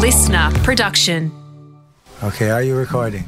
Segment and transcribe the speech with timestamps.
[0.00, 1.30] listener production.
[2.22, 3.22] Okay, are you recording?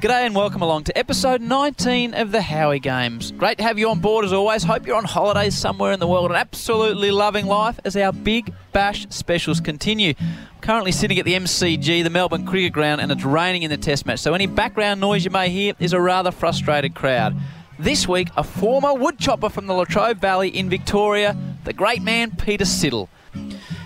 [0.00, 3.30] G'day and welcome along to episode 19 of the Howie Games.
[3.32, 4.62] Great to have you on board as always.
[4.62, 8.54] Hope you're on holidays somewhere in the world and absolutely loving life as our Big
[8.72, 10.14] Bash specials continue.
[10.18, 13.76] I'm currently sitting at the MCG, the Melbourne Cricket Ground, and it's raining in the
[13.76, 17.36] Test match, so any background noise you may hear is a rather frustrated crowd.
[17.78, 22.64] This week, a former woodchopper from the Latrobe Valley in Victoria, the great man Peter
[22.64, 23.08] Siddle.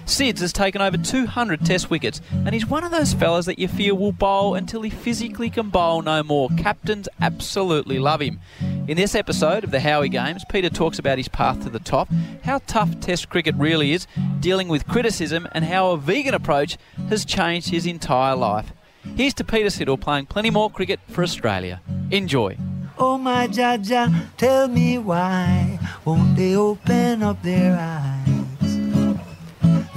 [0.09, 3.69] Sidds has taken over 200 test wickets, and he's one of those fellas that you
[3.69, 6.49] feel will bowl until he physically can bowl no more.
[6.57, 8.41] Captains absolutely love him.
[8.89, 12.09] In this episode of the Howie Games, Peter talks about his path to the top,
[12.43, 14.07] how tough test cricket really is,
[14.41, 16.79] dealing with criticism, and how a vegan approach
[17.11, 18.73] has changed his entire life.
[19.15, 21.83] Here's to Peter Siddle playing plenty more cricket for Australia.
[22.11, 22.57] Enjoy.
[22.97, 28.38] Oh my Jaja, tell me why won't they open up their eyes?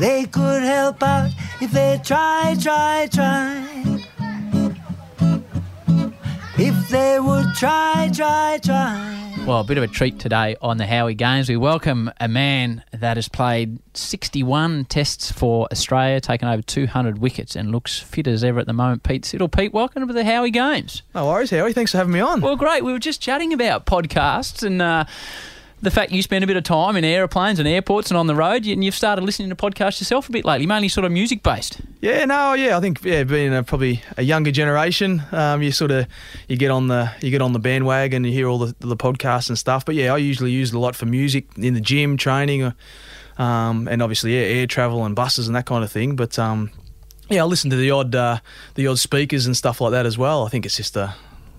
[0.01, 1.29] They could help out
[1.61, 3.63] if they try, try, try.
[6.57, 9.35] If they would try, try, try.
[9.45, 11.49] Well, a bit of a treat today on the Howie Games.
[11.49, 17.55] We welcome a man that has played 61 tests for Australia, taken over 200 wickets,
[17.55, 19.03] and looks fit as ever at the moment.
[19.03, 19.55] Pete Siddle.
[19.55, 21.03] Pete, welcome to the Howie Games.
[21.13, 21.73] No worries, Howie.
[21.73, 22.41] Thanks for having me on.
[22.41, 22.83] Well, great.
[22.83, 24.81] We were just chatting about podcasts and.
[24.81, 25.05] Uh,
[25.81, 28.35] the fact you spend a bit of time in aeroplanes and airports and on the
[28.35, 31.41] road, and you've started listening to podcasts yourself a bit lately, mainly sort of music
[31.41, 31.81] based.
[32.01, 35.91] Yeah, no, yeah, I think yeah, being a, probably a younger generation, um, you sort
[35.91, 36.07] of
[36.47, 38.95] you get on the you get on the bandwagon, and you hear all the, the
[38.95, 39.85] podcasts and stuff.
[39.85, 42.73] But yeah, I usually use it a lot for music in the gym, training,
[43.37, 46.15] um, and obviously yeah, air travel and buses and that kind of thing.
[46.15, 46.69] But um,
[47.29, 48.39] yeah, I listen to the odd uh,
[48.75, 50.45] the odd speakers and stuff like that as well.
[50.45, 51.15] I think it's just a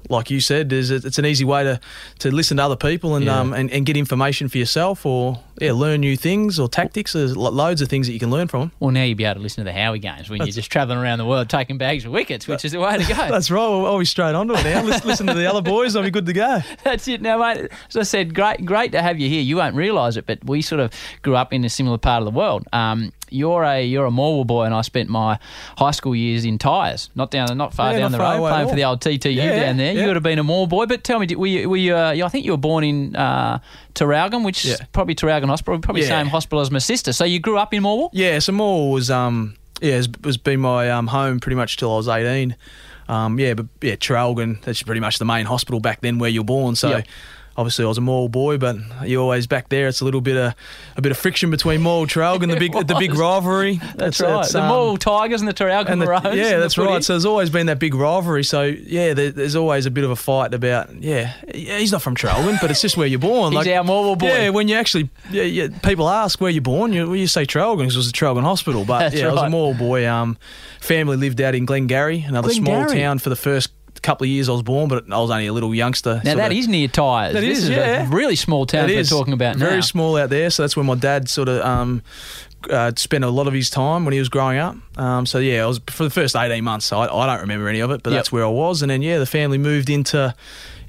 [0.08, 1.80] like you said, is it's an easy way to,
[2.20, 3.40] to listen to other people and, Yeah.
[3.40, 7.12] um, and and get information for yourself, or yeah, learn new things or tactics.
[7.12, 8.72] There's loads of things that you can learn from.
[8.80, 10.98] Well, now you'll be able to listen to the Howie Games when you're just travelling
[10.98, 13.14] around the world taking bags of wickets, which is the way to go.
[13.28, 13.62] That's right.
[13.62, 14.82] I'll, I'll be straight onto it now.
[14.82, 15.94] Listen, listen to the other boys.
[15.96, 16.60] I'll be good to go.
[16.84, 17.70] That's it now, mate.
[17.88, 19.42] As I said, great, great to have you here.
[19.42, 22.24] You won't realise it, but we sort of grew up in a similar part of
[22.32, 22.66] the world.
[22.72, 25.38] Um, you're a you're a Morwell boy, and I spent my
[25.78, 28.68] high school years in Tyers, not down, not far Yeah, down not the road, playing
[28.68, 29.94] for the old TTU Yeah, down there.
[29.94, 31.96] You would have been a Morwell boy, but tell me, did- were you, were you
[31.96, 33.60] uh, I think you were born in uh,
[33.94, 36.08] Traralgon, which is probably Traralgon Hospital, probably Yeah.
[36.08, 37.12] same hospital as my sister.
[37.12, 38.10] So you grew up in Morwell.
[38.12, 41.96] Yeah, so Morwell um yeah has, was been my um, home pretty much till I
[41.96, 42.56] was eighteen.
[43.08, 44.62] Um, yeah, but yeah, Traralgon.
[44.62, 46.76] That's pretty much the main hospital back then where you're born.
[46.76, 46.90] So.
[46.90, 47.02] Yeah.
[47.56, 49.86] Obviously, I was a Morwell boy, but you're always back there.
[49.86, 50.54] It's a little bit of
[50.96, 53.80] a bit of friction between Morwell Traralgon, the big the big rivalry.
[53.94, 54.46] That's right.
[54.48, 56.36] the um, Morwell Tigers and the Traralgon Maroons.
[56.36, 56.88] yeah, that's right.
[56.88, 57.02] footy.
[57.02, 58.44] So there's always been that big rivalry.
[58.44, 62.00] So yeah, there, there's always a bit of a fight about yeah, yeah he's not
[62.02, 63.52] from Traralgon, but it's just where you're born.
[63.62, 64.28] He's our Morwell boy.
[64.28, 67.78] Yeah, when you actually yeah, yeah, people ask where you're born, you, you say Traralgon
[67.78, 68.84] because it was a Traralgon hospital.
[68.84, 70.08] But That's yeah, I was a Morwell boy.
[70.08, 70.38] Um,
[70.80, 73.70] family lived out in Glengarry, another small town for the first
[74.02, 76.20] couple of years I was born, but I was only a little youngster.
[76.24, 77.34] Now that of- is near Tyers.
[77.34, 78.06] That this is, is yeah.
[78.06, 79.80] a really small town we're talking about very now.
[79.80, 80.50] small out there.
[80.50, 82.02] So that's where my dad sort of um,
[82.70, 84.76] uh, spent a lot of his time when he was growing up.
[84.98, 86.92] Um, so yeah, I was for the first eighteen months.
[86.92, 88.18] I, I don't remember any of it, but Yep.
[88.18, 88.82] that's where I was.
[88.82, 90.34] And then yeah, the family moved into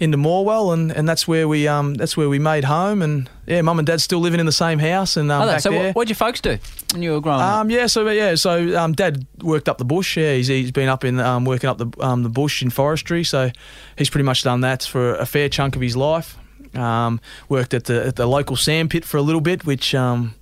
[0.03, 3.01] into Morwell, and, and that's where we um, that's where we made home.
[3.01, 5.17] And yeah, mum and dad still living in the same house.
[5.17, 5.85] And um, Oh, back so there.
[5.87, 6.57] what, what'd your folks do
[6.91, 7.59] when you were growing up?
[7.61, 10.17] Um, yeah, so yeah, so um, Dad worked up the bush.
[10.17, 13.23] Yeah, he's, he's been up in um, working up the um, the bush in forestry.
[13.23, 13.51] So
[13.97, 16.37] he's pretty much done that for a fair chunk of his life.
[16.75, 20.35] Um, worked at the at the local sand pit for a little bit, which um,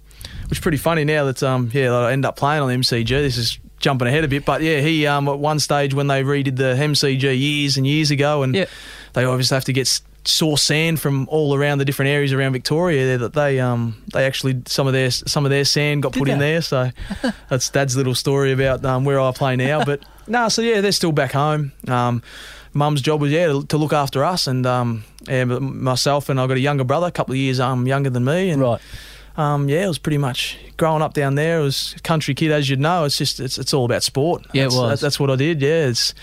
[0.50, 2.76] which is pretty funny now that um, yeah that I end up playing on the
[2.76, 3.08] MCG.
[3.10, 6.22] This is jumping ahead a bit, but yeah, he um, at one stage when they
[6.24, 8.66] redid the MCG years and years ago, and Yeah.
[9.14, 13.06] They obviously have to get source sand from all around the different areas around Victoria.
[13.06, 16.20] there, That they um they actually some of their some of their sand got Did
[16.20, 16.62] put in there.
[16.62, 16.92] So
[17.50, 19.84] that's Dad's little story about um, where I play now.
[19.84, 21.72] But no, so yeah, they're still back home.
[21.88, 22.22] Um,
[22.74, 26.48] Mum's job was yeah to, to look after us and um, yeah, myself and I
[26.48, 28.82] got a younger brother, a couple of years um younger than me, and right.
[29.38, 31.60] Um, yeah, it was pretty much growing up down there.
[31.60, 33.06] It was a country kid, as you'd know.
[33.06, 34.46] It's just it's, it's all about sport.
[34.54, 35.00] Yeah, it that's, was.
[35.00, 35.62] that- that's what I did.
[35.62, 36.14] Yeah, it's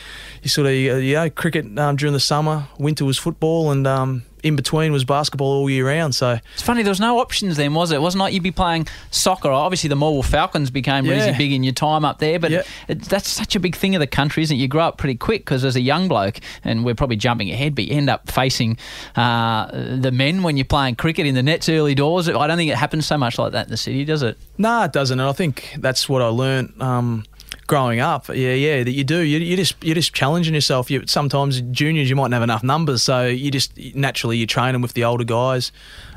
[0.43, 4.23] you sort of you know cricket um, during the summer, winter was football, and um,
[4.43, 6.15] in between was basketball all year round.
[6.15, 7.97] So It's funny, there was no options then, was it?
[7.97, 9.51] It wasn't like you'd be playing soccer.
[9.51, 11.13] Obviously, the Morwell Falcons became Yeah.
[11.27, 12.63] really big in your time up there, but Yeah.
[12.89, 14.61] it, that's such a big thing of the country, isn't it?
[14.61, 17.75] You grow up pretty quick because as a young bloke, and we're probably jumping ahead,
[17.75, 18.79] but you end up facing
[19.17, 22.29] uh, the men when you're playing cricket in the nets early doors.
[22.29, 24.37] I don't think it happens so much like that in the city, does it?
[24.59, 25.19] No, it doesn't.
[25.19, 27.25] And I think that's what I learnt um,
[27.69, 28.29] growing up.
[28.29, 29.21] Yeah, yeah, that you do.
[29.21, 30.91] You, you just you're just challenging yourself.
[30.91, 34.83] You sometimes juniors you mightn't have enough numbers, so you just naturally you train them
[34.83, 35.71] with the older guys,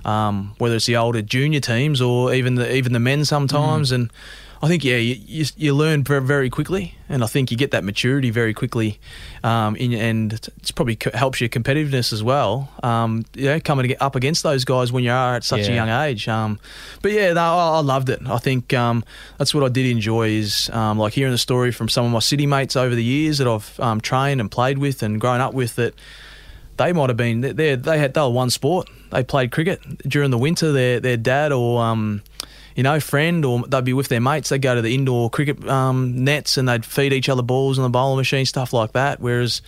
[0.04, 3.92] um, whether it's the older junior teams or even the even the men sometimes.
[3.92, 4.12] And
[4.64, 7.84] I think yeah, you, you, you learn very quickly, and I think you get that
[7.84, 9.00] maturity very quickly,
[9.44, 12.70] um, in, and it's probably co- helps your competitiveness as well.
[12.84, 15.68] Um, you know, coming to get up against those guys when you are at such
[15.68, 16.28] a young age.
[16.28, 16.60] Um,
[17.02, 18.22] but yeah, no, I, I loved it.
[18.28, 19.04] I think um,
[19.40, 22.20] that's what I did enjoy is um, like hearing the story from some of my
[22.20, 25.56] city mates over the years that I've um, trained and played with and grown up
[25.56, 25.96] with that
[26.78, 28.90] they might have been they they they had they were one sport.
[29.12, 30.72] They played cricket during the winter.
[30.72, 32.24] Their their dad or um,
[32.76, 34.50] you know friend or they'd be with their mates.
[34.50, 37.84] They'd go to the indoor cricket um, nets and they'd feed each other balls on
[37.84, 39.20] the bowling machine, stuff like that.
[39.20, 39.62] Whereas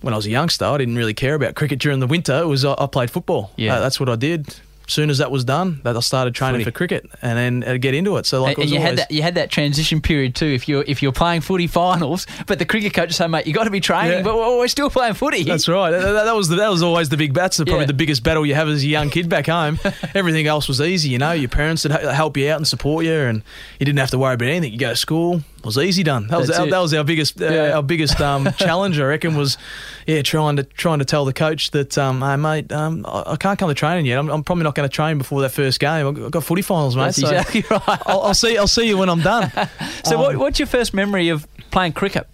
[0.00, 2.40] when I was a youngster, I didn't really care about cricket during the winter.
[2.40, 3.52] It was I, I played football.
[3.56, 3.76] Yeah.
[3.76, 4.54] Uh, that's what I did.
[4.88, 6.64] Soon as that was done, that I started training Footy.
[6.64, 8.26] for cricket and then uh, get into it.
[8.26, 10.46] So like, and, and you had that you had that transition period too.
[10.46, 13.64] If you're if you're playing footy finals, but the cricket coach say, mate, you got
[13.64, 14.22] to be training, Yeah.
[14.22, 15.42] but we're, we're still playing footy.
[15.44, 15.90] That's right.
[15.90, 17.34] That, that- was the, that was always the big.
[17.34, 17.86] That's the, probably Yeah.
[17.86, 19.78] the biggest battle you have as a young kid back home.
[20.14, 21.32] Everything else was easy, you know.
[21.32, 23.42] Your parents would help you out and support you, and
[23.78, 24.72] you didn't have to worry about anything.
[24.72, 26.26] You go to school, was easy done.
[26.28, 27.72] That was our, that was our biggest uh, Yeah.
[27.76, 28.98] our biggest um, challenge.
[29.00, 29.58] I reckon was
[30.06, 33.36] yeah trying to trying to tell the coach that um, hey mate um, I, I
[33.36, 34.18] can't come to training yet.
[34.18, 36.06] I'm, I'm probably not going to train before that first game.
[36.06, 37.04] I've got- I've got footy finals, mate.
[37.14, 37.82] That's so exactly right.
[38.06, 39.50] I'll, I'll see I'll see you when I'm done.
[40.04, 42.26] So, what, Um, what's your first memory of playing cricket?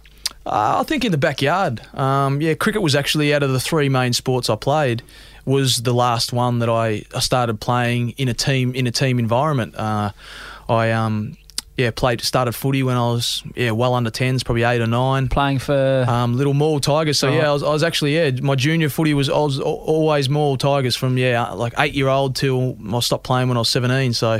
[0.45, 1.81] Uh, I think in the backyard.
[1.97, 5.01] Um, yeah, cricket was actually out of the three main sports I played
[5.45, 9.17] was the last one that I, I started playing in a team in a team
[9.19, 9.75] environment.
[9.75, 10.11] Uh,
[10.69, 11.35] I um,
[11.77, 15.27] yeah played started footy when I was yeah well under tens, probably eight or nine.
[15.27, 17.19] Playing for Um, little Morwell Tigers.
[17.19, 17.37] So Right.
[17.37, 18.31] yeah, I was, I was actually yeah.
[18.41, 22.35] My junior footy was I was always Morwell Tigers from yeah like eight year old
[22.35, 24.13] till I stopped playing when I was seventeen.
[24.13, 24.39] So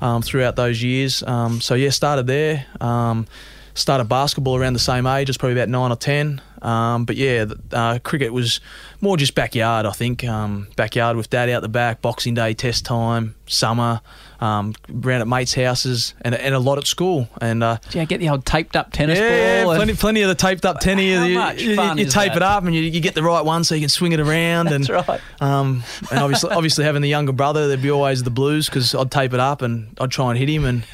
[0.00, 2.66] um, throughout those years, um, so yeah, started there.
[2.80, 3.26] Um,
[3.74, 5.28] started basketball around the same age.
[5.28, 6.40] I was probably about nine or ten.
[6.62, 8.60] Um, but yeah, uh, cricket was
[9.00, 9.86] more just backyard.
[9.86, 12.02] I think um, backyard with dad out the back.
[12.02, 14.00] Boxing Day, test time, summer.
[14.40, 14.74] Um,
[15.04, 17.28] around at mates' houses and, and a lot at school.
[17.40, 19.72] And uh, do you get the old taped up tennis yeah, ball?
[19.72, 21.18] and- plenty, plenty of the taped up tennis.
[21.18, 22.36] How you, much you, fun you is tape that?
[22.36, 24.66] it up and you, you get the right one so you can swing it around.
[24.70, 25.20] That's and right.
[25.40, 29.10] um, and obviously, obviously having the younger brother, there'd be always the blues because I'd
[29.10, 30.84] tape it up and I'd try and hit him, and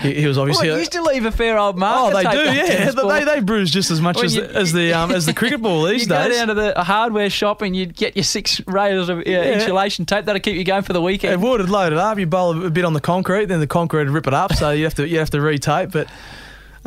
[0.00, 0.68] he, he was Well, obviously.
[0.68, 2.14] you used to leave a fair old mark.
[2.14, 2.90] Oh, they do, yeah.
[2.90, 5.60] They, they bruise just as much as, you- the, as the um, as the cricket
[5.60, 6.24] ball these days.
[6.24, 6.40] you days.
[6.40, 10.06] go down to the hardware shop and you'd get your six rails of uh, insulation
[10.06, 11.32] tape that'll keep you going for the weekend.
[11.34, 12.18] It would have loaded up.
[12.18, 14.52] You bowl a bit on the concrete, then the concrete would rip it up.
[14.54, 15.90] So you have to you have to retape.
[15.92, 16.08] But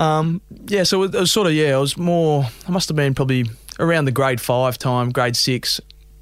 [0.01, 1.75] um, yeah, so it was sort of yeah.
[1.75, 2.45] I was more.
[2.67, 3.45] I must have been probably
[3.79, 5.81] around the grade five time, grade six.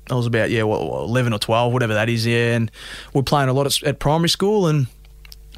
[0.10, 2.26] I was about yeah, what, eleven or twelve, whatever that is.
[2.26, 2.72] Yeah, and
[3.14, 4.88] we're playing a lot at, at primary school, and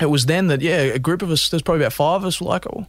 [0.02, 1.50] it was then that yeah, a group of us.
[1.50, 2.42] There's probably about five of us.
[2.42, 2.88] Were like, oh,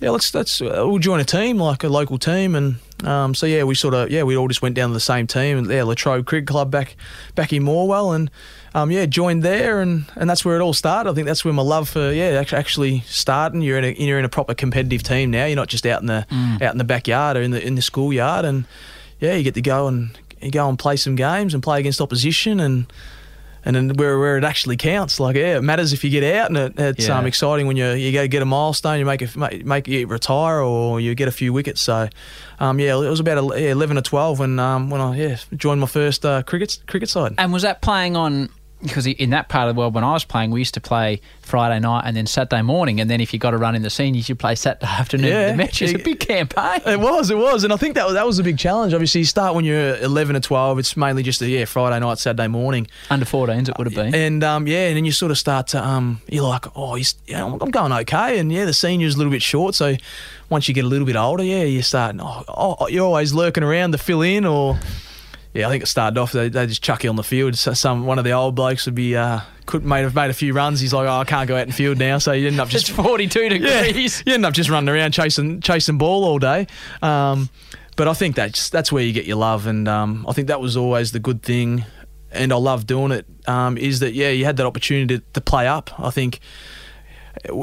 [0.00, 3.46] yeah, let's let's uh, we'll join a team, like a local team, and um, so
[3.46, 5.68] yeah, we sort of yeah, we all just went down to the same team, and
[5.68, 6.96] yeah, Latrobe Cricket Club back
[7.34, 8.30] back in Morwell, and
[8.74, 11.10] um, yeah, joined there, and, and that's where it all started.
[11.10, 13.60] I think that's where my love for yeah actually starting.
[13.60, 15.46] You're in a you're in a proper competitive team now.
[15.46, 16.26] You're not just out in the
[16.62, 18.66] out in the backyard or in the in the schoolyard, and
[19.18, 22.00] yeah, you get to go and you go and play some games and play against
[22.00, 22.86] opposition and.
[23.64, 26.48] And then where, where it actually counts, like yeah, it matters if you get out,
[26.48, 27.18] and it, it's Yeah.
[27.18, 30.06] um, exciting when you you go get a milestone, you make a, make make you
[30.06, 31.80] retire or you get a few wickets.
[31.80, 32.08] So,
[32.60, 35.86] um, yeah, it was about eleven or twelve when um, when I yeah joined my
[35.88, 37.34] first uh, cricket cricket side.
[37.36, 38.48] And was that playing on?
[38.82, 41.20] Because in that part of the world, when I was playing, we used to play
[41.40, 43.90] Friday night and then Saturday morning, and then if you got a run in the
[43.90, 45.30] seniors, you play Saturday afternoon.
[45.30, 45.50] Yeah.
[45.50, 46.80] the match is a big campaign.
[46.86, 48.94] It was, it was, and I think that was, that was a big challenge.
[48.94, 50.78] Obviously, you start when you're eleven or twelve.
[50.78, 54.14] It's mainly just a yeah Friday night, Saturday morning, Under 14s, it would have been.
[54.14, 57.04] and um, yeah, and then you sort of start to um, you're like, oh, you
[57.30, 59.96] know, I'm going okay, and yeah, the senior's a little bit short, so
[60.50, 63.62] once you get a little bit older, yeah, you start, oh, oh you're always lurking
[63.62, 64.78] around to fill in, or
[65.58, 67.56] yeah, I think it started off they, they just chuck you on the field.
[67.56, 70.34] So some one of the old blokes would be uh, could made have made a
[70.34, 70.78] few runs.
[70.78, 72.84] He's like, oh, I can't go out in field now, so you end up it's
[72.84, 73.48] just 42 yeah,
[73.82, 74.22] degrees.
[74.24, 76.68] you end up just running around chasing chasing ball all day.
[77.02, 77.50] Um,
[77.96, 80.60] but I think that's that's where you get your love, and um, I think that
[80.60, 81.84] was always the good thing,
[82.30, 83.26] and I love doing it.
[83.48, 85.90] Um, is that yeah, you had that opportunity to, to play up.
[85.98, 86.38] I think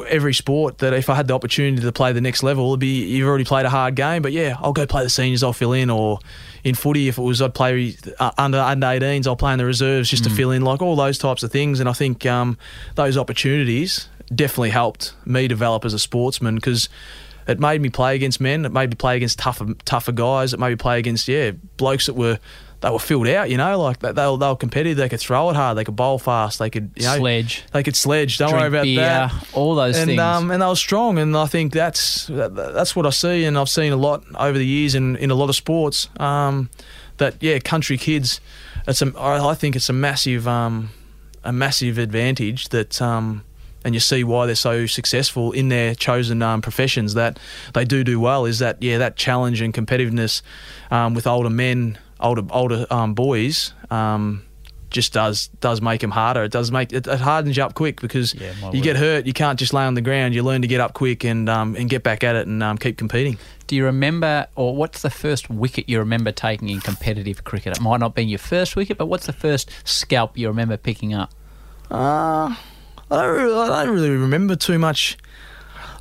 [0.07, 3.05] every sport that if I had the opportunity to play the next level, it'd be
[3.05, 5.73] you've already played a hard game, but yeah, I'll go play the seniors, I'll fill
[5.73, 6.19] in, or
[6.63, 9.65] in footy if it was I'd play uh, under under 18s, I'll play in the
[9.65, 11.79] reserves just to fill in, like all those types of things.
[11.79, 12.57] And I think um,
[12.95, 16.89] those opportunities definitely helped me develop as a sportsman because.
[17.47, 18.65] It made me play against men.
[18.65, 20.51] It made me play against tougher, tougher guys.
[20.51, 22.39] It made me play against yeah blokes that were
[22.85, 23.49] they were filled out.
[23.49, 24.97] You know, like they, they, were, they were competitive.
[24.97, 25.75] They could throw it hard.
[25.75, 26.59] They could bowl fast.
[26.59, 27.63] They could you know, Sledge.
[27.73, 28.37] They could sledge.
[28.37, 30.21] Don't worry about beer, that all those and things.
[30.21, 33.57] um, and they were strong, and I think that's that, that's what I see, and
[33.57, 36.09] I've seen a lot over the years in, in a lot of sports.
[36.19, 36.69] Um,
[37.17, 38.39] that yeah, country kids,
[38.87, 40.91] it's a, I I think it's a massive um,
[41.43, 43.43] a massive advantage that um,
[43.83, 47.39] and you see why they're so successful in their chosen um, professions that
[47.73, 50.43] they do do well is that yeah that challenge and competitiveness
[50.91, 54.43] um, with older men older older um, boys um,
[54.89, 57.99] just does does make them harder it does make it, it hardens you up quick
[57.99, 58.83] because Yeah, you word.
[58.83, 61.25] get hurt you can't just lay on the ground you learn to get up quick
[61.25, 64.75] and um, and get back at it and um, keep competing Do you remember, or
[64.75, 67.75] what's the first wicket you remember taking in competitive cricket?
[67.75, 71.13] It might not be your first wicket, but what's the first scalp you remember picking
[71.15, 71.31] up?
[71.89, 72.55] Uh,
[73.09, 75.17] I don't really, I don't really remember too much.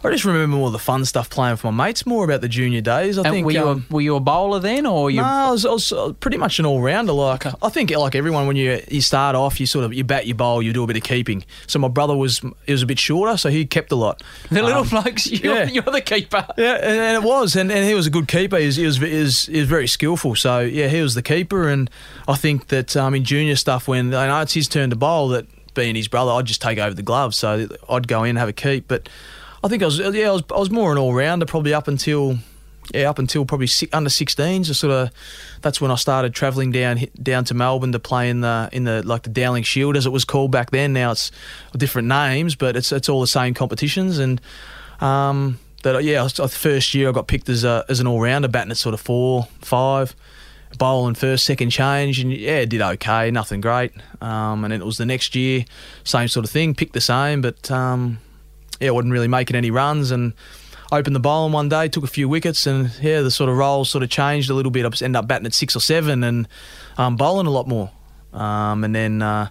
[0.04, 2.48] I just remember more of the fun stuff playing with my mates, more about the
[2.48, 3.16] junior days.
[3.18, 3.46] I And think.
[3.46, 5.22] were you um, a, were you a bowler then, or you?
[5.22, 7.12] no, I was, I was uh, pretty much an all rounder.
[7.12, 10.26] Like I think, like everyone, when you you start off, you sort of you bat,
[10.26, 11.44] you bowl, you do a bit of keeping.
[11.66, 14.22] So my brother was he was a bit shorter, so he kept a lot.
[14.50, 15.64] the little Um, blokes, you're, yeah.
[15.64, 16.46] you're the keeper.
[16.58, 18.58] Yeah, and, and it was, and, and he was a good keeper.
[18.58, 20.34] He was, he was, he was, he was very skillful.
[20.34, 21.88] So yeah, he was the keeper, and
[22.28, 25.28] I think that um, in junior stuff, when I know it's his turn to bowl,
[25.28, 27.36] that being his brother, I'd just take over the gloves.
[27.36, 28.86] So I'd go in and have a keep.
[28.86, 29.08] But
[29.64, 31.88] I think I was, yeah, I was, I was more an all rounder, probably up
[31.88, 32.38] until.
[32.92, 35.10] Yeah, up until probably under 16s, so sort of
[35.62, 39.02] that's when I started travelling down down to Melbourne to play in the in the
[39.02, 40.92] like the Dowling Shield as it was called back then.
[40.92, 41.30] Now it's
[41.74, 44.18] different names, but it's it's all the same competitions.
[44.18, 44.38] And
[45.00, 48.48] um, that yeah, I first year I got picked as a as an all rounder,
[48.48, 50.14] batting at sort of four, five,
[50.76, 53.92] bowling first, second change, and yeah, did okay, nothing great.
[54.20, 55.64] Um, and then it was the next year,
[56.04, 58.18] same sort of thing, picked the same, but um,
[58.84, 60.32] yeah, wasn't really making any runs and.
[60.92, 63.84] Opened the bowling one day, took a few wickets, and yeah, the sort of role
[63.84, 64.86] sort of changed a little bit.
[64.86, 66.46] I just ended up batting at six or seven and
[66.98, 67.90] um, bowling a lot more.
[68.32, 69.48] Um, and then uh,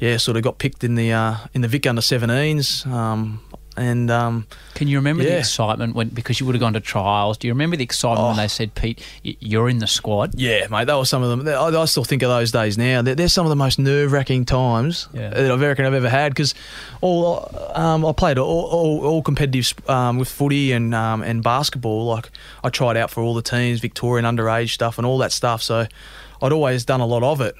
[0.00, 2.84] yeah, sort of got picked in the uh, in the Vic under 17s.
[2.86, 3.40] Um,
[3.76, 7.38] and um, Can you remember the excitement when because you would have gone to trials?
[7.38, 8.42] Do you remember the excitement when Oh.
[8.42, 10.34] they said, "Pete, you're in the squad"?
[10.36, 11.48] Yeah, mate, that was some of them.
[11.48, 13.02] I, I still think of those days now.
[13.02, 15.30] They're, they're some of the most nerve wracking times Yeah.
[15.30, 16.54] that I reckon I've ever had because
[17.00, 22.06] all um, I played all, all, all competitive um, with footy and um, and basketball.
[22.06, 22.30] Like
[22.62, 25.62] I tried out for all the teams, Victorian underage stuff and all that stuff.
[25.62, 25.86] So
[26.42, 27.54] I'd always done a lot of it.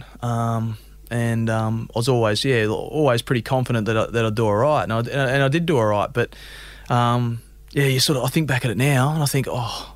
[1.12, 4.56] And um, I was always, yeah, always pretty confident that I, that I'd do all
[4.56, 6.10] right, and I, and I did do all right.
[6.10, 6.34] But
[6.88, 7.42] um,
[7.72, 9.94] yeah, you sort of, I think back at it now, and I think, oh,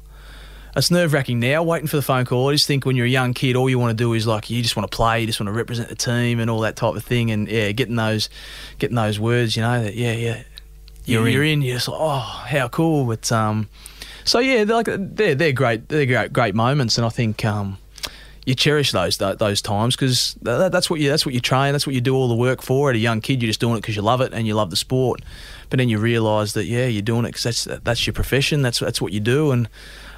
[0.77, 2.51] it's nerve wracking now, waiting for the phone call.
[2.51, 4.51] I just think when you're a young kid, all you want to do is like
[4.51, 6.77] you just want to play, you just want to represent the team and all that
[6.77, 7.31] type of thing.
[7.31, 8.29] And yeah, getting those,
[8.79, 10.43] getting those words, you know, that yeah, yeah,
[11.07, 11.33] You're you're, in.
[11.33, 11.63] you're in.
[11.63, 13.07] You're just like, oh, how cool.
[13.07, 13.71] But um,
[14.25, 17.79] so yeah, they're like they're they're great, they're great, great moments, and I think um,
[18.47, 21.95] you cherish those those times because that's what you that's what you train, that's what
[21.95, 22.89] you do all the work for.
[22.89, 24.71] At a young kid, you're just doing it because you love it and you love
[24.71, 25.21] the sport.
[25.69, 28.63] But then you realise that yeah, you're doing it because that's that's your profession.
[28.63, 29.69] That's that's what you do, and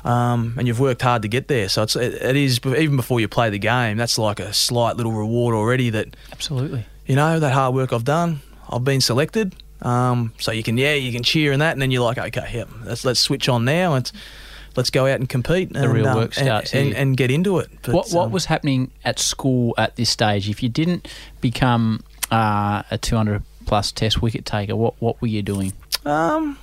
[0.05, 1.71] um, and you've worked hard to get there.
[1.71, 3.97] So it's it, it is even before you play the game.
[3.97, 5.89] That's like a slight little reward already.
[5.89, 6.85] That Absolutely.
[7.07, 8.41] you know that hard work I've done.
[8.69, 9.55] I've been selected.
[9.81, 12.51] Um, so you can yeah you can cheer and that, and then you're like okay,
[12.53, 14.13] yeah, let's let's switch on now and
[14.79, 15.77] let's go out and compete.
[15.77, 17.69] And, real um, work starts and, and, and get into it.
[17.83, 20.49] But, what what um, was happening at school at this stage?
[20.49, 21.07] If you didn't
[21.41, 25.75] become uh, a 200 plus Test wicket taker, what what were you doing?
[26.07, 26.57] Um,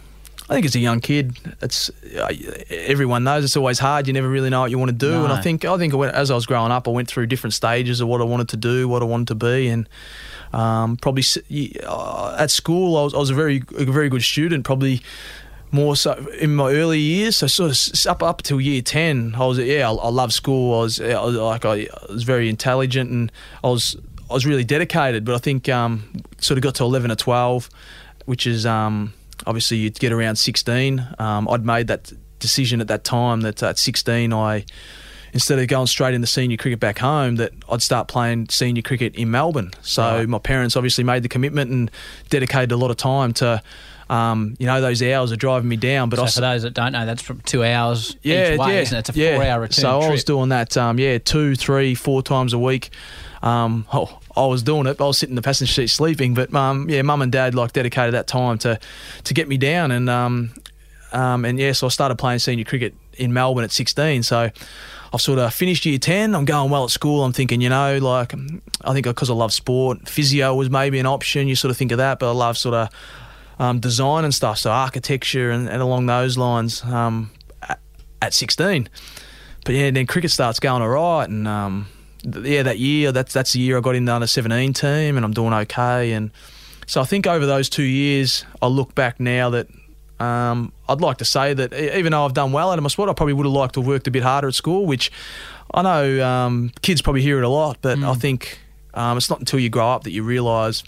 [0.49, 2.31] I think as a young kid, it's uh,
[2.69, 4.07] everyone knows it's always hard.
[4.07, 5.97] You never really know what you want to do, and I think I think I
[5.97, 8.49] went, as I was growing up, I went through different stages of what I wanted
[8.49, 9.89] to do, what I wanted to be, and
[10.53, 11.23] um, probably
[11.83, 15.01] uh, at school I was, I was a very a very good student, probably.
[15.75, 19.45] More so in my early years, so sort of up up till year ten, I
[19.45, 20.79] was yeah, I, I loved school.
[20.79, 21.73] I was, I was like I,
[22.09, 23.31] I was very intelligent and
[23.63, 23.97] I was
[24.29, 25.25] I was really dedicated.
[25.25, 25.93] But I think um,
[26.39, 27.69] sort of got to eleven or twelve,
[28.25, 29.13] which is um,
[29.45, 31.05] obviously you'd get around 16.
[31.19, 34.65] Um, I'd made that decision at that time that at 16 I,
[35.33, 39.15] instead of going straight into senior cricket back home, that I'd start playing senior cricket
[39.15, 39.71] in Melbourne.
[39.81, 40.29] So Right.
[40.29, 41.91] my parents obviously made the commitment and
[42.29, 43.61] dedicated a lot of time to,
[44.09, 46.09] um, you know, those hours are driving me down.
[46.09, 48.75] But so I, for those that don't know, that's from two hours yeah, each way,
[48.75, 49.09] yeah, isn't it?
[49.09, 49.35] It's a yeah.
[49.35, 50.09] four-hour return So trip.
[50.09, 52.89] I was doing that, um, yeah, two, three, four times a week.
[53.41, 54.99] Um, oh, I was doing it.
[54.99, 57.73] I was sitting in the passenger seat sleeping, but um, yeah, mum and dad like
[57.73, 58.79] dedicated that time to
[59.23, 60.51] to get me down, and um,
[61.11, 64.23] um, and yeah, so I started playing senior cricket in Melbourne at 16.
[64.23, 64.49] So
[65.13, 66.35] I've sort of finished year 10.
[66.35, 67.23] I'm going well at school.
[67.23, 68.33] I'm thinking, you know, like
[68.83, 71.47] I think because I love sport, physio was maybe an option.
[71.47, 72.89] You sort of think of that, but I love sort of
[73.59, 77.31] um, design and stuff, so architecture and, and along those lines um,
[77.61, 77.79] at,
[78.21, 78.89] at 16.
[79.63, 81.87] But yeah, then cricket starts going all right, and um,
[82.21, 85.17] th- yeah, that year that's that's the year I got in the under 17 team,
[85.17, 86.11] and I'm doing okay.
[86.11, 86.31] And
[86.85, 89.67] so I think over those two years, I look back now that
[90.19, 93.09] um, I'd like to say that even though I've done well out of my sport,
[93.09, 95.11] I probably would have liked to have worked a bit harder at school, which
[95.73, 98.59] I know um, kids probably hear it a lot, but I think
[98.93, 100.83] um, it's not until you grow up that you realise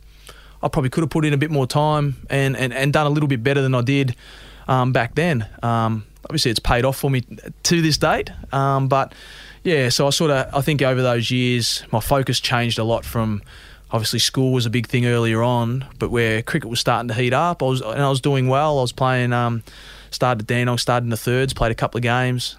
[0.62, 3.10] I probably could have put in a bit more time and, and, and done a
[3.10, 4.16] little bit better than I did
[4.68, 5.48] um, back then.
[5.64, 7.24] Um, obviously, it's paid off for me
[7.64, 8.30] to this date.
[8.52, 9.14] Um, but
[9.64, 13.06] yeah, so I sort of I think over those years, my focus changed a lot
[13.06, 13.42] from.
[13.90, 17.32] Obviously, school was a big thing earlier on, but where cricket was starting to heat
[17.32, 18.80] up, I was and I was doing well.
[18.80, 19.64] I was playing, um,
[20.12, 22.58] started at Dandenong, started in the thirds, played a couple of games.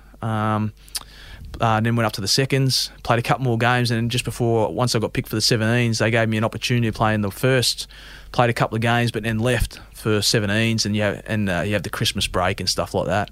[1.61, 4.73] Uh, then went up to the seconds, played a couple more games, and just before,
[4.73, 7.23] once I got picked for the 17s, they gave me an opportunity to play in
[7.23, 7.89] the first.
[8.31, 11.63] Played a couple of games, but then left for 17s, and you have, and uh,
[11.65, 13.31] you have the Christmas break and stuff like that.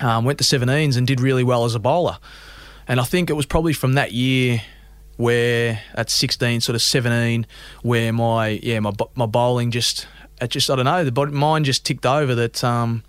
[0.00, 2.18] Um, went to 17s and did really well as a bowler,
[2.86, 4.60] and I think it was probably from that year
[5.16, 7.46] where at 16, sort of 17,
[7.82, 10.06] where my yeah my my bowling just
[10.40, 12.62] it just I don't know the mind just ticked over that.
[12.64, 13.04] Um,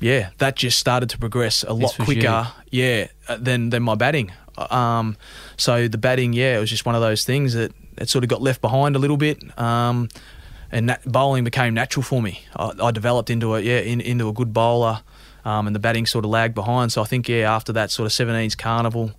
[0.00, 2.20] yeah, that just started to progress a lot quicker.
[2.20, 2.63] You.
[2.74, 4.32] Yeah, uh, than than my batting.
[4.58, 5.16] Um,
[5.56, 8.30] so the batting, yeah, it was just one of those things that it sort of
[8.30, 9.38] got left behind a little bit.
[9.56, 10.08] Um,
[10.72, 12.44] and that bowling became natural for me.
[12.56, 15.02] I, I developed into a yeah in, into a good bowler,
[15.44, 16.90] um, and the batting sort of lagged behind.
[16.90, 19.12] So I think yeah after that sort of 17s carnival,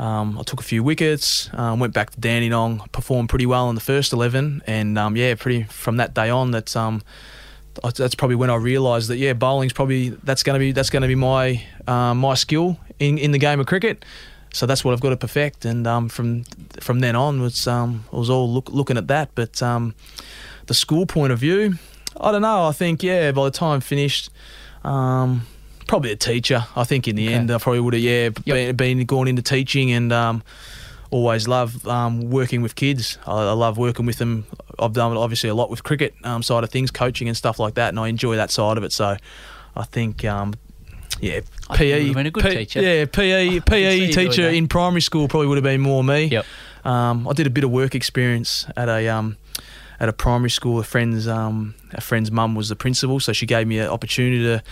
[0.00, 3.76] um, I took a few wickets, um, went back to Dandenong, performed pretty well in
[3.76, 7.02] the first 11, and um, yeah, pretty from that day on that um,
[7.94, 11.02] that's probably when I realised that yeah, bowling's probably that's going to be that's going
[11.02, 14.04] to be my uh, my skill in, in the game of cricket.
[14.52, 16.44] So that's what I've got to perfect, and um, from
[16.80, 19.30] from then on was um, I was all look, looking at that.
[19.34, 19.94] But um,
[20.66, 21.74] the school point of view,
[22.20, 22.66] I don't know.
[22.66, 24.30] I think yeah, by the time I finished,
[24.82, 25.46] um,
[25.86, 26.66] probably a teacher.
[26.74, 27.34] I think in the okay.
[27.34, 28.76] end I probably would have yeah yep.
[28.76, 30.42] been, been gone into teaching and um,
[31.10, 33.18] always love um, working with kids.
[33.26, 34.46] I, I, love working with them.
[34.78, 37.74] I've done obviously a lot with cricket um, side of things, coaching and stuff like
[37.74, 38.92] that, and I enjoy that side of it.
[38.92, 39.16] So
[39.76, 40.24] I think.
[40.24, 40.54] Um,
[41.20, 41.40] yeah,
[41.74, 42.80] PE, been a good P, teacher.
[42.80, 46.26] Yeah, PE, PE teacher in primary school probably would have been more me.
[46.26, 46.46] Yep.
[46.84, 49.36] Um, I did a bit of work experience at a um,
[50.00, 50.78] at a primary school.
[50.78, 54.42] A friend's um, a friend's mum was the principal, so she gave me an opportunity
[54.42, 54.62] to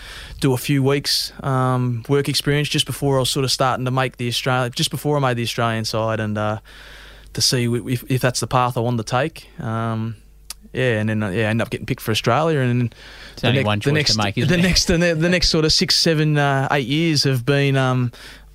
[0.41, 3.91] do a few weeks um, work experience just before I was sort of starting to
[3.91, 6.59] make the Australia, just before I made the Australian side, and uh,
[7.33, 9.47] to see if, if that's the path I wanted to take.
[9.61, 10.15] Um,
[10.73, 12.93] yeah, and then uh, yeah, I ended up getting picked for Australia, and
[13.37, 16.67] the, ne- the next, make, the next, the, the next sort of six, seven, uh,
[16.71, 18.11] eight years have been um,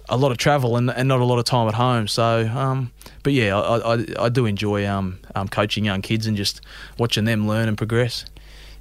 [0.09, 2.09] a lot of travel and, and not a lot of time at home.
[2.09, 6.37] So, um, but yeah, I, I, I do enjoy um, um, coaching young kids and
[6.37, 6.61] just
[6.99, 8.25] watching them learn and progress.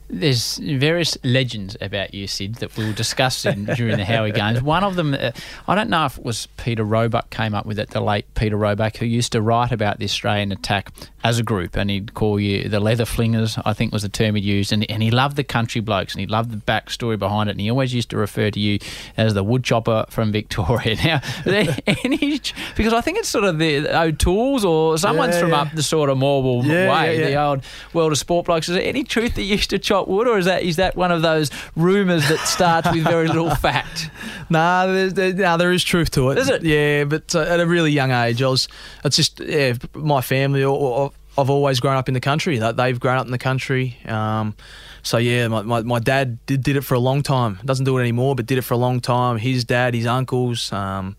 [0.09, 4.61] There's various legends about you, Sid, that we'll discuss in, during the Howie Games.
[4.63, 5.31] One of them, uh,
[5.67, 8.57] I don't know if it was Peter Roebuck came up with it, the late Peter
[8.57, 10.91] Roebuck, who used to write about the Australian attack
[11.23, 14.35] as a group, and he'd call you the leather flingers, I think was the term
[14.35, 17.49] he'd used, and, and he loved the country blokes, and he loved the backstory behind
[17.49, 18.79] it, and he always used to refer to you
[19.17, 20.97] as the woodchopper from Victoria.
[21.03, 22.39] Now, any,
[22.77, 25.61] because I think it's sort of the O'Toole's or someone's yeah, from yeah.
[25.61, 27.63] up the sort of Morwell yeah, way, the old
[27.93, 28.69] world of sport blokes.
[28.69, 31.21] Is there any truth that you used to or is that is that one of
[31.21, 34.09] those rumours that starts with very little fact?
[34.49, 36.37] nah, there's, there, nah, there is truth to it.
[36.37, 36.63] Is it?
[36.63, 38.67] Yeah, but uh, at a really young age, I was.
[39.03, 42.59] It's just yeah, my family or, or I've always grown up in the country.
[42.59, 43.97] They've grown up in the country.
[44.05, 44.55] Um,
[45.01, 47.59] so yeah, my, my, my, dad did, did it for a long time.
[47.65, 49.37] Doesn't do it anymore, but did it for a long time.
[49.37, 51.17] His dad, his uncles, um,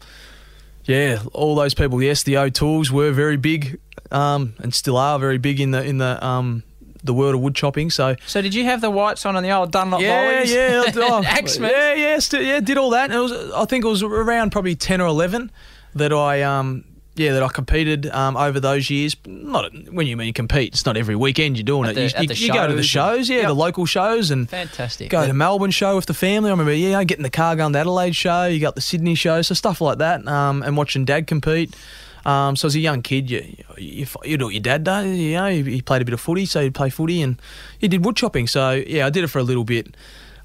[0.84, 2.02] yeah, all those people.
[2.02, 3.78] Yes, the O'Tooles were very big,
[4.10, 6.62] um, and still are very big in the in the um,
[7.04, 7.90] the world of wood chopping.
[7.90, 10.52] So, so did you have the whites on on the old Dunlop yeah, volleys?
[10.52, 11.70] Yeah, oh, Axemen.
[11.70, 12.60] Yeah, yeah, yeah.
[12.60, 13.10] Did all that.
[13.10, 15.52] And it was, I think it was around probably ten or eleven
[15.94, 16.84] that I um
[17.16, 19.16] yeah, that I competed um, over those years.
[19.24, 22.12] Not when you mean compete, it's not every weekend you're doing at it.
[22.14, 23.46] The, you, you, you go to the shows, yeah, yep.
[23.46, 25.10] the local shows, and fantastic.
[25.10, 26.50] Go to Melbourne show with the family.
[26.50, 28.46] I remember, yeah, getting the car going to Adelaide show.
[28.46, 31.74] You got the Sydney show, so stuff like that, um, and watching Dad compete.
[32.24, 33.44] Um, so as a young kid, you,
[33.76, 35.06] you you do what your dad does.
[35.06, 37.40] You know, he played a bit of footy, so he'd play footy, and
[37.78, 38.46] he did wood chopping.
[38.46, 39.96] So yeah, I did it for a little bit.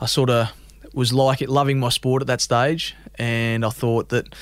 [0.02, 0.52] I sort of
[0.94, 4.34] was like it, loving my sport at that stage, and I thought that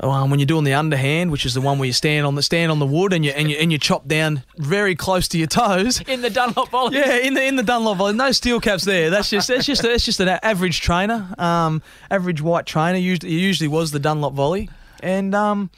[0.00, 2.42] um, when you're doing the underhand, which is the one where you stand on the
[2.42, 5.38] stand on the wood and you and you and you chop down very close to
[5.38, 6.96] your toes in the Dunlop volley.
[6.96, 8.14] Yeah, in the in the Dunlop volley.
[8.14, 9.10] No steel caps there.
[9.10, 12.98] That's just that's just that's just an average trainer, um, average white trainer.
[12.98, 14.70] Usually usually was the Dunlop volley,
[15.02, 15.70] and um,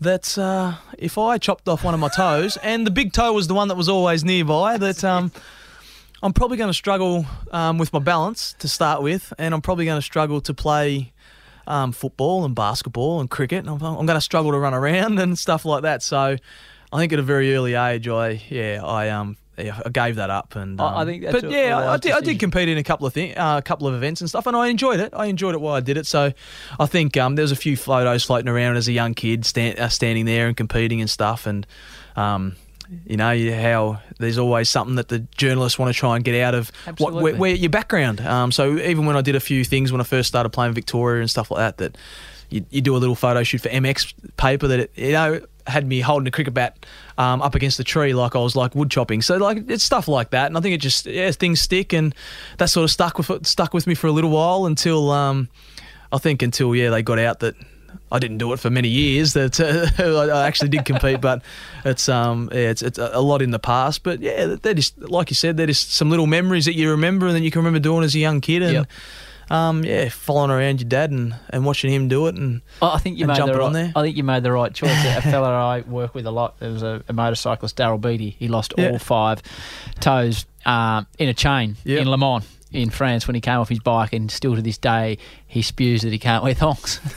[0.00, 3.48] that uh, if I chopped off one of my toes, and the big toe was
[3.48, 5.32] the one that was always nearby, that um,
[6.22, 9.84] I'm probably going to struggle um, with my balance to start with, and I'm probably
[9.84, 11.12] going to struggle to play
[11.66, 13.60] um, football and basketball and cricket.
[13.66, 16.02] And I'm, I'm going to struggle to run around and stuff like that.
[16.02, 16.36] So
[16.92, 19.36] I think at a very early age, I yeah, I um.
[19.58, 21.24] Yeah, I gave that up, and um, I think.
[21.24, 22.12] but a, yeah, I, I did.
[22.12, 24.46] I did compete in a couple of things, uh, a couple of events and stuff,
[24.46, 25.14] and I enjoyed it.
[25.14, 26.06] I enjoyed it while I did it.
[26.06, 26.32] So,
[26.78, 29.78] I think um, there was a few photos floating around as a young kid, stand,
[29.78, 31.66] uh, standing there and competing and stuff, and
[32.16, 32.56] um,
[33.06, 36.54] you know how there's always something that the journalists want to try and get out
[36.54, 38.20] of what where, where your background.
[38.20, 41.20] Um, so even when I did a few things when I first started playing Victoria
[41.20, 41.98] and stuff like that, that
[42.50, 45.86] you, you do a little photo shoot for MX paper that it, you know had
[45.86, 46.86] me holding a cricket bat
[47.18, 49.22] um, up against the tree like I was like wood chopping.
[49.22, 52.14] So like it's stuff like that, and I think it just yeah things stick, and
[52.58, 55.48] that sort of stuck with stuck with me for a little while until um,
[56.12, 57.54] I think until yeah they got out that.
[58.12, 59.32] I didn't do it for many years.
[59.32, 61.42] That uh, I actually did compete, but
[61.84, 64.04] it's um yeah, it's, it's a lot in the past.
[64.04, 67.26] But yeah, they're just like you said, they're just some little memories that you remember
[67.26, 68.86] and that you can remember doing as a young kid, and Yep.
[69.48, 72.98] Um yeah, following around your dad and, and watching him do it, and Oh, I
[72.98, 73.60] think you made the right.
[73.60, 73.92] on there.
[73.94, 74.90] I think you made the right choice.
[75.04, 76.58] a fella I work with a lot.
[76.58, 78.36] There was a, a motorcyclist, Daryl Beattie.
[78.38, 78.90] He lost Yeah.
[78.90, 79.42] all five
[80.00, 82.00] toes um, in a chain Yeah.
[82.00, 84.78] in Le Mans in France when he came off his bike, and still to this
[84.78, 87.00] day he spews that he can't wear thongs.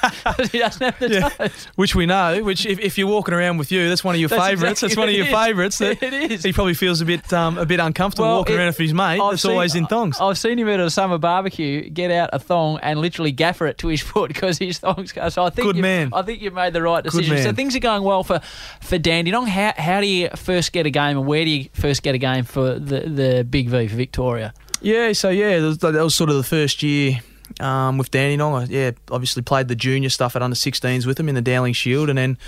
[0.52, 1.28] he doesn't have the Yeah.
[1.28, 1.68] toes.
[1.76, 4.28] which we know, which if, if you're walking around with you, that's one of your
[4.28, 4.82] That's favourites.
[4.82, 5.78] exactly that's one of your favourites.
[5.78, 6.42] That It is.
[6.42, 8.94] He probably feels a bit um, a bit uncomfortable Well, walking it- around with his
[8.94, 9.20] mate.
[9.20, 10.18] I've that's seen- always in thongs.
[10.20, 13.78] I've seen him at a summer barbecue get out a thong and literally gaffer it
[13.78, 15.28] to his foot because his thongs go.
[15.28, 16.10] So I think Good you, man.
[16.12, 17.38] I think you made the right decision.
[17.38, 18.40] So things are going well for
[18.80, 19.46] for Dandenong.
[19.46, 22.18] How how do you first get a game and where do you first get a
[22.18, 24.54] game for the the Big V for Victoria?
[24.82, 27.20] Yeah, so yeah, that was, that was sort of the first year
[27.58, 28.54] um, with Dandenong.
[28.54, 31.72] I, yeah, obviously played the junior stuff at under 16s with him in the Dowling
[31.72, 32.38] Shield, and then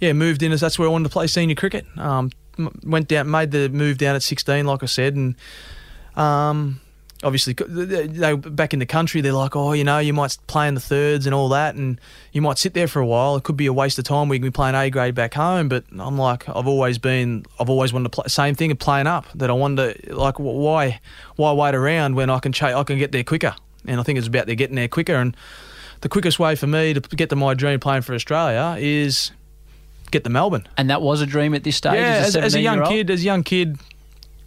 [0.00, 1.86] yeah, moved in as that's where I wanted to play senior cricket.
[1.98, 2.30] Um,
[2.84, 5.34] went down, made the move down at 16, like I said, and
[6.16, 6.80] um,
[7.22, 9.20] obviously they, back in the country.
[9.20, 12.00] They're like, oh, you know, you might play in the thirds and all that, and
[12.32, 13.36] you might sit there for a while.
[13.36, 14.28] It could be a waste of time.
[14.28, 17.70] We can be playing A grade back home, but I'm like, I've always been, I've
[17.70, 18.24] always wanted to play.
[18.28, 19.26] Same thing of playing up.
[19.34, 21.00] That I wonder, like, why,
[21.36, 23.54] why wait around when I can, cha- I can get there quicker.
[23.86, 25.14] And I think it's about there getting there quicker.
[25.14, 25.36] And
[26.02, 29.32] the quickest way for me to get to my dream playing for Australia is
[30.10, 30.66] get to Melbourne.
[30.76, 31.94] And that was a dream at this stage.
[31.94, 33.78] Yeah, as, as, a, as a young kid, as a young kid,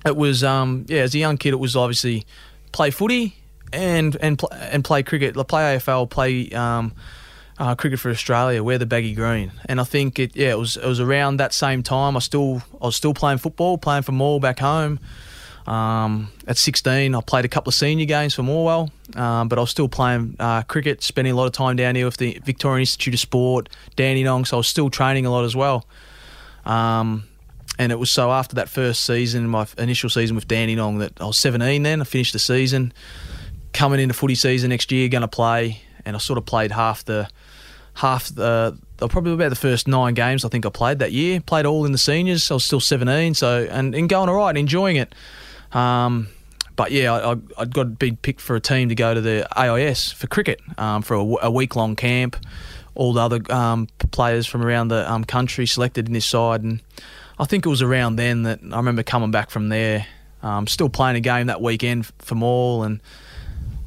[0.06, 2.26] it was um yeah, as a young kid, it was obviously
[2.72, 3.36] play footy
[3.74, 6.94] and and pl- and play cricket, play AFL, play um.
[7.58, 10.36] Uh, cricket for Australia, wear the baggy green, and I think it.
[10.36, 10.76] Yeah, it was.
[10.76, 12.18] It was around that same time.
[12.18, 15.00] I still, I was still playing football, playing for Morwell back home.
[15.68, 19.62] Um, at 16, I played a couple of senior games for Morwell, um, but I
[19.62, 22.82] was still playing uh, cricket, spending a lot of time down here with the Victorian
[22.82, 25.88] Institute of Sport, Dandenong, so I was still training a lot as well.
[26.66, 27.24] Um,
[27.80, 31.26] and it was so after that first season, my initial season with Dandenong, that I
[31.26, 32.00] was 17 then.
[32.00, 32.94] I finished the season,
[33.74, 37.04] coming into footy season next year, going to play, and I sort of played half
[37.06, 37.28] the,
[37.96, 41.42] half the, probably about the first nine games I think I played that year.
[41.42, 42.52] Played all in the seniors.
[42.52, 45.16] I was still 17, so and, and going all right, enjoying it.
[45.76, 46.30] Um,
[46.76, 49.22] but yeah, I, I, I'd got to be picked for a team to go to
[49.22, 52.38] the AIS for cricket um, for a, week long camp.
[52.96, 56.82] All the other um, players from around the um, country selected in this side, and
[57.38, 60.08] I think it was around then that I remember coming back from there,
[60.42, 63.02] um, still playing a game that weekend for Morwell, and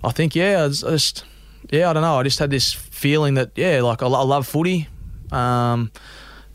[0.04, 1.24] I think yeah, I just
[1.70, 4.46] yeah, I don't know, I just had this feeling that yeah, like I, I love
[4.46, 4.88] footy,
[5.32, 5.90] um,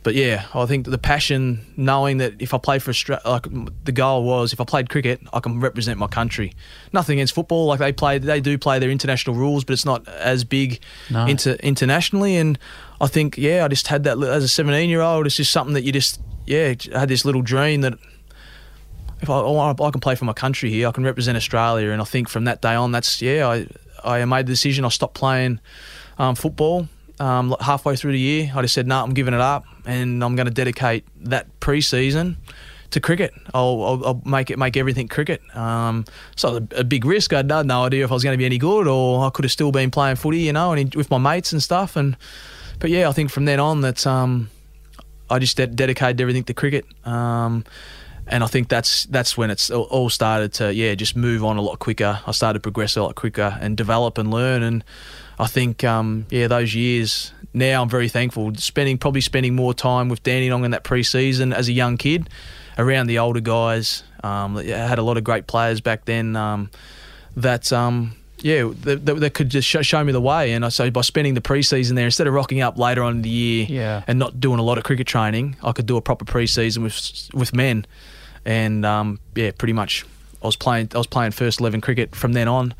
[0.03, 3.47] but yeah, I think the passion, knowing that if I play for Australia, like
[3.85, 6.53] the goal was, if I played cricket, I can represent my country.
[6.91, 10.07] Nothing against football, like they play, they do play their international rules, but it's not
[10.09, 11.25] as big No.
[11.25, 12.35] inter, internationally.
[12.35, 12.59] And
[12.99, 15.25] I think, yeah, I just had that as a 17 year old.
[15.25, 17.93] It's just something that you just, yeah, I had this little dream that
[19.21, 21.91] if I, I, I can play for my country here, I can represent Australia.
[21.91, 23.67] And I think from that day on, that's yeah, I
[24.03, 24.83] I made the decision.
[24.83, 25.61] I stopped playing
[26.17, 28.51] um, football um, halfway through the year.
[28.55, 32.37] I just said, no, I'm giving it up, and I'm going to dedicate that pre-season
[32.93, 33.33] to cricket.
[33.53, 35.41] I'll, I'll, I'll make it make everything cricket.
[35.55, 37.33] Um, so a, a big risk.
[37.33, 39.45] I had no idea if I was going to be any good, or I could
[39.45, 41.95] have still been playing footy, you know, and with my mates and stuff.
[41.95, 42.15] And
[42.79, 44.49] but yeah, I think from then on that um,
[45.29, 46.85] I just de- dedicated everything to cricket.
[47.05, 47.65] Um,
[48.27, 51.61] and I think that's that's when it's all started to yeah just move on a
[51.61, 52.19] lot quicker.
[52.25, 54.63] I started to progress a lot quicker and develop and learn.
[54.63, 54.83] And
[55.39, 58.53] I think um, yeah those years now I'm very thankful.
[58.55, 62.29] Spending probably spending more time with Dandenong in that pre-season as a young kid,
[62.77, 64.03] around the older guys.
[64.23, 66.35] Um, I had a lot of great players back then.
[66.35, 66.71] Um,
[67.35, 70.53] that um, yeah, that, that, that could just show, show me the way.
[70.53, 73.21] And I so by spending the preseason there, instead of rocking up later on in
[73.21, 74.03] the year Yeah.
[74.07, 77.29] and not doing a lot of cricket training, I could do a proper preseason with
[77.33, 77.85] with men.
[78.45, 80.05] And um, yeah, pretty much,
[80.41, 80.89] I was playing.
[80.95, 82.73] I was playing first eleven cricket from then on,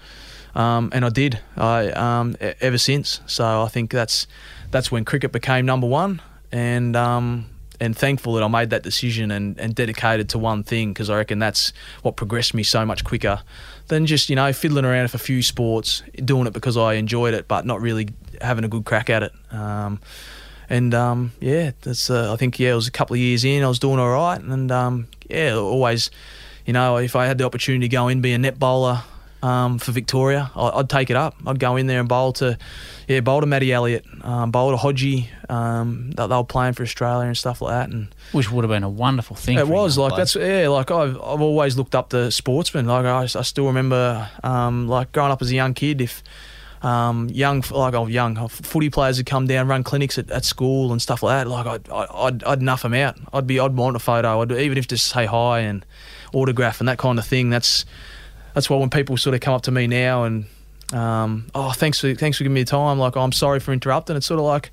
[0.56, 1.40] um, and I did.
[1.58, 3.22] I um, ever since.
[3.26, 4.28] So I think that's
[4.72, 6.22] that's when cricket became number one.
[6.52, 7.48] And um,
[7.80, 11.18] and thankful that I made that decision and, and dedicated to one thing because I
[11.18, 13.42] reckon that's what progressed me so much quicker
[13.88, 17.34] than just you know fiddling around with a few sports, doing it because I enjoyed
[17.34, 18.10] it, but not really
[18.42, 19.34] having a good crack at it.
[19.52, 20.00] Um,
[20.70, 23.64] and um, yeah, that's uh, I think yeah, it was a couple of years in.
[23.64, 26.12] I was doing all right, and um, yeah, always,
[26.66, 29.04] you know, if I had the opportunity to go in be a net bowler
[29.44, 31.36] um, for Victoria, I, I'd take it up.
[31.46, 32.58] I'd go in there and bowl to,
[33.10, 35.28] yeah, bowl to Matty Elliott, um, bowl to Hodgie.
[35.50, 38.70] Um, they, they were playing for Australia and stuff like that, and Which would have
[38.70, 39.60] been a wonderful thing.
[39.60, 40.18] it was like bloke.
[40.18, 42.86] that's yeah, like I've I've always looked up to sportsmen.
[42.86, 46.24] Like I, I still remember, um, like growing up as a young kid, if
[46.82, 50.46] um, young like oh young uh, footy players would come down, run clinics at, at
[50.46, 51.50] school and stuff like that.
[51.50, 53.18] Like I'd I'd, I'd nuff them out.
[53.34, 54.42] I'd be I'd want a photo.
[54.42, 55.86] I'd even if just say hi and
[56.34, 57.50] autograph and that kind of thing.
[57.50, 57.84] That's
[58.54, 60.46] that's why when people sort of come up to me now and
[60.94, 63.00] um, oh thanks for thanks for giving me the time.
[63.00, 64.16] Like I'm sorry for interrupting.
[64.16, 64.72] It's sort of like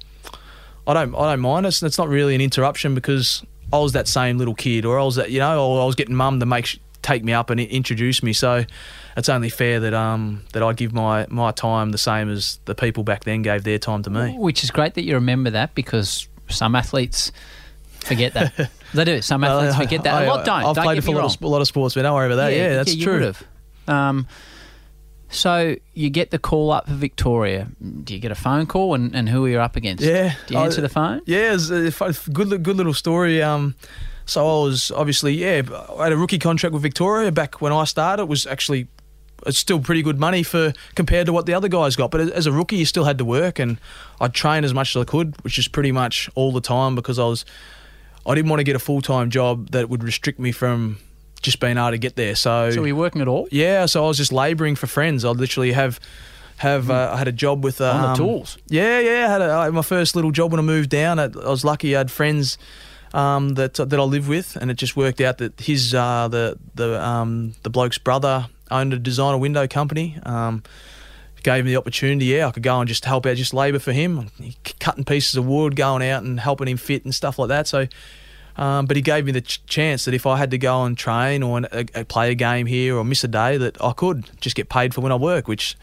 [0.86, 1.66] I don't I don't mind.
[1.66, 5.04] It's it's not really an interruption because I was that same little kid, or I
[5.04, 7.48] was that you know, or I was getting mum to make sh- take me up
[7.50, 8.32] and introduce me.
[8.32, 8.64] So
[9.16, 12.74] it's only fair that um that I give my my time the same as the
[12.74, 14.36] people back then gave their time to me.
[14.36, 17.32] Which is great that you remember that because some athletes
[18.00, 18.70] forget that.
[18.94, 19.22] they do.
[19.22, 20.14] Some athletes forget that.
[20.14, 20.64] I- a lot don't.
[20.64, 22.36] I've don't played for a lot, of, a lot of sports, but don't worry about
[22.36, 22.52] that.
[22.52, 23.32] Yeah, that's you true.
[23.90, 24.26] Um,
[25.32, 27.68] so you get the call up for Victoria.
[28.02, 30.02] Do you get a phone call and, and who are you up against?
[30.02, 31.20] Yeah, Do you answer I- the phone?
[31.26, 33.40] Yeah, it's a good, good little story.
[33.42, 33.76] Um,
[34.26, 35.62] so I was obviously yeah,
[35.98, 38.22] I had a rookie contract with Victoria back when I started.
[38.24, 38.88] It was actually
[39.46, 42.10] it's still pretty good money for compared to what the other guys got.
[42.10, 43.78] But as a rookie, you still had to work, and
[44.20, 47.18] I'd train as much as I could, which is pretty much all the time because
[47.18, 47.44] I was
[48.26, 50.98] I didn't want to get a full time job that would restrict me from
[51.42, 52.34] just being able to get there.
[52.34, 53.48] So, So were you working at all?
[53.50, 55.24] yeah, so I was just labouring for friends.
[55.24, 55.98] I'd literally have
[56.58, 58.58] have uh, I had a job with um, On the tools.
[58.68, 59.26] Yeah, yeah.
[59.26, 61.18] I had, a, I had my first little job when I moved down.
[61.18, 61.94] I, I was lucky.
[61.96, 62.58] I had friends
[63.14, 66.58] um, that that I live with, and it just worked out that his uh, the
[66.74, 70.18] the um, the bloke's brother owned a designer window company.
[70.24, 70.62] Um,
[71.42, 72.26] gave me the opportunity.
[72.26, 74.28] Yeah, I could go and just help out, just labour for him,
[74.78, 77.66] cutting pieces of wood, going out and helping him fit and stuff like that.
[77.66, 77.86] So.
[78.60, 80.96] Um, but he gave me the ch- chance that if I had to go and
[80.96, 84.30] train or uh, uh, play a game here or miss a day, that I could
[84.42, 85.76] just get paid for when I work, which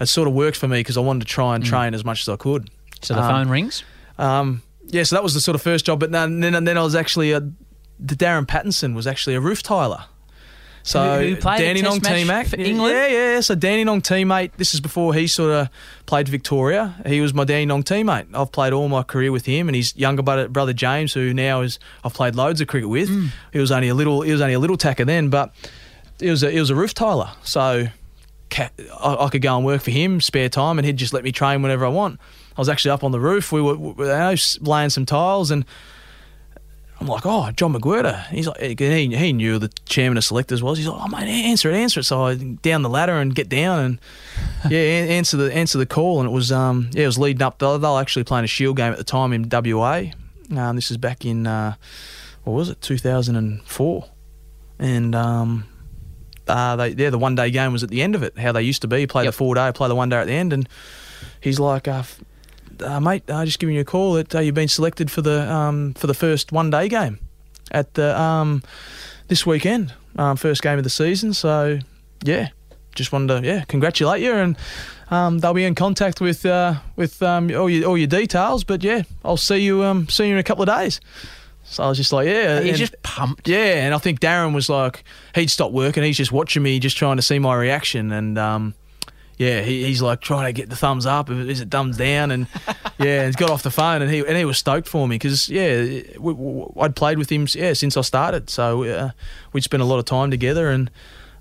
[0.00, 2.20] it sort of worked for me because I wanted to try and train as much
[2.22, 2.70] as I could.
[3.02, 3.82] So the Um, phone rings.
[4.16, 5.98] Um, yeah, so that was the sort of first job.
[5.98, 9.62] But then, then, then I was actually a, the Darren Pattinson was actually a roof
[9.62, 10.04] tiler.
[10.82, 12.94] So Who- who a Dandenong teammate for England?
[12.94, 13.40] Yeah, yeah.
[13.40, 14.52] So Dandenong teammate.
[14.56, 15.68] This is before he sort of
[16.06, 16.94] played Victoria.
[17.06, 18.26] He was my Dandenong teammate.
[18.34, 21.60] I've played all my career with him, and his younger brother, brother James, who now
[21.60, 23.08] is I've played loads of cricket with.
[23.10, 23.28] Mm.
[23.52, 24.22] He was only a little.
[24.22, 25.54] He was only a little tacker then, but
[26.18, 27.30] he was a, he was a roof tiler.
[27.42, 27.86] So
[28.58, 31.30] I, I could go and work for him, spare time, and he'd just let me
[31.32, 32.18] train whenever I want.
[32.56, 33.52] I was actually up on the roof.
[33.52, 35.64] We were, we were you know, s- laying some tiles, and
[37.00, 40.76] I'm like, "Oh, John McGuirter." He's like, he, he knew the chairman of selectors was.
[40.78, 43.48] He's like, "Oh, mate, answer it, answer it." So I down the ladder and get
[43.48, 43.98] down and
[44.70, 47.42] yeah, an- answer the answer the call, and it was um yeah, it was leading
[47.42, 47.58] up.
[47.58, 50.04] They were actually playing a Shield game at the time in WA.
[50.54, 51.74] Um, this is back in uh,
[52.44, 54.04] what was it, 2004,
[54.78, 55.64] and um.
[56.48, 58.36] Uh, they, yeah, the one day game was at the end of it.
[58.36, 59.32] How they used to be, play Yep.
[59.34, 60.68] the four day, play the one day at the end, and
[61.40, 62.02] he's like, uh,
[62.82, 65.50] uh, "Mate, uh, just giving you a call that uh, you've been selected for the
[65.52, 67.18] um, for the first one day game
[67.70, 68.62] at the um,
[69.28, 71.78] this weekend, um, first game of the season." So,
[72.24, 72.48] yeah,
[72.94, 74.56] just wanted to yeah congratulate you, and
[75.10, 78.64] um, they'll be in contact with uh, with um, all your all your details.
[78.64, 81.00] But yeah, I'll see you um, see you in a couple of days.
[81.64, 83.46] So I was just like, yeah, He's and- just pumped.
[83.46, 85.04] yeah, and I think Darren was like,
[85.36, 86.02] he'd stopped working.
[86.02, 88.10] He's just watching me, just trying to see my reaction.
[88.10, 88.74] And um,
[89.40, 91.30] yeah, he, he's like trying to get the thumbs up.
[91.30, 92.30] Is it thumbs down?
[92.30, 92.46] And
[92.98, 95.48] yeah, he's got off the phone, and he and he was stoked for me because
[95.48, 98.50] yeah, we, we, I'd played with him yeah since I started.
[98.50, 99.10] So uh,
[99.54, 100.90] we'd spent a lot of time together, and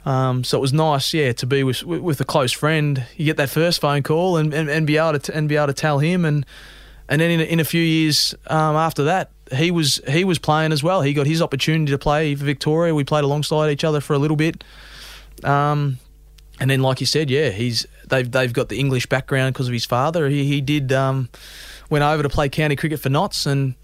[0.05, 3.03] um, so it was nice, yeah, to be with with a close friend.
[3.17, 5.67] You get that first phone call, and, and, and be able to and be able
[5.67, 6.45] to tell him, and
[7.09, 10.39] and then in a, in a few years um, after that, he was he was
[10.39, 11.01] playing as well.
[11.01, 12.95] He got his opportunity to play for Victoria.
[12.95, 14.63] We played alongside each other for a little bit.
[15.43, 15.99] Um,
[16.59, 19.73] and then, like you said, yeah, he's they've they've got the English background because of
[19.73, 20.27] his father.
[20.27, 21.29] He he did um,
[21.89, 23.75] went over to play county cricket for Notts and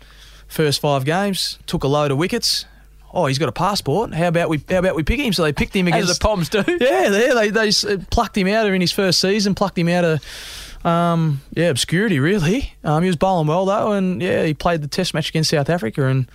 [0.47, 2.65] first five games took a load of wickets.
[3.13, 4.13] Oh, he's got a passport.
[4.13, 5.31] How about we how about we pick him?
[5.31, 6.63] So they picked him As against the Poms do.
[6.79, 10.03] yeah, they, they they plucked him out of in his first season, plucked him out
[10.03, 12.73] of um, yeah obscurity really.
[12.83, 15.69] Um, he was bowling well though, and yeah, he played the Test match against South
[15.69, 16.29] Africa, and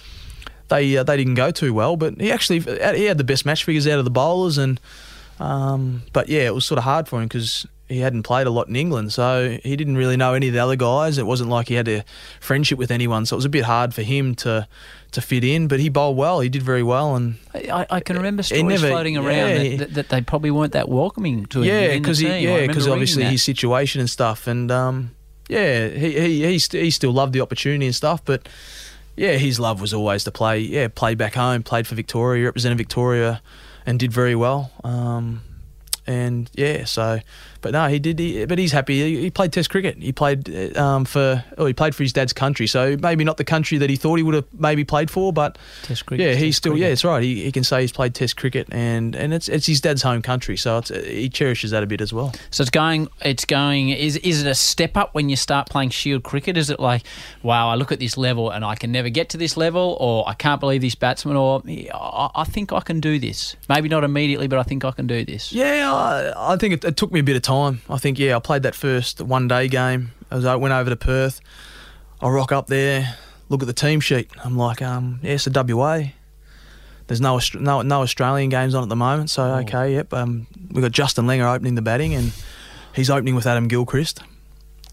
[0.69, 3.65] they uh, they didn't go too well, but he actually he had the best match
[3.65, 4.81] figures out of the bowlers, and
[5.41, 8.51] um, but yeah, it was sort of hard for him because he hadn't played a
[8.51, 11.19] lot in England, so he didn't really know any of the other guys.
[11.19, 12.05] It wasn't like he had a
[12.39, 14.69] friendship with anyone, so it was a bit hard for him to
[15.13, 15.67] to fit in.
[15.67, 16.41] But he bowled well.
[16.41, 19.79] He did very well, and I, I can remember stories never- floating around yeah, that,
[19.79, 21.65] that, that they probably weren't that welcoming to him.
[21.65, 22.35] yeah, because he team.
[22.35, 23.31] I yeah because obviously that.
[23.31, 25.17] his situation and stuff, and um,
[25.49, 28.47] yeah, he he he, st- he still loved the opportunity and stuff, but
[29.17, 30.61] yeah, his love was always to play.
[30.61, 33.43] Yeah, play back home, played for Victoria, represented Victoria,
[33.91, 34.71] and did very well.
[34.85, 35.43] Um,
[36.07, 37.19] and yeah, so
[37.61, 38.19] but no, he did.
[38.19, 39.01] He, but he's happy.
[39.01, 39.97] He, he played Test cricket.
[39.99, 41.45] He played um, for.
[41.59, 42.67] Oh, he played for his dad's country.
[42.67, 45.59] So maybe not the country that he thought he would have maybe played for, but
[45.83, 46.27] Test cricket.
[46.27, 46.73] yeah, he's still.
[46.73, 46.87] cricket.
[46.87, 47.23] Yeah, it's right.
[47.23, 50.23] He, he can say he's played Test cricket, and and it's it's his dad's home
[50.23, 50.57] country.
[50.57, 52.33] So it's, he cherishes that a bit as well.
[52.51, 53.09] So it's going.
[53.23, 53.91] It's going.
[53.91, 56.57] Is is it a step up when you start playing Shield cricket?
[56.57, 57.03] Is it like,
[57.43, 60.29] wow, I look at this level and I can never get to this level, or
[60.29, 61.63] I can't believe this batsman, or
[61.95, 63.57] I, I think I can do this.
[63.69, 65.53] Maybe not immediately, but I think I can do this.
[65.53, 67.50] Yeah, I, I think it, it took me a bit of time.
[67.51, 70.13] I think yeah, I played that first one day game.
[70.31, 71.41] I was I went over to Perth.
[72.21, 73.17] I rock up there,
[73.49, 74.31] look at the team sheet.
[74.45, 76.03] I'm like, um, yeah, it's a WA.
[77.07, 80.13] There's no no no Australian games on at the moment, so okay, yep.
[80.15, 82.33] Um, we got Justin Langer opening the batting, and
[82.95, 84.21] he's opening with Adam Gilchrist.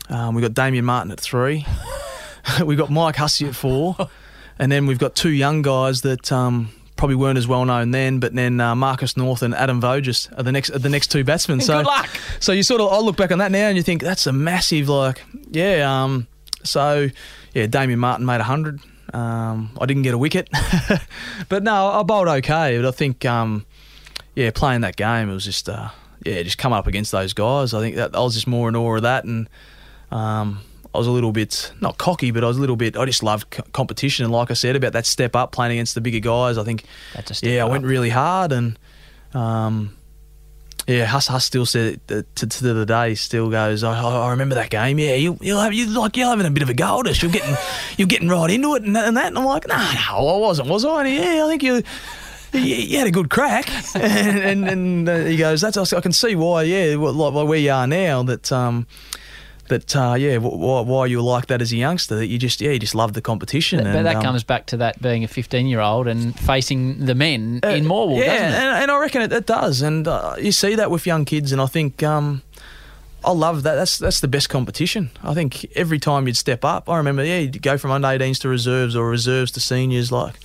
[0.10, 1.66] Um, we got Damien Martyn at three.
[2.66, 3.96] we got Mike Hussey at four,
[4.60, 8.20] and then we've got two young guys that um, probably weren't as well known then,
[8.20, 11.24] but then uh, Marcus North and Adam Voges are the next are the next two
[11.24, 11.60] batsmen.
[11.68, 12.10] So Good luck.
[12.40, 14.34] so you sort of I look back on that now and you think that's a
[14.34, 16.04] massive like yeah.
[16.04, 16.28] Um,
[16.64, 17.08] so
[17.54, 18.80] yeah, Damien Martyn made hundred.
[19.14, 20.50] Um, I didn't get a wicket,
[21.50, 22.78] but no, I bowled okay.
[22.78, 23.66] But I think um,
[24.36, 25.90] yeah, playing that game it was just uh,
[26.26, 27.74] yeah, just come up against those guys.
[27.74, 29.48] I think that I was just more in awe of that and.
[30.10, 30.62] Um,
[30.94, 32.98] I was a little bit not cocky, but I was a little bit.
[32.98, 35.96] I just loved co- competition, and like I said about that step up, playing against
[35.96, 36.58] the bigger guys.
[36.58, 38.78] I think, That's a step yeah, I went really hard, and
[39.34, 39.96] um,
[40.88, 43.84] yeah, Huss, Huss still said to, to the day, still goes.
[43.84, 45.00] I, I remember that game.
[45.00, 47.22] Yeah, you you'll have you like you're having a bit of a go at us.
[47.22, 47.56] You're getting
[47.98, 49.28] you're getting right into it and, that- and that.
[49.28, 51.06] And I'm like, no, no, I wasn't, was I?
[51.06, 51.84] And, yeah, I think you.
[52.54, 55.60] You you had a good crack, and and, and uh, he goes.
[55.60, 56.64] That's I can see why.
[56.64, 58.24] Yeah, like where you are now.
[58.24, 58.88] That um,
[59.68, 62.16] that uh, yeah, why, why you were like that as a youngster.
[62.16, 63.80] That you just yeah, you just loved the competition.
[63.80, 67.06] But and, that um, comes back to that being a 15 year old and facing
[67.06, 68.56] the men in Morwell, Uh, yeah, doesn't it?
[68.56, 69.82] And, and I reckon it, it does.
[69.82, 72.42] And uh, you see that with young kids, and I think um,
[73.24, 73.76] I love that.
[73.76, 75.12] That's that's the best competition.
[75.24, 78.40] I think every time you'd step up, I remember, yeah, you'd go from under 18s
[78.42, 80.36] to reserves or reserves to seniors, like,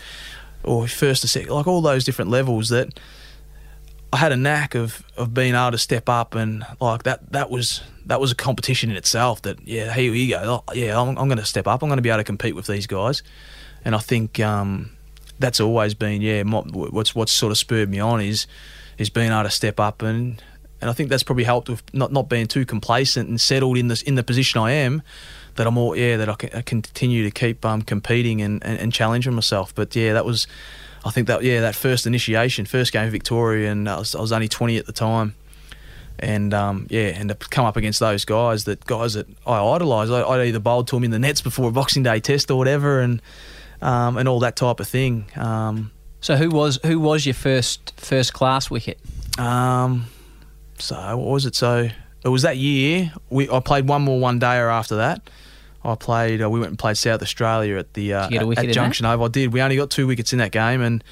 [0.63, 2.99] or first to second, like all those different levels that.
[4.15, 7.49] I had a knack of, of being able to step up and like that that
[7.49, 10.63] was that was a competition in itself that yeah here you go.
[10.67, 11.83] Oh, yeah I'm, I'm going to step up.
[11.83, 13.23] I'm going to be able to compete with these guys.
[13.85, 14.91] And I think um,
[15.39, 18.47] that's always been yeah mo- what's what's sort of spurred me on is
[18.99, 20.43] is being able to step up and
[20.81, 23.89] and I think that's probably helped with not, not being too complacent and settled in
[23.89, 25.03] this in the position I am
[25.57, 28.79] that I'm all yeah that I can I continue to keep um, competing and, and,
[28.79, 29.75] and challenging myself.
[29.75, 30.47] But yeah that was
[31.05, 34.21] I think that yeah that first initiation first game of Victoria and I was, I
[34.21, 35.35] was only 20 at the time
[36.19, 40.11] and um, yeah, and to come up against those guys that guys that I idolise.
[40.11, 42.57] I, I'd either bowled to them in the nets before a Boxing Day test or
[42.59, 43.21] whatever, and
[43.81, 45.27] um, and all that type of thing.
[45.37, 48.99] Um, So who was who was your first first class wicket?
[49.39, 50.07] um,
[50.79, 51.55] so what was it?
[51.55, 51.89] So
[52.25, 53.13] it was that year.
[53.31, 55.29] We I played one more one dayer after that.
[55.85, 56.41] I played.
[56.43, 58.69] Uh, we went and played South Australia at the uh, Did you get a at,
[58.69, 59.27] at Junction Oval.
[59.27, 59.53] I did.
[59.53, 61.03] We only got two wickets in that game, and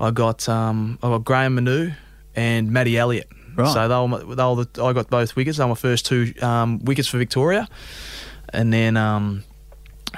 [0.00, 1.94] I got um, I got Graham Manou
[2.34, 3.28] and Matty Elliott.
[3.56, 3.72] Right.
[3.72, 5.58] So they were, they were the, I got both wickets.
[5.58, 7.68] They were my first two um, wickets for Victoria,
[8.52, 8.96] and then.
[8.96, 9.44] Um,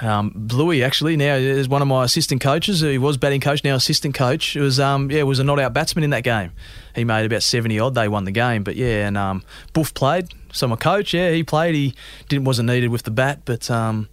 [0.01, 2.81] um, Bluey actually now is one of my assistant coaches.
[2.81, 4.55] He was batting coach, now assistant coach.
[4.55, 6.51] It was um, yeah, was a not out batsman in that game.
[6.95, 7.95] He made about seventy odd.
[7.95, 10.27] They won the game, but yeah, and um, Buff played.
[10.51, 11.75] So my coach, yeah, he played.
[11.75, 11.95] He
[12.29, 14.07] didn't wasn't needed with the bat, but um,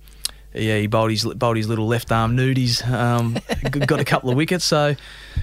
[0.55, 2.87] yeah, he bowled his bowled his little left arm nudies.
[2.89, 3.37] Um,
[3.87, 4.65] got a couple of wickets.
[4.65, 4.97] So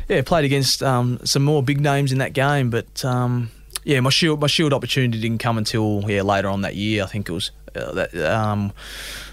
[0.08, 3.04] yeah, played against um, some more big names in that game, but.
[3.06, 3.52] Um,
[3.84, 7.04] yeah, my shield my shield opportunity didn't come until yeah later on that year.
[7.04, 8.72] I think it was uh, that um,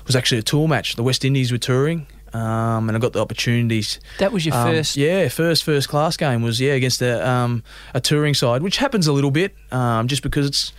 [0.06, 0.96] was actually a tour match.
[0.96, 4.00] The West Indies were touring, um, and I got the opportunities.
[4.18, 4.96] That was your Um, first.
[4.96, 7.62] yeah, first first class game was yeah against a um,
[7.94, 10.72] a touring side, which happens a little bit, um, just because it's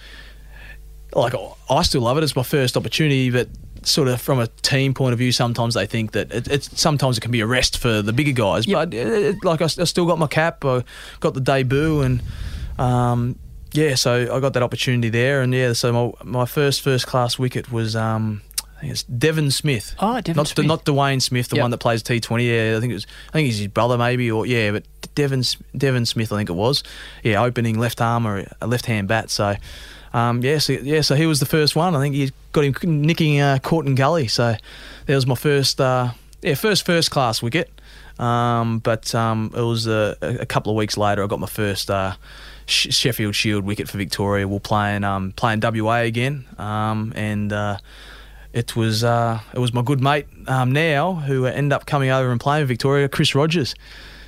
[1.14, 1.34] like
[1.70, 2.24] I still love it.
[2.24, 3.50] It's my first opportunity, but
[3.82, 7.18] sort of from a team point of view, sometimes they think that it, it's sometimes
[7.18, 8.68] it can be a rest for the bigger guys.
[8.68, 8.76] Yep.
[8.78, 10.84] But it, it- like I still got my cap, I
[11.20, 12.22] got the debut, and
[12.78, 13.38] um,
[13.74, 17.38] yeah, so I got that opportunity there, and yeah, so my my first first class
[17.40, 17.96] wicket was.
[17.96, 19.94] Um, I think it's Devon Smith.
[20.00, 20.66] Oh, Devon not Smith.
[20.66, 21.64] not Dwayne Smith, the Yep.
[21.64, 22.50] one that plays T Twenty.
[22.50, 23.08] Yeah, I think it was.
[23.28, 25.44] I think he's his brother, maybe, or yeah, but Devon
[25.76, 26.82] Devon Smith, I think it was.
[27.22, 29.32] Yeah, opening left arm or a left hand bat.
[29.32, 29.56] So,
[30.14, 31.94] um, yeah, so yeah, so he was the first one.
[31.94, 34.30] I think he got him nicking uh, Corton Gully.
[34.30, 34.56] So,
[35.08, 36.12] that was my first, uh,
[36.42, 37.70] yeah, first first class wicket.
[38.18, 41.22] Um, but um, it was uh, a, couple of weeks later.
[41.22, 41.92] I got my first.
[41.92, 42.14] Uh,
[42.70, 44.48] Sheffield Shield wicket for Victoria.
[44.48, 47.78] We're playing um, playing WA again, um, and uh,
[48.54, 52.32] it was uh, it was my good mate um, now who ended up coming over
[52.32, 53.76] and playing Victoria, Chris Rogers.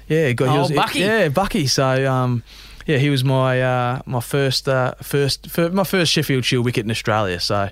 [0.07, 0.99] Yeah, he got, he Oh, was, Bucky.
[0.99, 1.67] Yeah, Bucky.
[1.67, 2.43] So um,
[2.85, 6.85] yeah, he was my uh, my first uh, first fir- my first Sheffield Shield wicket
[6.85, 7.39] in Australia.
[7.39, 7.69] So.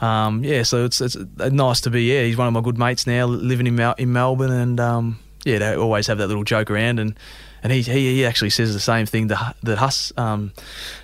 [0.00, 2.02] Um, yeah, so it's it's uh, nice to be.
[2.02, 5.20] Yeah, he's one of my good mates now, living in Mel- in Melbourne, and um,
[5.44, 7.16] yeah, they always have that little joke around, and
[7.62, 10.52] and he he, he actually says the same thing that that Huss um,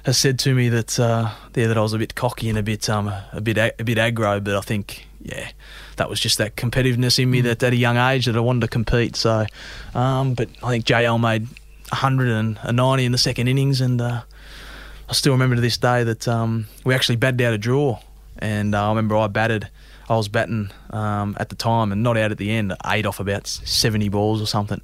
[0.04, 2.62] has said to me that uh, yeah that I was a bit cocky and a
[2.62, 5.50] bit um a bit a, a bit aggro, but I think yeah
[5.96, 8.62] that was just that competitiveness in me that at a young age that I wanted
[8.62, 9.16] to compete.
[9.16, 9.46] So,
[9.94, 11.42] um, but I think JL made
[11.90, 14.22] 190 in the second innings, and uh,
[15.08, 17.98] I still remember to this day that um, we actually batted out a draw,
[18.38, 19.68] and uh, I remember I batted.
[20.10, 23.20] I was batting um, at the time and not out at the end, eight off
[23.20, 24.80] about 70 balls or something.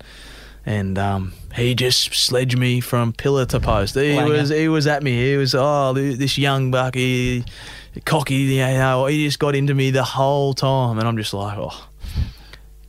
[0.66, 3.94] And um, he just sledged me from pillar to post.
[3.94, 4.28] He Langer.
[4.30, 5.30] was he was at me.
[5.30, 7.44] He was oh this young buck, he
[8.06, 9.06] cocky, you know.
[9.06, 11.88] He just got into me the whole time, and I'm just like oh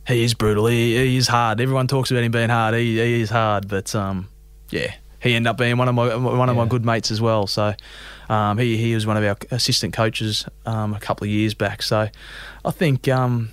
[0.06, 0.66] he is brutal.
[0.66, 1.60] He, he is hard.
[1.60, 2.74] Everyone talks about him being hard.
[2.74, 4.28] He, he is hard, but um,
[4.70, 7.46] yeah, he ended up being one of my one of my good mates as well.
[7.46, 7.74] So
[8.28, 11.82] um, he he was one of our assistant coaches um, a couple of years back.
[11.82, 12.08] So
[12.64, 13.50] I think um,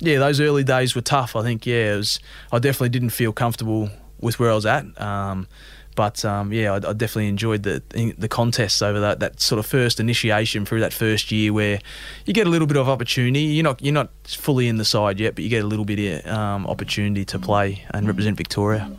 [0.00, 1.36] yeah, those early days were tough.
[1.36, 2.20] I think yeah, was.
[2.52, 3.90] I definitely didn't feel comfortable
[4.20, 5.00] with where I was at.
[5.00, 5.46] Um,
[5.94, 7.82] but um, yeah, I, I definitely enjoyed the
[8.18, 11.80] the contests over that, that sort of first initiation through that first year where
[12.26, 13.40] you get a little bit of opportunity.
[13.40, 16.24] You're not you're not fully in the side yet, but you get a little bit
[16.24, 18.90] of um, opportunity to play and represent Victoria.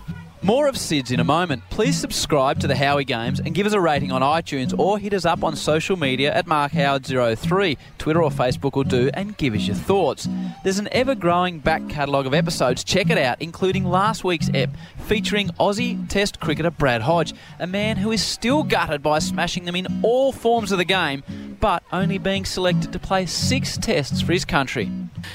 [0.44, 1.64] More of Sidds in a moment.
[1.72, 5.14] Please subscribe to the Howie Games and give us a rating on iTunes or hit
[5.14, 7.76] us up on social media at MarkHoward03.
[7.98, 10.30] Twitter or Facebook will do and give us your thoughts.
[10.64, 12.84] There's an ever growing back catalogue of episodes.
[12.84, 14.70] Check it out, including last week's ep
[15.08, 19.76] featuring Aussie Test cricketer Brad Hodge, a man who is still gutted by smashing them
[19.76, 21.24] in all forms of the game,
[21.68, 24.90] but only being selected to play six tests for his country.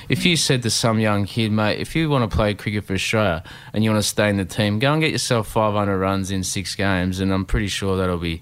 [0.09, 2.95] If you said to some young kid, mate, if you want to play cricket for
[2.95, 6.31] Australia and you want to stay in the team, go and get yourself 500 runs
[6.31, 8.41] in six games, and I'm pretty sure that'll be,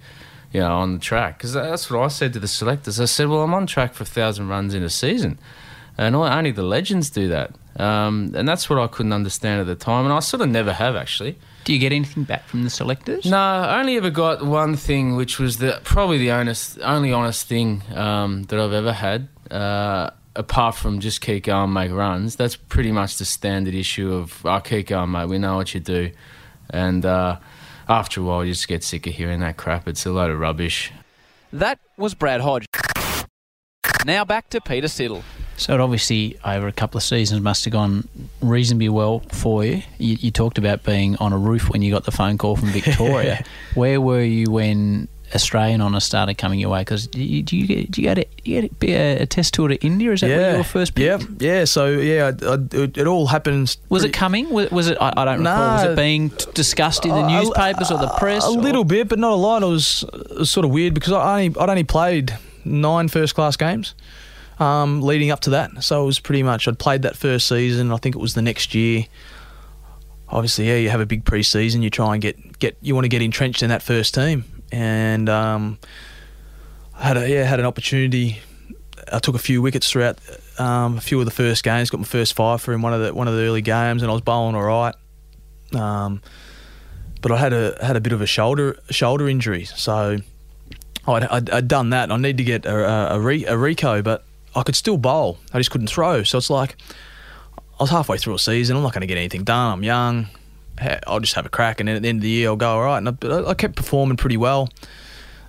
[0.53, 1.39] you know, on the track.
[1.39, 3.01] Because that's what I said to the selectors.
[3.01, 5.41] I said, well, I'm on track for 1,000 runs in a season.
[5.99, 7.57] And only the legends do that.
[7.75, 10.05] Um, and that's what I couldn't understand at the time.
[10.05, 11.39] And I sort of never have, actually.
[11.65, 13.27] Do you get anything back from the selectors?
[13.27, 17.47] No, I only ever got one thing, which was the probably the honest, only honest
[17.47, 19.29] thing um, that I've ever had.
[19.51, 22.37] Uh, apart from just keep going, make runs.
[22.37, 25.29] That's pretty much the standard issue of I keep going, mate.
[25.29, 26.13] We know what you do,
[26.71, 27.39] and uh,
[27.89, 29.87] after a while, you just get sick of hearing that crap.
[29.87, 30.93] It's a load of rubbish.
[31.53, 32.67] That was Brad Hodge.
[34.07, 35.23] Now back to Peter Siddle.
[35.61, 38.09] So it obviously over a couple of seasons must have gone
[38.41, 39.83] reasonably well for you.
[39.99, 42.69] You, you talked about being on a roof when you got the phone call from
[42.71, 43.45] Victoria.
[43.75, 46.81] Where were you when Australian honours started coming your way?
[46.81, 49.27] Because do you, do you get do you go to you get be a, a
[49.27, 50.11] test tour to India?
[50.13, 50.99] Is that where you were first?
[50.99, 51.67] Yeah, yeah.
[51.67, 53.77] So yeah, I, I, it, it all happens.
[53.91, 54.49] Was it coming?
[54.49, 54.97] Was, was it?
[54.99, 55.75] I, I don't recall.
[55.77, 58.47] Was it being discussed in the Uh, newspapers or the press?
[58.47, 59.63] A or- little bit, but not a lot.
[59.63, 63.35] It was, it was sort of weird because I only I'd only played nine first
[63.35, 63.95] class games
[64.61, 65.83] um, leading up to that.
[65.83, 67.91] So it was pretty much I'd played that first season.
[67.91, 69.07] I think it was the next year.
[70.29, 71.83] Obviously, yeah, you have a big pre-season.
[71.83, 75.29] You try and get get you want to get entrenched in that first team, and
[75.29, 75.79] um,
[76.97, 78.41] I had a yeah had an opportunity.
[79.13, 80.19] I took a few wickets throughout
[80.61, 81.91] um, a few of the first games.
[81.91, 84.11] Got my first five for in one of the one of the early games, and
[84.11, 84.95] I was bowling all right.
[85.75, 86.23] Um,
[87.23, 90.19] but I had a had a bit of a shoulder shoulder injury, so
[91.09, 92.13] I'd, I'd, I'd done that.
[92.13, 94.25] I need to get a, a, a, re, a but
[94.55, 95.39] I could still bowl.
[95.53, 96.23] I just couldn't throw.
[96.23, 96.77] So it's like
[97.79, 98.77] I was halfway through a season.
[98.77, 99.73] I'm not going to get anything done.
[99.73, 100.27] I'm young.
[101.07, 102.71] I'll just have a crack, and then at the end of the year, I'll go
[102.71, 102.99] all right.
[102.99, 104.71] And I, I kept performing pretty well.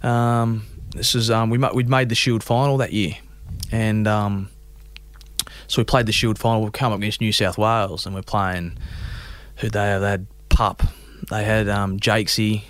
[0.04, 3.14] Um, this is um, we we'd made the Shield final that year,
[3.72, 4.50] and um,
[5.68, 6.62] so we played the Shield final.
[6.62, 8.78] We've come up against New South Wales, and we're playing
[9.58, 9.98] who they.
[10.00, 10.84] They had Pup,
[11.30, 12.64] they had um, Jakesy,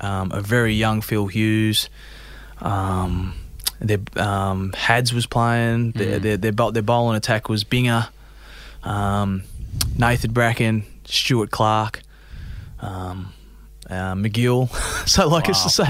[0.00, 1.88] um, a very young Phil Hughes.
[2.60, 3.34] Um,
[3.80, 5.92] their um, Hads was playing.
[5.92, 6.22] Their, Mm.
[6.22, 8.08] their, their, bowl- their bowling attack was Binger,
[8.82, 9.42] um,
[9.98, 12.00] Nathan Bracken, Stuart Clark,
[12.80, 13.32] um,
[13.90, 14.68] uh, MacGill.
[15.08, 15.84] so like it's so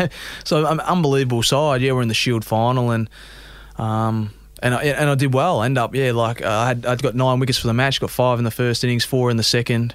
[0.45, 1.80] so um, unbelievable side.
[1.82, 3.09] Yeah, we're in the Shield final and.
[3.76, 4.30] Um,
[4.62, 5.62] and I, and I did well.
[5.62, 8.09] End up, yeah, like uh, I had I'd got nine wickets for the match, got
[8.11, 9.95] five in the first innings, four in the second,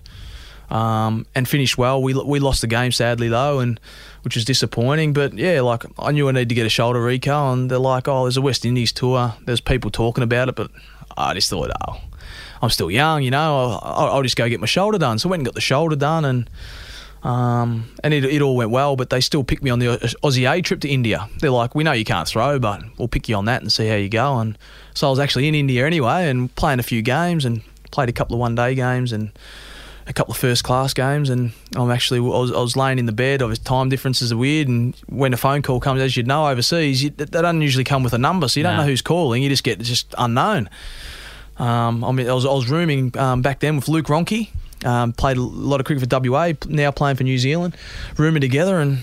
[0.70, 2.02] um, and finished well.
[2.02, 3.80] We we lost the game sadly though, and
[4.24, 5.14] which was disappointing.
[5.14, 8.08] But yeah, like I knew I needed to get a shoulder reco, and they're like,
[8.08, 9.34] oh, there's a West Indies tour.
[9.46, 10.72] There's people talking about it, but
[11.18, 12.02] I just thought, oh,
[12.62, 13.58] I'm still young, you know.
[13.58, 15.20] I'll, I'll I'll just go get my shoulder done.
[15.20, 16.50] So I went and got the shoulder done, and
[17.22, 19.88] Um, and it, it all went well, but they still picked me on the
[20.24, 21.28] Aussie A trip to India.
[21.42, 23.90] They're like, we know you can't throw, but we'll pick you on that and see
[23.90, 24.40] how you go.
[24.40, 24.58] And
[24.94, 27.62] so I was actually in India anyway and playing a few games and
[27.92, 29.32] played a couple of one day games and
[30.10, 31.30] a couple of first class games.
[31.30, 33.42] And I'm actually, I was, I was laying in the bed.
[33.42, 34.68] Obviously, time differences are weird.
[34.68, 38.04] And when a phone call comes, as you'd know overseas, you, they don't usually come
[38.04, 38.82] with a number, so you don't No.
[38.82, 39.42] know who's calling.
[39.44, 40.70] You just get just unknown.
[41.58, 44.50] Um, I mean, I was, I was rooming um, back then with Luke Ronchi.
[44.86, 46.54] Um, played a lot of cricket for WA.
[46.68, 47.76] Now playing for New Zealand.
[48.18, 49.00] Rooming together, and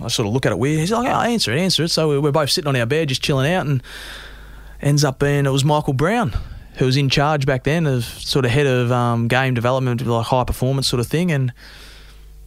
[0.00, 0.78] I sort of look at it weird.
[0.78, 3.08] He's like, oh, "Answer it, answer it." So we- we're both sitting on our bed,
[3.08, 3.82] just chilling out, and
[4.80, 6.32] ends up being it was Michael Brown
[6.78, 10.26] who was in charge back then of sort of head of um, game development, like
[10.26, 11.52] high performance sort of thing, and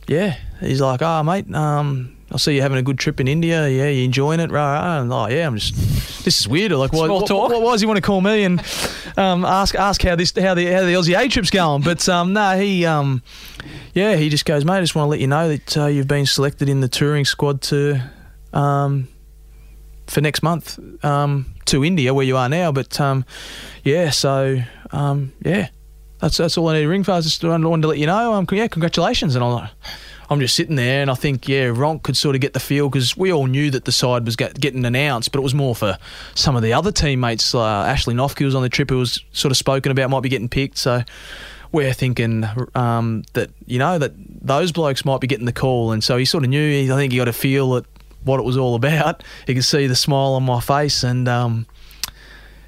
[0.08, 3.68] yeah, he's like, "Oh, mate, um, I see you having a good trip in India.
[3.68, 4.52] Yeah, you enjoying it?
[4.52, 5.00] Right?
[5.00, 5.48] And, oh, yeah.
[5.48, 5.76] I'm just.
[6.24, 6.72] This is weird.
[6.72, 8.64] Like, why, why, why, why does he want to call me and
[9.18, 11.82] um, ask ask how this how the how the Aussie A trip's going?
[11.82, 13.22] But um, no, he um,
[13.94, 14.76] yeah, he just goes, mate.
[14.76, 17.26] I just want to let you know that uh, you've been selected in the touring
[17.26, 18.02] squad to
[18.54, 19.08] um,
[20.08, 22.72] for next month um, to India, where you are now.
[22.72, 23.26] But um,
[23.84, 24.62] yeah, so
[24.92, 25.70] um, yeah,
[26.20, 27.12] that's that's all I need to ring for.
[27.12, 28.34] I just wanted to let you know.
[28.34, 29.36] Um, yeah, congratulations.
[29.36, 29.70] And I'm
[30.30, 32.90] I'm just sitting there, and I think yeah, Ronk could sort of get the feel
[32.90, 35.76] because we all knew that the side was get, getting announced, but it was more
[35.76, 35.98] for
[36.36, 37.54] some of the other teammates.
[37.54, 40.30] Uh, Ashley Noffke was on the trip, who was sort of spoken about might be
[40.30, 40.78] getting picked.
[40.78, 41.04] So
[41.72, 42.46] we're thinking
[42.76, 46.26] um, that you know that those blokes might be getting the call, and so he
[46.26, 46.94] sort of knew.
[46.94, 47.86] I think he got a feel at
[48.24, 49.24] what it was all about.
[49.48, 51.66] He could see the smile on my face, and um,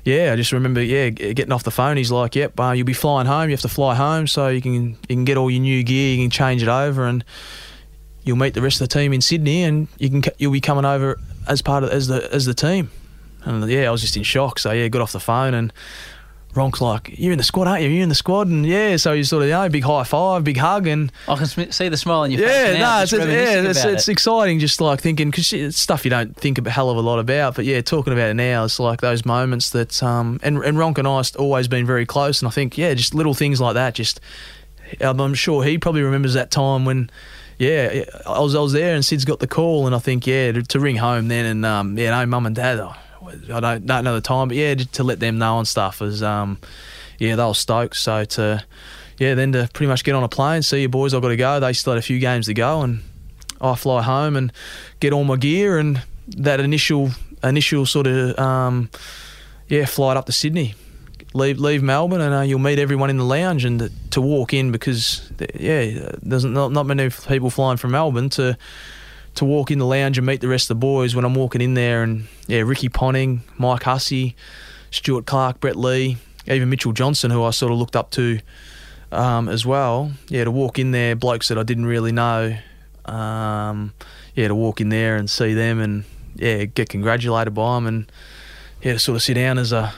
[0.03, 1.97] yeah, I just remember yeah getting off the phone.
[1.97, 3.49] He's like, "Yep, uh, you'll be flying home.
[3.49, 6.15] You have to fly home, so you can you can get all your new gear,
[6.15, 7.23] you can change it over, and
[8.23, 10.85] you'll meet the rest of the team in Sydney, and you can you'll be coming
[10.85, 12.89] over as part of as the as the team."
[13.45, 14.59] And yeah, I was just in shock.
[14.59, 15.73] So yeah, got off the phone and.
[16.53, 17.89] Ronk's like, you're in the squad, aren't you?
[17.89, 20.43] You're in the squad, and yeah, so you sort of, you know, big high five,
[20.43, 22.97] big hug, and I can sm- see the smile on your yeah, face now.
[22.97, 24.11] no, it's, it's, yeah, it's, it's it.
[24.11, 24.59] exciting.
[24.59, 27.55] Just like thinking because it's stuff you don't think a hell of a lot about.
[27.55, 30.99] But yeah, talking about it now, it's like those moments that um and and Ronk
[30.99, 33.73] and I have always been very close, and I think yeah, just little things like
[33.73, 33.95] that.
[33.95, 34.19] Just
[35.01, 37.09] um, I'm sure he probably remembers that time when.
[37.59, 40.51] Yeah, I was I was there and Sid's got the call and I think yeah
[40.51, 42.95] to, to ring home then and um yeah no mum and dad oh,
[43.51, 46.21] I don't don't know the time but yeah to, let them know and stuff was
[46.24, 46.57] um
[47.19, 48.63] yeah they were stoked so to
[49.17, 51.36] yeah, then to pretty much get on a plane, see your boys, I've got to
[51.36, 51.59] go.
[51.59, 53.01] They still had a few games to go, and
[53.61, 54.51] I fly home and
[54.99, 57.11] get all my gear and that initial
[57.43, 58.89] initial sort of um,
[59.67, 60.76] yeah flight up to Sydney.
[61.34, 64.53] Leave leave Melbourne and uh, you'll meet everyone in the lounge and to, to walk
[64.53, 68.55] in because yeah there's not not many people flying from Melbourne to
[69.36, 71.61] to walk in the lounge and meet the rest of the boys when I'm walking
[71.61, 74.36] in there and yeah Ricky Ponting, Mike Hussey,
[74.91, 76.17] Stuart Clark, Brett Lee,
[76.47, 78.39] even Mitchell Johnson who I sort of looked up to
[79.11, 80.11] um, as well.
[80.29, 82.57] Yeah, to walk in there, blokes that I didn't really know.
[83.05, 83.93] Um,
[84.36, 86.03] yeah, to walk in there and see them and
[86.36, 88.11] yeah, get congratulated by them and
[88.81, 89.93] yeah, to sort of sit down as a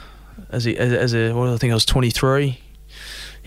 [0.50, 2.60] as a, as a, as a what I think I was 23.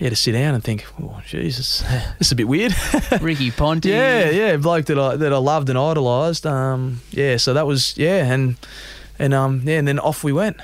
[0.00, 1.80] Yeah, to sit down and think, oh Jesus,
[2.18, 2.74] this is a bit weird.
[3.20, 3.90] Ricky Ponty.
[3.90, 6.46] Yeah, yeah, bloke that I that I loved and idolised.
[6.46, 8.56] Um, yeah, so that was yeah, and
[9.18, 10.56] and um, yeah, and then off we went.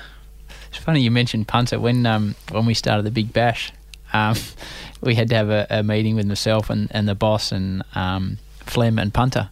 [0.68, 1.78] It's funny you mentioned punter.
[1.78, 3.72] When um when we started the Big Bash,
[4.14, 4.36] um,
[5.02, 8.38] we had to have a, a meeting with myself and, and the boss and um,
[8.60, 9.50] Flem and punter.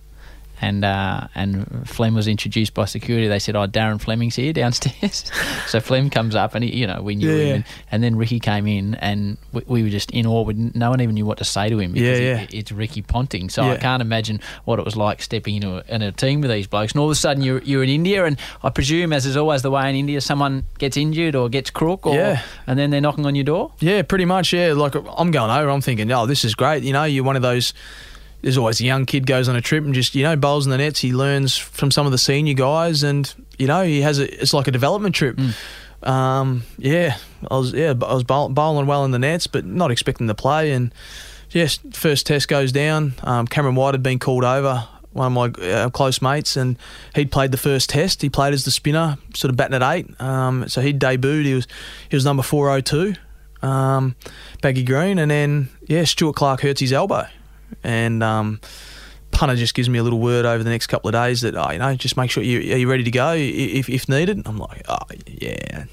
[0.60, 3.26] And uh, and Flem was introduced by security.
[3.28, 5.30] They said, "Oh, Darren Fleming's here downstairs."
[5.66, 7.44] so Flem comes up, and he, you know we knew Yeah.
[7.44, 7.54] him.
[7.56, 10.42] And, and then Ricky came in, and we, we were just in awe.
[10.42, 12.40] We, no one even knew what to say to him because Yeah, yeah.
[12.42, 13.50] it- it's Ricky Ponting.
[13.50, 16.50] So I can't imagine what it was like stepping into a, in a team with
[16.50, 16.92] these blokes.
[16.92, 19.62] And all of a sudden you're you're in India, and I presume, as is always
[19.62, 22.42] the way in India, someone gets injured or gets crook, or Yeah.
[22.66, 23.72] and then they're knocking on your door.
[23.80, 24.52] Yeah, pretty much.
[24.52, 25.68] Yeah, like I'm going over.
[25.68, 26.84] I'm thinking, oh, this is great.
[26.84, 27.74] You know, you're one of those.
[28.44, 30.70] There's always a young kid goes on a trip and just you know bowls in
[30.70, 31.00] the nets.
[31.00, 34.40] He learns from some of the senior guys, and you know he has a.
[34.40, 35.38] It's like a development trip.
[36.02, 37.16] Um, yeah,
[37.50, 40.72] I was yeah I was bowling well in the nets, but not expecting to play.
[40.72, 40.92] And
[41.50, 43.14] yes, first test goes down.
[43.22, 44.86] Um, Cameron White had been called over.
[45.12, 46.76] One of my uh, close mates, and
[47.14, 48.20] he'd played the first test.
[48.20, 50.20] He played as the spinner, sort of batting at eight.
[50.20, 51.44] Um, so he'd debuted.
[51.44, 51.66] He was
[52.10, 53.14] he was number four oh two
[53.62, 54.16] um,
[54.60, 57.26] baggy green, and then yeah, Stuart Clark hurts his elbow,
[57.82, 58.60] and um,
[59.30, 61.70] punter just gives me a little word over the next couple of days that oh,
[61.72, 64.42] you know, just make sure you are you ready to go if if needed.
[64.46, 65.84] I'm like, oh yeah.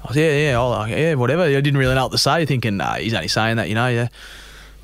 [0.00, 1.42] I was, yeah, yeah, I'll, yeah, whatever.
[1.42, 3.88] I didn't really know what to say, thinking, nah, he's only saying that, you know,
[3.88, 4.08] yeah.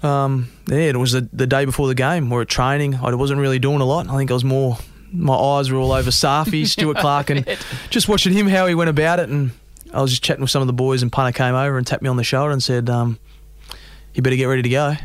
[0.02, 2.30] Um, yeah, it was the, the day before the game.
[2.30, 2.96] We're at training.
[2.96, 4.08] I wasn't really doing a lot.
[4.08, 4.76] I think I was more,
[5.12, 7.46] my eyes were all over Safi, Stuart Clark, and
[7.90, 9.28] just watching him how he went about it.
[9.28, 9.52] And
[9.92, 12.02] I was just chatting with some of the boys, and punter came over and tapped
[12.02, 13.18] me on the shoulder and said, um,
[14.14, 14.96] "You better get ready to go."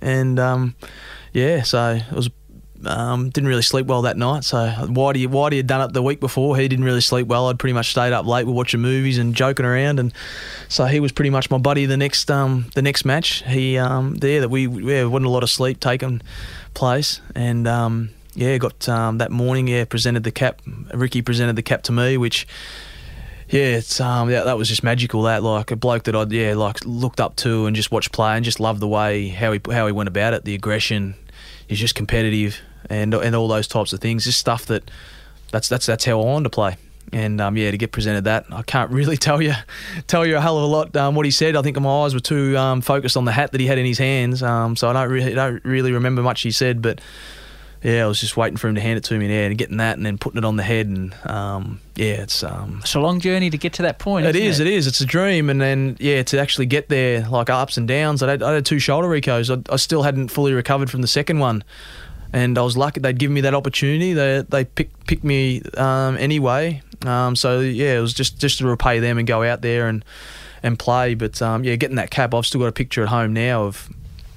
[0.00, 0.74] And um,
[1.32, 2.30] yeah, so it was.
[2.84, 4.44] Um, didn't really sleep well that night.
[4.44, 6.58] So Whitey, Whitey had done it the week before.
[6.58, 7.48] He didn't really sleep well.
[7.48, 8.46] I'd pretty much stayed up late.
[8.46, 10.12] We're watching movies and joking around, and
[10.68, 13.42] so he was pretty much my buddy the next um, the next match.
[13.44, 16.20] He um, there that we yeah wasn't a lot of sleep taking
[16.74, 20.60] place, and um, yeah got um, that morning yeah presented the cap.
[20.92, 22.46] Ricky presented the cap to me, which
[23.48, 25.22] yeah, it's um, yeah, that was just magical.
[25.22, 28.34] That like a bloke that I'd yeah like looked up to and just watched play
[28.34, 31.14] and just loved the way how he how he went about it, the aggression.
[31.68, 34.24] He's just competitive and and all those types of things.
[34.24, 34.90] Just stuff that
[35.52, 36.76] that's that's that's how I wanted to play.
[37.12, 39.54] And um, yeah, to get presented that, I can't really tell you
[40.08, 40.96] tell you a hell of a lot.
[40.96, 43.52] Um, what he said, I think my eyes were too um, focused on the hat
[43.52, 46.42] that he had in his hands, um, so I don't really don't really remember much
[46.42, 46.82] he said.
[46.82, 47.00] But
[47.82, 49.76] yeah, I was just waiting for him to hand it to me there and getting
[49.76, 53.00] that and then putting it on the head and um, yeah, it's um, It's a
[53.00, 54.26] long journey to get to that point.
[54.26, 54.86] it is, it is.
[54.86, 58.22] It's a dream, and then yeah, to actually get there, like ups and downs.
[58.22, 59.54] I had, I had two shoulder recos.
[59.54, 61.64] I, I still hadn't fully recovered from the second one,
[62.32, 64.12] and I was lucky they'd given me that opportunity.
[64.12, 66.82] They they picked picked me um, anyway.
[67.04, 70.04] Um, so yeah, it was just just to repay them and go out there and
[70.62, 71.14] and play.
[71.14, 73.88] But um, yeah, getting that cap, I've still got a picture at home now of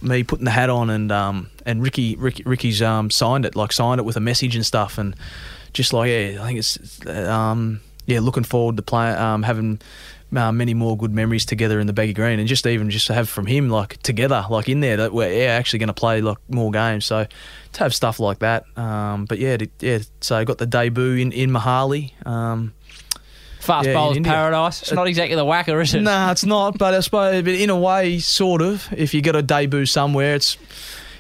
[0.02, 3.72] me putting the hat on and um, and Ricky, Ricky Ricky's um, signed it, like
[3.72, 5.16] signed it with a message and stuff, and
[5.74, 9.80] just like yeah, I think it's um, yeah, looking forward to play, um, having
[10.36, 13.14] uh, many more good memories together in the baggy green, and just even just to
[13.14, 16.22] have from him like together, like in there that we're yeah, actually going to play
[16.22, 17.06] like more games.
[17.06, 17.28] So
[17.74, 20.00] to have stuff like that, um, but yeah, to, yeah.
[20.22, 22.14] So I got the debut in in Mohali.
[22.26, 22.74] Um,
[23.60, 24.82] Fast Yeah, paradise.
[24.82, 26.02] It's not exactly the WACA, is it?
[26.02, 26.78] Nah, it's not.
[26.78, 28.88] But I suppose, but in a way, sort of.
[28.96, 30.58] If you got a debut somewhere, it's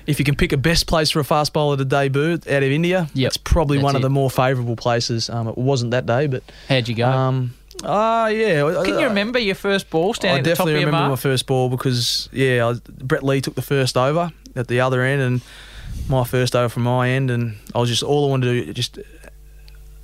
[0.07, 2.63] if you can pick a best place for a fast bowler to debut out of
[2.63, 4.03] India, Yep, it's probably one of it.
[4.03, 5.29] the more favourable places.
[5.29, 7.05] Um, it wasn't that day, but How'd you go?
[7.07, 8.83] um, ah, yeah.
[8.85, 11.45] Can you remember your first ball standing I at the top definitely remember my first
[11.45, 12.73] ball because yeah, I
[13.03, 15.41] Brett Lee took the first over at the other end, and
[16.07, 18.73] my first over from my end, and I was just all I wanted to do
[18.73, 18.97] just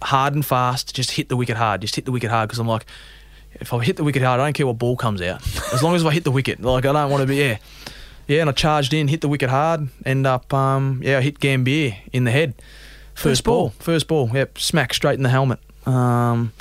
[0.05, 2.67] hard and fast, just hit the wicket hard, just hit the wicket hard because I'm
[2.67, 2.85] like,
[3.55, 5.41] if I hit the wicket hard, I don't care what ball comes out,
[5.73, 6.61] as long as I hit the wicket.
[6.61, 7.57] Like I don't want to be yeah,
[8.27, 11.39] yeah, and I charged in, hit the wicket hard, end up um yeah, I hit
[11.39, 12.55] Gambhir in the head,
[13.13, 13.59] first, First ball?
[13.61, 15.59] ball, first ball, yep, smack straight in the helmet.
[15.85, 16.51] Um,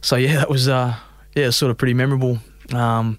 [0.00, 0.94] so yeah, that was uh
[1.34, 2.38] yeah, sort of pretty memorable.
[2.72, 3.18] Um,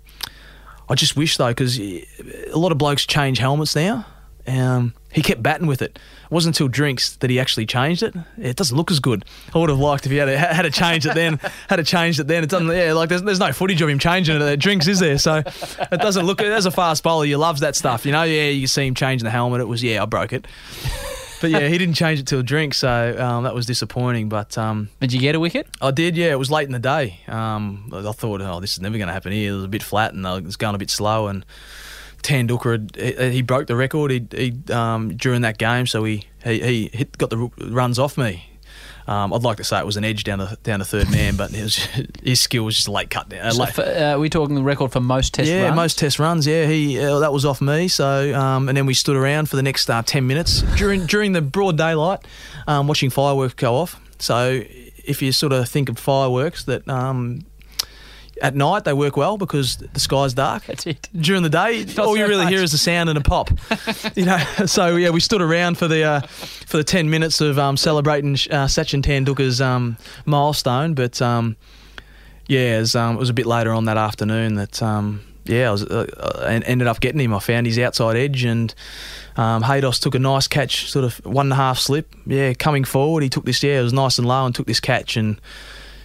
[0.89, 2.05] I just wish though, because a
[2.53, 4.05] lot of blokes change helmets now.
[4.45, 5.97] Um, he kept batting with it.
[6.33, 8.15] It wasn't until drinks that he actually changed it.
[8.39, 9.23] It doesn't look as good.
[9.53, 11.37] I would have liked if he had a, had to change it then.
[11.69, 12.43] had to change it then.
[12.43, 12.69] It doesn't.
[12.69, 14.41] Yeah, like there's, there's no footage of him changing it.
[14.41, 16.41] At drinks is there, so it doesn't look.
[16.41, 18.03] As a fast bowler, you loves that stuff.
[18.03, 18.23] You know.
[18.23, 19.61] Yeah, you see him changing the helmet.
[19.61, 20.47] It was yeah, I broke it.
[21.39, 24.27] But yeah, he didn't change it till drink, so um, that was disappointing.
[24.27, 25.67] But um, Did you get a wicket?
[25.83, 26.31] I did, yeah.
[26.31, 27.19] It was late in the day.
[27.27, 29.51] Um, I thought, oh, this is never going to happen here.
[29.51, 31.27] It was a bit flat and it was going a bit slow.
[31.27, 31.45] And
[32.23, 36.59] Tendulkar, he, he broke the record he, he, um, during that game, so he, he,
[36.59, 38.49] he hit, got the runs off me.
[39.05, 41.35] Um, I'd like to say it was an edge down the down the third man,
[41.35, 41.51] but
[42.23, 43.51] his skill was just a late cut down.
[43.51, 45.75] So late- for, uh, we're talking the record for most test yeah, runs.
[45.75, 46.47] most test runs.
[46.47, 47.89] Yeah, he uh, that was off me.
[47.89, 51.33] So um, and then we stood around for the next uh, ten minutes during during
[51.33, 52.19] the broad daylight,
[52.65, 53.99] um, watching fireworks go off.
[54.19, 54.63] So
[55.05, 57.41] if you sort of think of fireworks that um,
[58.43, 60.65] at night they work well because the sky's dark.
[60.67, 61.09] That's it.
[61.15, 62.53] During the day, Not all you really much.
[62.53, 63.49] hear is the sound and a pop.
[64.15, 66.19] you know, so yeah, we stood around for the uh,
[66.67, 70.93] for the ten minutes of um, celebrating uh, Sachin Tendulkar's um, milestone.
[70.93, 71.55] But um,
[72.47, 75.69] yeah, it was, um, it was a bit later on that afternoon that um, yeah,
[75.69, 77.33] I was uh, uh, and ended up getting him.
[77.33, 78.73] I found his outside edge and.
[79.35, 82.13] Um, Haydos took a nice catch, sort of one and a half slip.
[82.27, 83.63] Yeah, coming forward, he took this.
[83.63, 85.41] Yeah, it was nice and low and took this catch, and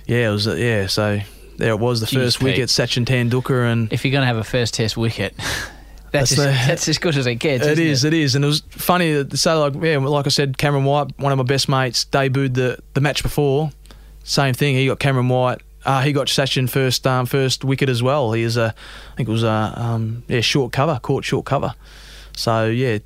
[0.07, 0.49] yeah, it was.
[0.49, 1.20] Uh, yeah, so
[1.59, 2.45] there it was, the Jeez, first Pete.
[2.45, 5.35] wicket, Sachin Tendulkar, and If you're going to have a first test wicket,
[6.11, 7.67] that's, That's as, the- that's as good as it gets.
[7.67, 8.15] It is, It?
[8.15, 11.13] it is, and it was funny to say like yeah, like I said, Cameron White,
[11.19, 13.71] one of my best mates, debuted the the match before.
[14.25, 15.61] Same thing, he got Cameron White.
[15.85, 18.33] Uh, he got Sachin first um, first wicket as well.
[18.33, 18.75] He is a,
[19.13, 21.75] I think it was a um, yeah short cover, caught short cover.
[22.37, 22.99] So yeah,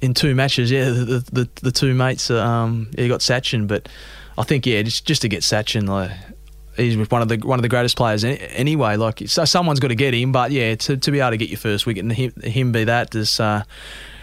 [0.00, 3.88] in two matches, yeah, the the, the, two mates, um, yeah, got Sachin, but
[4.38, 6.12] I think yeah, just just to get Sachin, like
[6.76, 8.96] he's one of the one of the greatest players any, anyway.
[8.96, 11.48] Like so, someone's got to get him, but yeah, to, to be able to get
[11.48, 13.62] your first wicket and him, him be that is uh,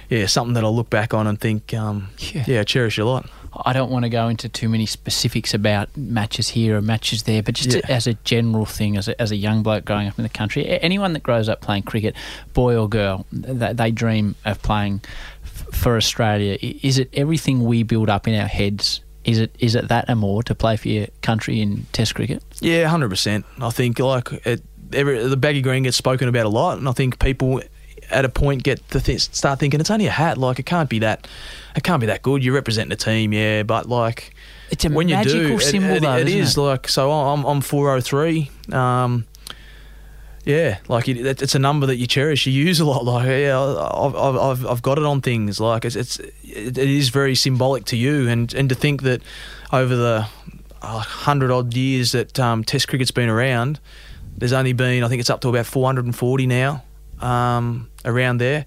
[0.10, 2.44] yeah something that I'll look back on and think um, Yeah.
[2.48, 3.30] yeah, cherish a lot.
[3.66, 7.42] I don't want to go into too many specifics about matches here or matches there,
[7.42, 7.82] but just Yeah.
[7.90, 10.68] as a general thing, as a, as a young bloke growing up in the country,
[10.82, 12.16] anyone that grows up playing cricket,
[12.54, 15.02] boy or girl, they, they dream of playing
[15.44, 16.58] f- for Australia.
[16.62, 19.02] Is it everything we build up in our heads?
[19.28, 22.42] Is it is it that and more to play for your country in Test cricket?
[22.62, 23.46] Yeah, hundred percent.
[23.62, 24.64] I think like it,
[24.94, 27.62] every, the baggy green gets spoken about a lot, and I think people
[28.10, 30.38] at a point get to th- start thinking it's only a hat.
[30.38, 31.28] Like it can't be that,
[31.76, 32.42] it can't be that good.
[32.42, 34.34] You're representing a team, yeah, but like
[34.72, 36.18] It's a when you magical do, it- symbol, it, though.
[36.18, 37.12] it is like so.
[37.12, 38.50] I'm I'm 403.
[38.72, 39.26] Um,
[40.48, 42.48] yeah, like it, it- it's a number that you cherish.
[42.48, 43.04] You use a lot.
[43.04, 45.60] Like yeah, I've I've, I've, got it on things.
[45.60, 49.22] Like it's it's it, it is very symbolic to you, and and to think that
[49.74, 50.26] over the
[50.82, 53.82] uh, hundred odd years that um, Test cricket's been around,
[54.38, 56.84] there's only been I think it's up to about 440 now,
[57.20, 58.66] um, around there.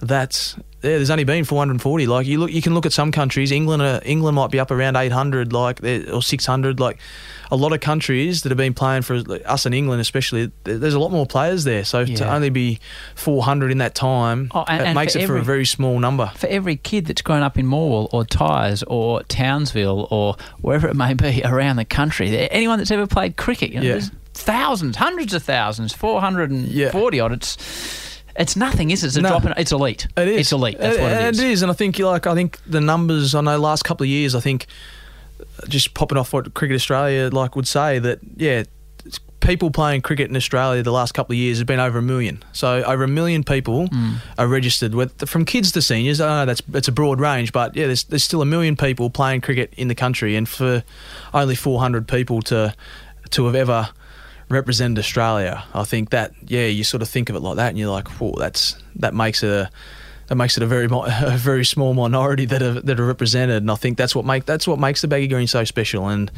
[0.00, 2.06] That's yeah, there's only been 440.
[2.06, 3.52] Like you look, you can look at some countries.
[3.52, 6.80] England, uh, England might be up around 800, like or 600.
[6.80, 6.98] Like
[7.50, 10.50] a lot of countries that have been playing for us in England, especially.
[10.64, 11.84] There's a lot more players there.
[11.84, 12.80] So to only be
[13.14, 15.98] 400 in that time, Oh, and- it and makes for it for a very small
[15.98, 16.32] number.
[16.34, 20.96] for every kid that's grown up in Morwell or Tyers or Townsville or wherever it
[20.96, 23.92] may be around the country, anyone that's ever played cricket, you know, Yeah.
[23.92, 27.32] there's thousands, hundreds of thousands, 440 odd.
[27.32, 29.08] It's it's nothing, is it?
[29.08, 29.28] It's a No.
[29.30, 30.06] drop in, it's elite.
[30.16, 30.40] It is.
[30.40, 30.78] It's elite.
[30.78, 31.40] That's It- what it is.
[31.40, 33.34] It is, and I think like I think the numbers.
[33.34, 34.34] I know last couple of years.
[34.34, 34.66] I think
[35.68, 38.64] just popping off what Cricket Australia like would say that yeah,
[39.40, 42.42] people playing cricket in Australia the last couple of years has been over a million.
[42.52, 44.12] So over a million people Hmm.
[44.38, 46.20] are registered with from kids to seniors.
[46.20, 49.10] I know that's it's a broad range, but yeah, there's there's still a million people
[49.10, 50.84] playing cricket in the country, and for
[51.34, 52.74] only 400 people to
[53.30, 53.88] to have ever
[54.52, 57.78] represented Australia, I think that yeah, you sort of think of it like that, and
[57.78, 59.70] you're like, whoa, that's that makes it a
[60.28, 63.70] that makes it a very a very small minority that are that are represented, and
[63.70, 66.08] I think that's what make that's what makes the baggy green so special.
[66.08, 66.30] And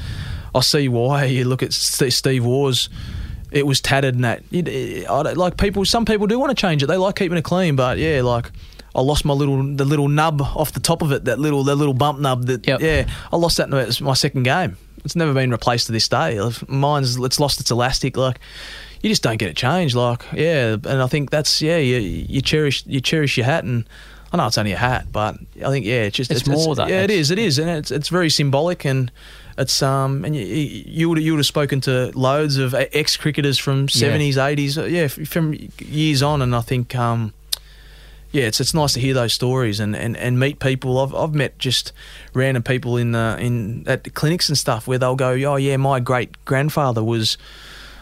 [0.55, 2.89] I see why you look at Steve Waugh's.
[3.53, 4.43] It was tattered and that.
[4.51, 6.87] It, it- I don't, like people, some people do want to change it.
[6.87, 8.51] They like keeping it clean, but yeah, like
[8.97, 11.27] I lost my little the little nub off the top of it.
[11.27, 12.47] That little that little bump nub.
[12.47, 12.81] That Yep.
[12.81, 14.77] yeah, I lost that in my second game.
[15.05, 16.41] It's never been replaced to this day.
[16.69, 18.17] Mine's it's lost its elastic.
[18.17, 18.39] Like
[19.03, 19.95] you just don't get it changed.
[19.95, 21.77] Like yeah, and I think that's yeah.
[21.79, 23.85] You you cherish you cherish your hat, and
[24.33, 26.87] I know it's only a hat, but I think yeah, it's just It's more though.
[26.87, 29.11] Yeah, it it is it is, and it's it's very symbolic and.
[29.57, 33.57] It's um and you you would you would have spoken to loads of ex cricketers
[33.57, 33.87] from Yeah.
[33.87, 37.33] seventies eighties yeah from years on and I think um
[38.35, 40.99] yeah, it's it's nice to hear those stories and, and, and meet people.
[40.99, 41.93] I've I've met just
[42.35, 45.77] random people in the in at the clinics and stuff where they'll go, oh yeah,
[45.77, 47.39] my great grandfather was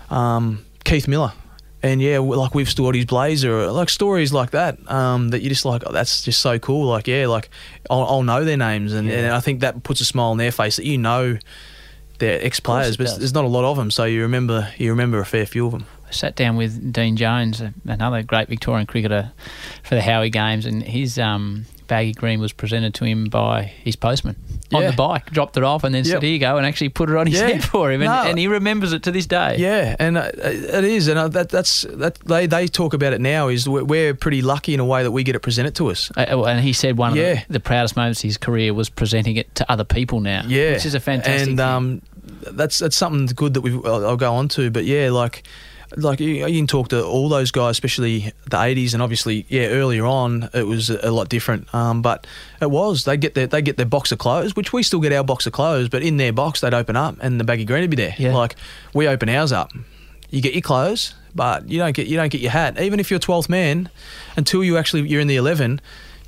[0.08, 1.34] um, Keith Miller,
[1.82, 4.78] and yeah, like we've stored his blazer, like stories like that.
[4.90, 6.86] Um, that you just like, oh, that's just so cool.
[6.86, 7.50] Like yeah, like
[7.90, 10.52] I'll, I'll know their names, and, and I think that puts a smile on their
[10.52, 11.38] face that you know.
[12.18, 13.18] They're ex players, but does.
[13.18, 15.72] there's not a lot of them, so you remember you remember a fair few of
[15.72, 15.86] them.
[16.12, 19.32] Sat down with Dean Jones, another great Victorian cricketer,
[19.82, 23.96] for the Howie Games, and his um, baggy green was presented to him by his
[23.96, 24.36] postman
[24.72, 25.26] on the bike.
[25.30, 26.12] Dropped it off and then Yep.
[26.12, 27.48] said, "Here you go," and actually put it on his Yeah.
[27.48, 28.22] head for him, and, No.
[28.30, 29.56] and he remembers it to this day.
[29.58, 33.20] Yeah, and uh, it is, and uh, that that's that they they talk about it
[33.20, 33.48] now.
[33.48, 36.10] Is we're, we're pretty lucky in a way that we get it presented to us.
[36.16, 37.22] Uh, and he said one Yeah.
[37.22, 40.44] of the, the proudest moments of his career was presenting it to other people now.
[40.46, 41.48] Yeah, which is a fantastic.
[41.50, 42.02] And um,
[42.50, 44.70] that's that's something good that we I'll go on to.
[44.70, 45.42] But yeah, like
[45.96, 49.66] like you, you can talk to all those guys, especially the '80s, and obviously yeah,
[49.66, 51.72] earlier on it was a, a lot different.
[51.74, 52.26] Um, but
[52.60, 55.12] it was they get their they get their box of clothes, which we still get
[55.12, 57.82] our box of clothes, but in their box they'd open up and the baggy green
[57.82, 58.14] would be there.
[58.18, 58.34] Yeah.
[58.34, 58.56] Like
[58.94, 59.72] we open ours up,
[60.30, 62.80] you get your clothes, but you don't get you don't get your hat.
[62.80, 63.88] Even if you're 12th man,
[64.36, 65.80] until you actually you're in the 11,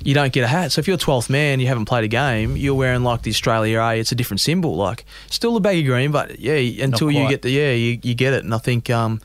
[0.03, 0.71] you don't get a hat.
[0.71, 3.31] So if you're a 12th man, you haven't played a game, you're wearing like the
[3.31, 3.99] Australia A.
[3.99, 7.49] It's a different symbol, like still a baggy green, but yeah, until you get the
[7.49, 8.43] yeah, you, you get it.
[8.43, 9.21] And I think um,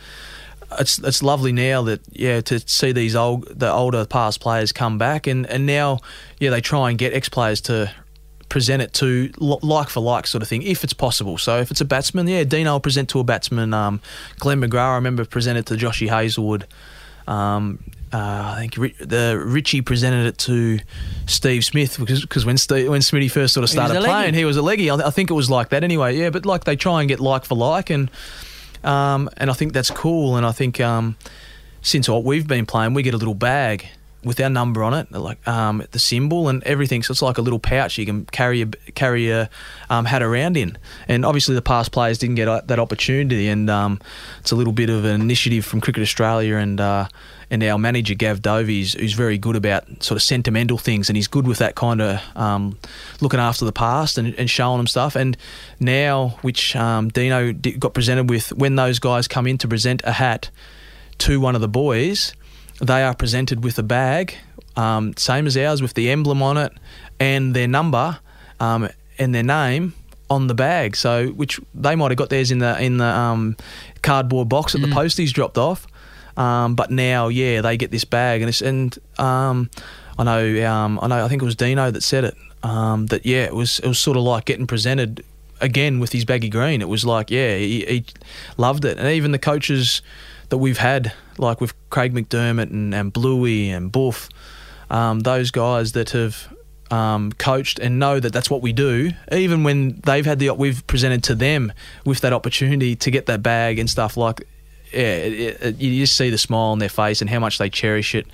[0.78, 4.98] it's it's lovely now that yeah to see these old the older past players come
[4.98, 5.98] back and and now
[6.38, 7.90] yeah they try and get ex players to
[8.48, 11.38] present it to like for like sort of thing if it's possible.
[11.38, 13.72] So if it's a batsman, yeah, Dino will present to a batsman.
[13.72, 14.00] Um,
[14.40, 16.66] Glenn McGrath, I remember presented to Joshy Hazlewood.
[17.28, 17.78] Um,
[18.12, 20.80] uh, I think the Richie presented it to
[21.26, 24.06] Steve Smith because cause when Steve, when Smitty first sort of He started leggy.
[24.06, 24.90] playing, he was a leggy.
[24.90, 26.16] I, I think it was like that anyway.
[26.16, 28.10] Yeah, but like they try and get like for like, and
[28.84, 30.36] um, and I think that's cool.
[30.36, 31.16] And I think um,
[31.82, 33.86] since what we've been playing, we get a little bag
[34.22, 37.02] with our number on it, like um, the symbol and everything.
[37.02, 39.48] So it's like a little pouch you can carry a carry a
[39.88, 40.76] um, hat around in.
[41.08, 44.00] And obviously, the past players didn't get uh, that opportunity, and um,
[44.40, 46.80] it's a little bit of an initiative from Cricket Australia and.
[46.80, 47.08] Uh,
[47.50, 51.28] and our manager Gav Dovey's, who's very good about sort of sentimental things, and he's
[51.28, 52.78] good with that kind of um,
[53.20, 55.16] looking after the past and, and showing them stuff.
[55.16, 55.36] And
[55.80, 60.12] now, which um, Dino got presented with, when those guys come in to present a
[60.12, 60.50] hat
[61.18, 62.34] to one of the boys,
[62.80, 64.36] they are presented with a bag,
[64.76, 66.72] um, same as ours, with the emblem on it
[67.18, 68.18] and their number
[68.58, 68.88] um,
[69.18, 69.94] and their name
[70.30, 70.96] on the bag.
[70.96, 73.56] So, which they might have got theirs in the in the um,
[74.02, 75.86] cardboard box that the posties dropped off.
[76.36, 79.70] Um, but now, yeah, they get this bag, and it's, and um,
[80.18, 82.36] I know, um, I know, I think it was Dino that said it.
[82.62, 85.24] Um, that yeah, it was it was sort of like getting presented
[85.60, 86.82] again with his baggy green.
[86.82, 88.04] It was like yeah, he, he
[88.56, 90.02] loved it, and even the coaches
[90.50, 94.28] that we've had, like with Craig McDermott and, and Bluey and Buff,
[94.90, 96.52] um, those guys that have
[96.90, 99.12] um, coached and know that that's what we do.
[99.32, 101.72] Even when they've had the we've presented to them
[102.04, 104.46] with that opportunity to get that bag and stuff like.
[104.92, 107.70] Yeah, it, it, you just see the smile on their face and how much they
[107.70, 108.26] cherish it,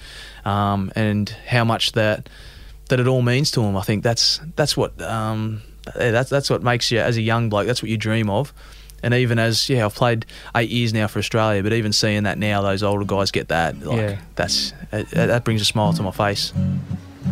[0.45, 2.29] um, and how much that
[2.89, 3.77] that it all means to them.
[3.77, 5.63] I think that's that's what um,
[5.95, 7.67] that's that's what makes you as a young bloke.
[7.67, 8.53] That's what you dream of.
[9.03, 10.25] And even as yeah, I've played
[10.57, 13.79] eight years now for Australia, but even seeing that now, those older guys get that.
[13.81, 14.19] Like, Yeah.
[14.37, 16.53] that's that brings a smile to my face.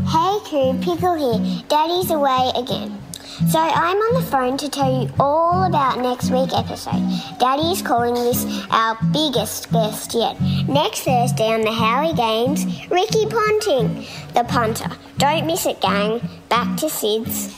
[0.06, 1.62] Hey crew, Pickle here.
[1.68, 3.00] Daddy's away again.
[3.48, 7.02] So I'm on the phone to tell you all about next week's episode.
[7.38, 10.40] Daddy is calling this our biggest guest yet.
[10.68, 14.90] Next Thursday on the Howie Games, Ricky Ponting, the punter.
[15.18, 16.20] Don't miss it, gang.
[16.48, 17.54] Back to Sid's.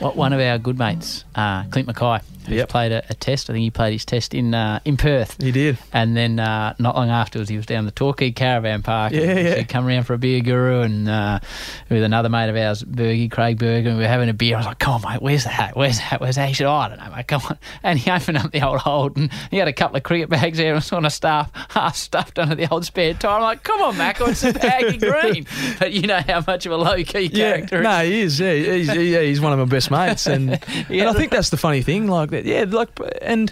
[0.00, 2.68] What one of our good mates, uh, Clint McKay, who's Yep.
[2.68, 3.50] played a, a test.
[3.50, 5.40] I think he played his test in uh, in Perth.
[5.42, 5.78] He did.
[5.92, 9.12] And then uh, not long afterwards, he was down the Torquay Caravan Park.
[9.12, 9.54] Yeah, and yeah.
[9.56, 11.40] He'd come around for a beer guru and uh,
[11.88, 14.56] with another mate of ours, Bergie, Craig Berger, and we were having a beer.
[14.56, 15.76] I was like, come on, mate, where's the hat?
[15.76, 16.20] Where's the hat?
[16.20, 16.48] Where's that?
[16.48, 17.58] He said, oh, I don't know, mate, come on.
[17.82, 20.58] And he opened up the old hold and he had a couple of cricket bags
[20.58, 23.36] there and was on a staff, half stuffed under the old spare tire.
[23.36, 25.46] I'm like, come on, Mac, it's a baggy green.
[25.78, 28.38] But you know how much of a low key character no, he is.
[28.40, 30.50] Yeah, he's, he- yeah, he's one of my best mates, and
[30.88, 31.00] Yeah.
[31.00, 32.06] and I think that's the funny thing.
[32.06, 32.88] Like that, yeah, like
[33.22, 33.50] and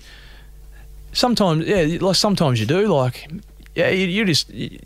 [1.12, 2.86] sometimes, yeah, like sometimes you do.
[2.88, 3.30] Like,
[3.74, 4.78] yeah, you, you just you,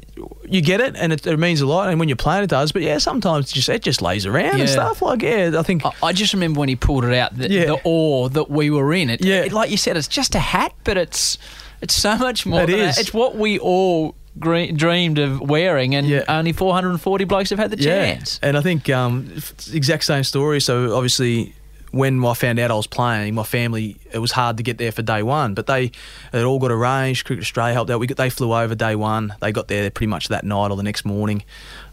[0.48, 2.72] you get it, and it, it means a lot, and when you're playing, it does.
[2.72, 4.60] But yeah, sometimes it just it just lays around Yeah.
[4.62, 5.02] and stuff.
[5.02, 5.84] Like, yeah, I think.
[5.84, 7.64] I- I just remember when he pulled it out, the, Yeah.
[7.66, 9.10] the awe that we were in.
[9.10, 9.42] It, Yeah.
[9.42, 11.38] it- like you said, it's just a hat, but it's
[11.82, 12.62] it's so much more.
[12.62, 12.94] It than is.
[12.96, 13.00] that.
[13.02, 16.22] It's what we all gre- dreamed of wearing, and Yeah.
[16.28, 18.38] only 440 blokes have had the chance.
[18.42, 19.30] And I think um,
[19.72, 20.60] exact same story.
[20.60, 21.54] So obviously,
[21.96, 24.92] when I found out I was playing, my family it was hard to get there
[24.92, 25.90] for day one, but they
[26.32, 27.24] it all got arranged.
[27.24, 27.98] Cricket Australia helped out.
[27.98, 29.34] We got, they flew over day one.
[29.40, 31.42] They got there pretty much that night or the next morning.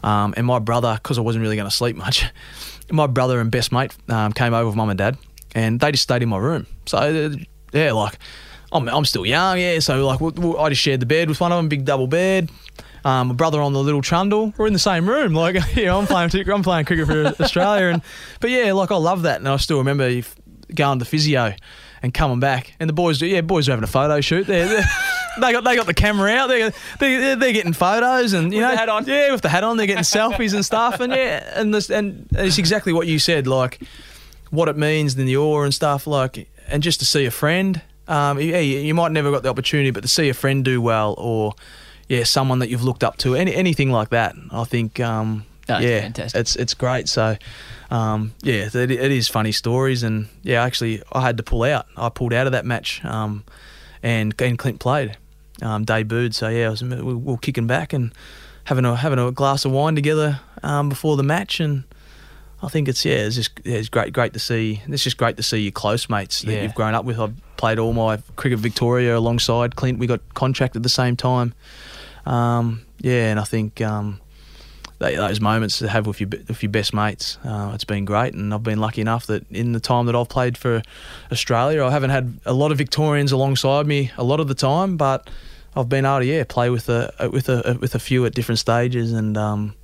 [0.02, 2.24] Um, and my brother, because I wasn't really going to sleep much,
[2.90, 5.16] my brother and best mate um, came over with mum and dad,
[5.54, 6.66] and they just stayed in my room.
[6.86, 7.34] So
[7.72, 8.18] yeah, like.
[8.72, 9.78] I'm, I'm still young, yeah.
[9.78, 12.50] So like, I just shared the bed with one of them, big double bed.
[13.04, 14.54] Um, my brother on the little trundle.
[14.56, 15.34] We're in the same room.
[15.44, 18.02] Like, you know, I'm playing, I'm playing cricket for Australia, and
[18.40, 20.22] but yeah, like I love that, and I still remember
[20.74, 21.54] going to physio
[22.02, 24.46] and coming back, and the boys, yeah, boys are having a photo shoot.
[24.46, 24.84] They're, they're,
[25.40, 26.48] they got they got the camera out.
[26.48, 29.04] They're they're, they're getting photos, and you With know, the hat on.
[29.06, 32.26] yeah, with the hat on, they're getting selfies and stuff, and yeah, and this and
[32.32, 33.80] it's exactly what you said, like
[34.50, 37.82] what it means in the awe and stuff, like, and just to see a friend.
[38.06, 40.80] Um, yeah, you you might never got the opportunity, but to see a friend do
[40.80, 41.54] well, or
[42.08, 45.78] yeah, someone that you've looked up to, any anything like that, I think, um, Oh,
[45.78, 46.38] yeah, fantastic.
[46.40, 47.08] it's it's great.
[47.08, 47.36] So,
[47.90, 51.86] um, yeah, it, it is funny stories, and yeah, actually, I had to pull out.
[51.96, 53.44] I pulled out of that match, um,
[54.02, 55.16] and and Clint played,
[55.62, 56.34] um, debuted.
[56.34, 58.12] So yeah, I was, we we were kicking back and
[58.64, 61.84] having a having a glass of wine together um, before the match, and
[62.62, 64.82] I think it's yeah, it's just yeah, it's great great to see.
[64.86, 66.62] It's just great to see your close mates that Yeah.
[66.62, 67.18] you've grown up with.
[67.18, 69.98] I've played all my cricket Victoria alongside Clint.
[69.98, 71.54] We got contracted at the same time.
[72.26, 74.20] Um, yeah, and I think um,
[74.98, 78.34] tho- those moments to have with your with your best mates, uh, it's been great.
[78.34, 80.82] And I've been lucky enough that in the time that I've played for
[81.30, 84.96] Australia, I haven't had a lot of Victorians alongside me a lot of the time,
[84.96, 85.28] but
[85.76, 88.58] I've been able to yeah play with a with a with a few at different
[88.58, 89.36] stages and.
[89.36, 89.74] Um,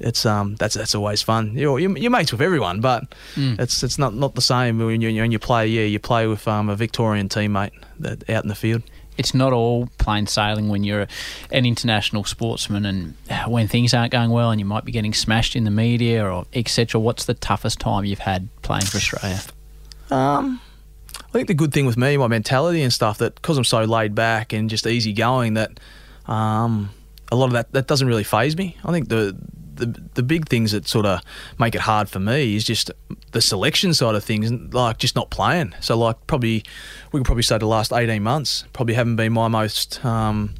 [0.00, 1.56] it's um that's that's always fun.
[1.56, 3.04] You're, you're, you're mates with everyone, but
[3.36, 3.60] Mm.
[3.60, 5.68] it's it's not, not the same when you when you play.
[5.68, 7.70] Yeah, you play with um, a Victorian teammate
[8.00, 8.82] that out in the field.
[9.16, 11.06] It's not all plain sailing when you're
[11.50, 13.14] an international sportsman and
[13.46, 16.46] when things aren't going well and you might be getting smashed in the media or
[16.52, 17.00] etc.
[17.00, 19.40] What's the toughest time you've had playing for Australia?
[20.10, 20.60] Um,
[21.24, 23.84] I think the good thing with me, my mentality and stuff, that because I'm so
[23.84, 25.78] laid back and just easy going, that
[26.26, 26.90] um,
[27.30, 28.76] a lot of that that doesn't really phase me.
[28.84, 29.36] I think the
[29.76, 31.20] the the big things that sort of
[31.58, 32.90] make it hard for me is just
[33.32, 35.74] the selection side of things, like just not playing.
[35.80, 36.64] So like probably
[37.12, 40.04] we could probably say the last 18 months probably haven't been my most.
[40.04, 40.54] Um,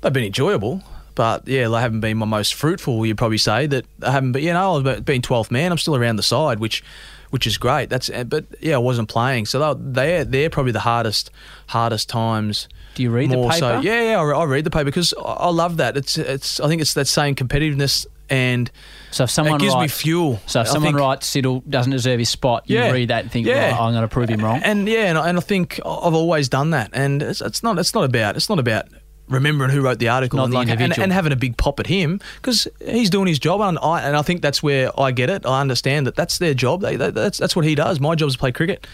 [0.00, 0.82] they've been enjoyable.
[1.14, 3.04] But yeah, they haven't been my most fruitful.
[3.04, 4.44] You'd probably say that I haven't been.
[4.44, 5.70] You know, I've been 12th man.
[5.70, 6.82] I'm still around the side, which
[7.32, 7.88] which is great.
[7.88, 11.30] That's uh, but yeah, I wasn't playing, so they they're they're probably the hardest
[11.68, 12.68] hardest times.
[12.94, 13.56] Do you read the paper?
[13.56, 15.96] So, yeah, yeah, I, read the paper because I, I love that.
[15.96, 18.70] It's it's I think it's that same competitiveness and
[19.10, 20.40] So if someone it gives me writes, fuel.
[20.46, 22.90] so if I someone think- writes Siddle doesn't deserve his spot, you Yeah.
[22.90, 23.70] read that and think, Yeah.
[23.72, 24.60] "Right, I'm going to prove him wrong.
[24.64, 26.90] And yeah, and, I- and I think I've always done that.
[26.92, 28.86] And it's, it's not it's not about it's not about
[29.28, 31.86] remembering who wrote the article and, the like, and, and having a big pop at
[31.86, 35.30] him because he's doing his job, and I and I think that's where I get
[35.30, 35.46] it.
[35.46, 36.80] I understand that that's their job.
[36.82, 38.00] They, they, that's that's what he does.
[38.00, 38.86] My job is to play cricket.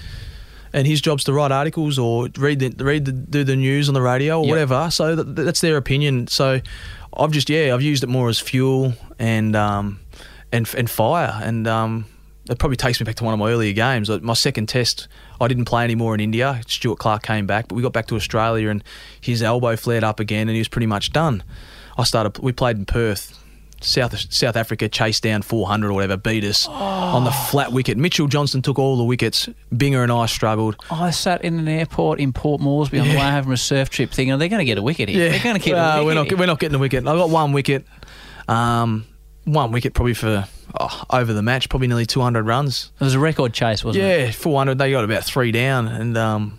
[0.70, 3.94] And his job's to write articles or read the read the do the news on
[3.94, 4.50] the radio or Yep.
[4.50, 4.90] whatever.
[4.90, 6.26] So that, that's their opinion.
[6.26, 6.60] So
[7.16, 10.00] I've just yeah I've used it more as fuel and um
[10.52, 12.06] and and fire and um
[12.48, 14.08] it probably takes me back to one of my earlier games.
[14.08, 15.06] My second test,
[15.38, 16.62] I didn't play anymore in India.
[16.66, 18.82] Stuart Clark came back, but we got back to Australia and
[19.20, 21.42] his elbow flared up again, and he was pretty much done.
[21.98, 22.38] I started.
[22.38, 23.38] We played in Perth.
[23.80, 27.96] South South Africa chased down 400 or whatever, beat us on the flat wicket.
[27.96, 29.48] Mitchell Johnson took all the wickets.
[29.72, 30.76] Binger and I struggled.
[30.90, 33.90] I sat in an airport in Port Moresby on the way home from a surf
[33.90, 35.30] trip thinking, they're going to get a wicket here.
[35.30, 36.38] They're going to get Uh, a wicket we're not here.
[36.38, 37.06] we're not getting the wicket.
[37.06, 37.86] I got one wicket.
[38.48, 39.06] Um,
[39.44, 40.46] one wicket probably for
[40.78, 42.92] oh, over the match, probably nearly 200 runs.
[43.00, 44.20] It was a record chase, wasn't it?
[44.26, 44.78] Yeah, 400.
[44.78, 46.58] They got about three down, and um,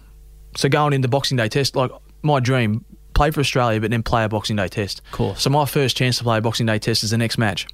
[0.56, 1.92] so going into Boxing Day Test, like
[2.24, 2.86] my dream,
[3.20, 5.02] play for Australia, but then play a Boxing Day Test.
[5.08, 5.42] Of course.
[5.42, 7.68] So my first chance to play a Boxing Day Test is the next match.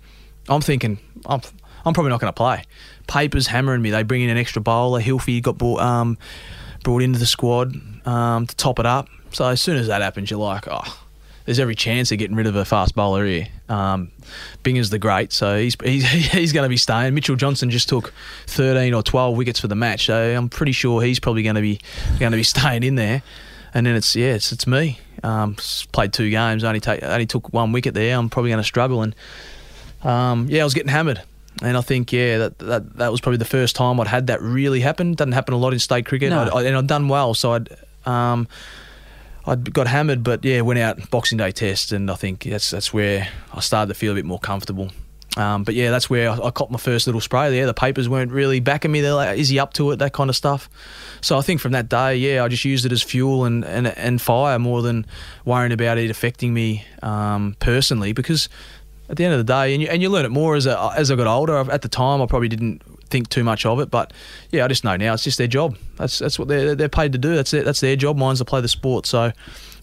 [0.49, 1.39] I'm thinking, I'm,
[1.85, 2.63] I'm probably not going to play.
[3.05, 3.91] Papers hammering me.
[3.91, 4.99] They bring in an extra bowler.
[4.99, 6.17] Hilfy got brought um,
[6.83, 7.75] brought into the squad
[8.07, 9.07] um, to top it up.
[9.33, 10.99] So as soon as that happens, you're like, oh,
[11.45, 13.47] there's every chance of getting rid of a fast bowler here.
[13.69, 14.11] Um,
[14.63, 17.13] Binger's the great, so he's he's, he's going to be staying.
[17.13, 18.15] Mitchell Johnson just took
[18.47, 21.61] 13 or 12 wickets for the match, so I'm pretty sure he's probably going to
[21.61, 21.79] be
[22.17, 23.21] going to be staying in there.
[23.75, 25.01] And then it's yeah, it's it's me.
[25.25, 25.55] Um,
[25.91, 28.15] played two games, only take only took one wicket there.
[28.15, 29.15] I'm probably going to struggle, and
[30.03, 31.21] um, yeah, I was getting hammered.
[31.61, 34.41] And I think, yeah, that, that that was probably the first time I'd had that
[34.41, 35.13] really happen.
[35.13, 36.41] Doesn't happen a lot in state cricket, No.
[36.41, 37.33] I'd, I, and I'd done well.
[37.33, 37.69] So I'd
[38.05, 38.47] um,
[39.47, 42.93] I'd got hammered, but yeah, went out Boxing Day test, and I think that's that's
[42.93, 44.91] where I started to feel a bit more comfortable.
[45.37, 47.65] Um, but yeah, that's where I, I caught my first little spray there.
[47.65, 49.01] The papers weren't really backing me.
[49.01, 50.69] They're like, "Is he up to it?" That kind of stuff.
[51.21, 53.87] So I think from that day, yeah, I just used it as fuel and and,
[53.87, 55.05] and fire more than
[55.43, 58.13] worrying about it affecting me um, personally.
[58.13, 58.47] Because
[59.09, 60.93] at the end of the day, and you, and you learn it more as a,
[60.95, 61.57] as I got older.
[61.71, 64.13] At the time, I probably didn't think too much of it, but
[64.51, 65.77] yeah, I just know now it's just their job.
[65.97, 67.35] That's that's what they're they're paid to do.
[67.35, 68.17] That's their, that's their job.
[68.17, 69.05] Mine's to play the sport.
[69.05, 69.31] So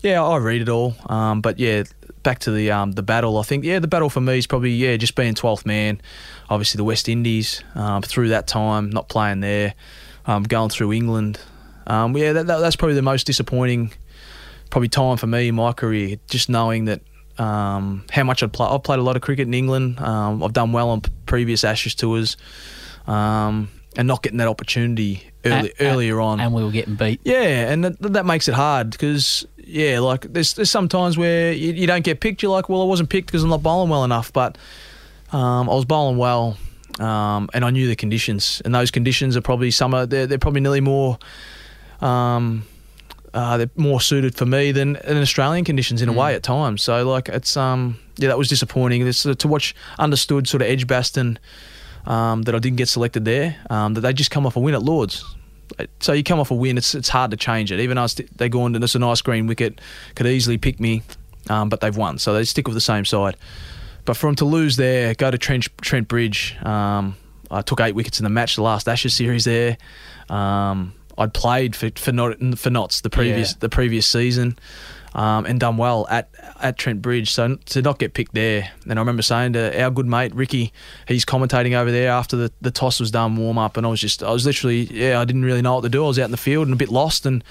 [0.03, 0.97] yeah, I read it all.
[1.07, 1.85] Um, but yeah,
[2.23, 3.39] back to the um, the battle.
[3.39, 6.01] I think yeah, the battle for me is probably yeah, just being twelfth man.
[6.49, 9.75] Obviously the West Indies um, through that time, not playing there,
[10.27, 11.41] um, going through England.
[11.87, 13.93] Um, yeah, that, that, that's probably the most disappointing
[14.71, 16.17] probably time for me in my career.
[16.29, 17.03] Just knowing that
[17.39, 18.67] um, how much I'd play.
[18.67, 19.99] I've played a lot of cricket in England.
[20.01, 22.37] Um, I've done well on p- previous Ashes tours,
[23.07, 26.41] um, and not getting that opportunity early, And- earlier on.
[26.41, 27.21] And we were getting beat.
[27.25, 31.53] Yeah, and that, that makes it hard because yeah, like there's there's some times where
[31.53, 32.43] you, you don't get picked.
[32.43, 34.59] You're like, well, I wasn't picked because I'm not bowling well enough, but
[35.33, 36.57] um, I was bowling well,
[36.99, 40.39] um, and I knew the conditions, and those conditions are probably some are they're, they're
[40.39, 41.19] probably nearly more.
[42.01, 42.65] Um,
[43.35, 46.83] uh, they're more suited for me than, than Australian conditions in a way at times.
[46.83, 49.05] So like it's um yeah that was disappointing.
[49.05, 51.39] This, to watch understood sort of Edgbaston
[52.07, 53.57] um, that I didn't get selected there.
[53.71, 55.25] Um, that they just come off a win at Lords.
[56.01, 57.81] So you come off a win, it's it's hard to change it.
[57.81, 58.07] Even though
[58.37, 59.81] they go on and it's a nice green wicket,
[60.15, 61.03] could easily pick me,
[61.51, 63.37] um, but they've won, so they stick with the same side.
[64.05, 66.57] But for them to lose there, go to Trent Trent Bridge.
[66.65, 67.17] Um,
[67.51, 69.77] I took eight wickets in the match, the last Ashes series there.
[70.29, 73.57] Um, I'd played for for, not, for Notts the previous Yeah.
[73.61, 74.59] the previous season.
[75.15, 77.31] Um, and done well at at Trent Bridge.
[77.31, 80.73] So to not get picked there, and I remember saying to our good mate Ricky,
[81.07, 84.01] he's commentating over there after the, the toss was done, warm up, and I was
[84.01, 86.05] just I was literally yeah I didn't really know what to do.
[86.05, 87.45] I was out in the field and a bit lost, and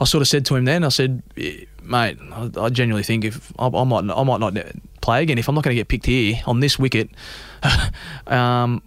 [0.00, 3.24] I sort of said to him then I said, "Eh, mate, I, I genuinely think
[3.24, 4.56] if I, I might I might not
[5.00, 7.10] play again if I'm not going to get picked here on this wicket,
[8.28, 8.82] um,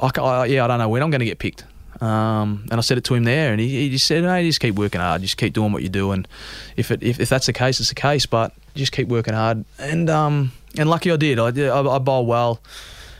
[0.00, 1.64] I, I, yeah I don't know when I'm going to get picked.
[2.00, 4.60] Um, and I said it to him there, and he, he just said, "Hey, just
[4.60, 6.28] keep working hard, just keep doing what you do, and
[6.76, 8.26] if it if, if that's the case, it's the case.
[8.26, 11.38] But just keep working hard." And um, and lucky I did.
[11.38, 11.68] I did.
[11.70, 12.60] I, I bowled well,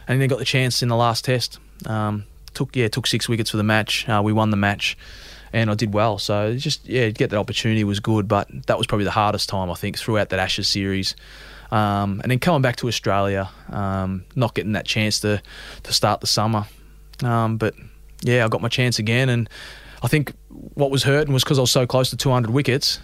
[0.06, 1.58] and then got the chance in the last test.
[1.86, 2.24] Um,
[2.54, 4.08] took yeah took six wickets for the match.
[4.08, 4.96] Uh, we won the match,
[5.52, 6.18] and I did well.
[6.18, 9.70] So just yeah, get that opportunity was good, but that was probably the hardest time
[9.70, 11.16] I think throughout that Ashes series.
[11.70, 15.42] Um, and then coming back to Australia, um, not getting that chance to
[15.84, 16.66] to start the summer,
[17.24, 17.74] um, but
[18.22, 19.48] yeah, I got my chance again, and
[20.02, 23.00] I think what was hurting was because I was so close to 200 wickets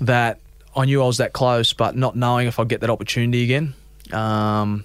[0.00, 0.40] that
[0.76, 3.74] I knew I was that close, but not knowing if I'd get that opportunity again.
[4.12, 4.84] Um,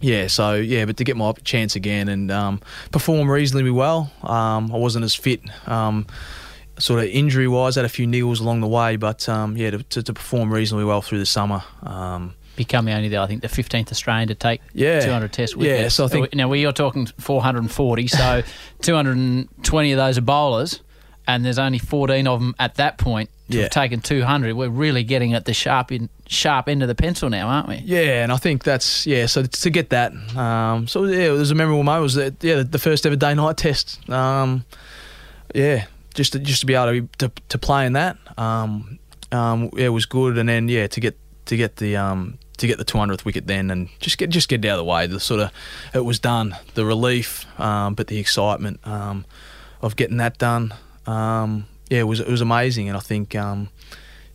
[0.00, 2.60] yeah, so yeah, but to get my chance again and um,
[2.90, 5.40] perform reasonably well, um, I wasn't as fit.
[5.68, 6.06] Um,
[6.76, 9.82] Sort of injury wise, had a few niggles along the way, but um, yeah, to,
[9.84, 11.62] to, to perform reasonably well through the summer.
[12.58, 15.00] Um, the only, the, I think, the 15th Australian to take Yeah.
[15.00, 15.94] 200 test Yeah, wickets.
[15.96, 18.42] so I think- Now, we are talking 440, so
[18.82, 20.80] 220 of those are bowlers,
[21.26, 23.62] and there's only 14 of them at that point to Yeah.
[23.64, 24.54] have taken 200.
[24.54, 27.76] We're really getting at the sharp in, sharp end of the pencil now, aren't we?
[27.84, 29.26] Yeah, and I think that's yeah.
[29.26, 32.00] So to get that, um, so yeah, it was a memorable moment.
[32.00, 34.08] It was that yeah the first ever day night test.
[34.08, 34.64] Um,
[35.54, 35.84] yeah,
[36.14, 38.98] just to, just to be able to to, to play in that, um,
[39.32, 40.38] um, yeah, it was good.
[40.38, 43.70] And then yeah, to get to get the um, to get the 200th wicket then,
[43.70, 45.06] and just get just get it out of the way.
[45.06, 45.50] The sort of
[45.92, 46.56] it was done.
[46.74, 49.24] The relief, um, but the excitement um,
[49.82, 50.74] of getting that done.
[51.06, 53.34] Um, yeah, it was it was amazing, and I think.
[53.34, 53.68] Um,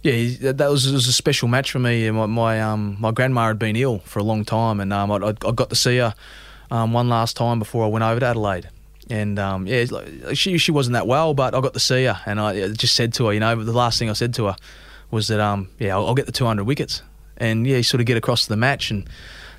[0.01, 2.09] yeah, that was, was a special match for me.
[2.09, 5.17] My my, um, my grandma had been ill for a long time, and um, I,
[5.17, 6.15] I got to see her
[6.69, 8.69] one last time before I went over to Adelaide.
[9.09, 12.39] And yeah, like- she she wasn't that well, but I got to see her, and
[12.39, 14.55] I just said to her, you know, the last thing I said to her
[15.11, 17.01] was that yeah, I'll, I'll get the 200 wickets,
[17.39, 19.07] and yeah, sort of get across to the match and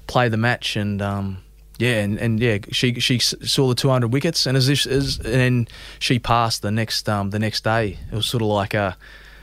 [0.06, 1.38] play the match, and um,
[1.78, 5.26] yeah, and, and yeah, she she saw the 200 wickets, and as if as and
[5.26, 5.68] then
[5.98, 7.98] she passed the next um, the next day.
[8.12, 8.96] It was sort of like a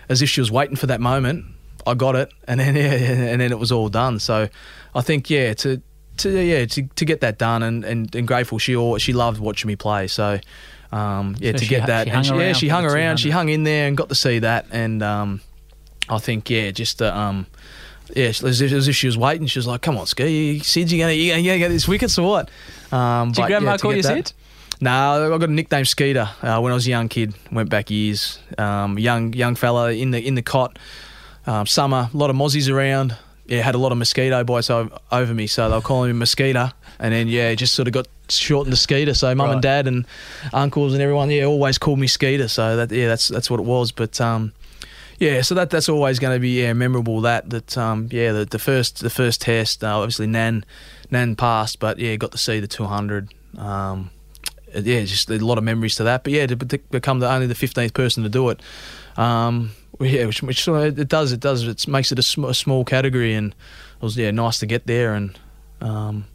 [0.09, 1.45] as if she was waiting for that moment.
[1.85, 4.19] I got it, and then yeah, and then it was all done.
[4.19, 4.49] So
[4.93, 5.81] I think yeah, to
[6.17, 8.59] to yeah to, to get that done, and, and, and grateful.
[8.59, 10.07] She all, she loved watching me play.
[10.07, 10.39] So
[10.91, 13.17] um, yeah, So to get that, she and she, yeah, she hung around.
[13.17, 15.41] She hung in there and got to see that, and um,
[16.09, 17.47] I think yeah, just uh, um.
[18.15, 19.47] Yeah, as if, as if she was waiting.
[19.47, 21.87] She was like, "Come on, Ski, Sid, you gonna you gonna, you gonna get these
[21.87, 22.49] wickets or what?"
[22.91, 24.33] Um, Did your but, grandma yeah, call you Sid?
[24.79, 27.33] no, I got a nickname Skeeter uh, when I was a young kid.
[27.51, 28.39] Went back years.
[28.57, 30.77] Um, young young fella in the in the cot.
[31.45, 33.15] Um, summer, a lot of mozzies around.
[33.45, 36.69] Yeah, had a lot of mosquito bites over me, so they'll call me mosquito.
[36.99, 39.13] And then yeah, just sort of got shortened to Skeeter.
[39.13, 39.53] So mum Right.
[39.53, 40.05] and dad and
[40.51, 42.49] uncles and everyone, yeah, always called me Skeeter.
[42.49, 43.93] So that yeah, that's that's what it was.
[43.93, 44.51] But um,
[45.17, 47.21] yeah, so that that's always going to be yeah memorable.
[47.21, 50.63] That that um, yeah the, the first the first test uh, obviously Nan
[51.09, 53.33] Nan passed, but yeah got to see the 200.
[53.57, 54.11] Um,
[54.73, 56.23] yeah, just a lot of memories to that.
[56.23, 58.61] But yeah, to be- become the only the fifteenth person to do it,
[59.15, 62.53] um, yeah, which, which of, it does it does it makes it a, sm- a
[62.53, 65.39] small category, and it was yeah nice to get there and
[65.81, 66.25] um,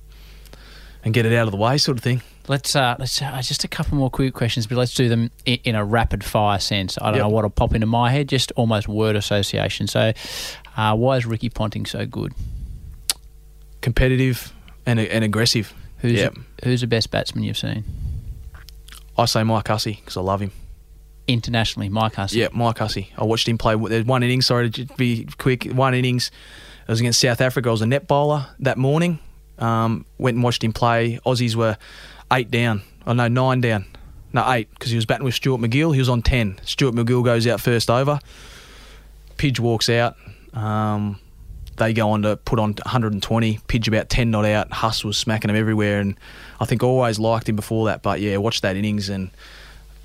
[1.04, 2.22] and get it out of the way, sort of thing.
[2.48, 5.58] Let's uh, let's uh, just a couple more quick questions, but let's do them in,
[5.64, 6.98] in a rapid fire sense.
[7.00, 7.22] I don't Yep.
[7.22, 9.86] know what'll pop into my head, just almost word association.
[9.86, 10.12] So,
[10.76, 12.32] uh, why is Ricky Ponting so good?
[13.80, 14.52] Competitive
[14.86, 15.72] and and aggressive.
[15.98, 16.30] Who's yeah,
[16.64, 17.84] who's the best batsman you've seen
[19.16, 20.50] I say Mike Hussey because I love him.
[21.28, 21.88] internationally?
[21.88, 22.38] Mike Hussey.
[22.40, 23.12] Yeah, Mike Hussey.
[23.16, 23.76] I watched him play.
[23.76, 24.42] There's one inning.
[24.42, 25.64] Sorry to be quick.
[25.64, 26.30] One innings.
[26.82, 27.68] It was against South Africa.
[27.68, 29.20] I was a net bowler that morning.
[29.58, 31.20] Um, went and watched him play.
[31.24, 31.76] Aussies were
[32.32, 32.82] eight down.
[33.06, 33.86] Oh no, nine down.
[34.32, 35.92] No, eight because he was batting with Stuart MacGill.
[35.92, 36.58] He was on ten.
[36.64, 38.18] Stuart MacGill goes out first over.
[39.36, 40.16] Pidge walks out.
[40.54, 41.18] Um,
[41.76, 43.58] they go on to put on 120.
[43.66, 44.70] Pidge about 10 not out.
[44.72, 46.16] Huss was smacking him everywhere, and
[46.60, 48.02] I think always liked him before that.
[48.02, 49.30] But yeah, watch that innings, and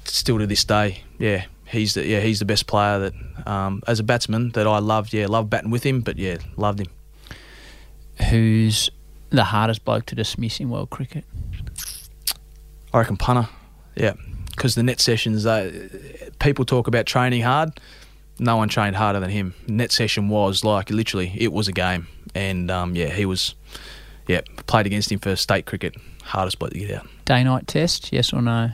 [0.06, 4.00] still to this day, yeah, he's the yeah he's the best player that um, as
[4.00, 5.14] a batsman that I loved.
[5.14, 6.88] Yeah, loved batting with him, but yeah, loved him.
[8.30, 8.90] Who's
[9.30, 11.26] the hardest bloke to dismiss in world cricket?
[12.94, 13.50] I reckon punter.
[13.96, 14.14] Yeah,
[14.52, 15.90] because the net sessions, they,
[16.40, 17.80] people talk about training hard.
[18.40, 19.56] No one trained harder than him.
[19.68, 23.56] Net session was like literally, it was a game, and um, yeah, he was.
[24.28, 25.96] Yeah, played against him for state cricket.
[26.22, 27.08] Hardest bloke to get out.
[27.24, 28.12] Day night test?
[28.12, 28.72] Yes or no?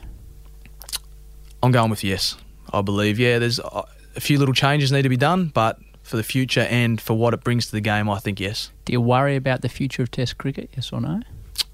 [1.62, 2.36] I'm going with yes.
[2.74, 3.20] I believe.
[3.20, 3.84] Yeah, there's uh,
[4.16, 7.34] a few little changes need to be done, but for the future and for what
[7.34, 8.72] it brings to the game, I think yes.
[8.86, 10.70] Do you worry about the future of Test cricket?
[10.76, 11.22] Yes or no?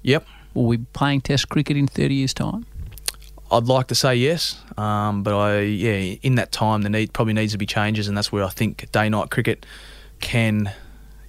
[0.02, 0.26] Yep.
[0.54, 2.66] Will we be playing Test cricket in 30 years' time?
[3.52, 7.32] I'd like to say yes, um, but I yeah in that time there need probably
[7.32, 9.66] needs to be changes, and that's where I think day night cricket
[10.20, 10.72] can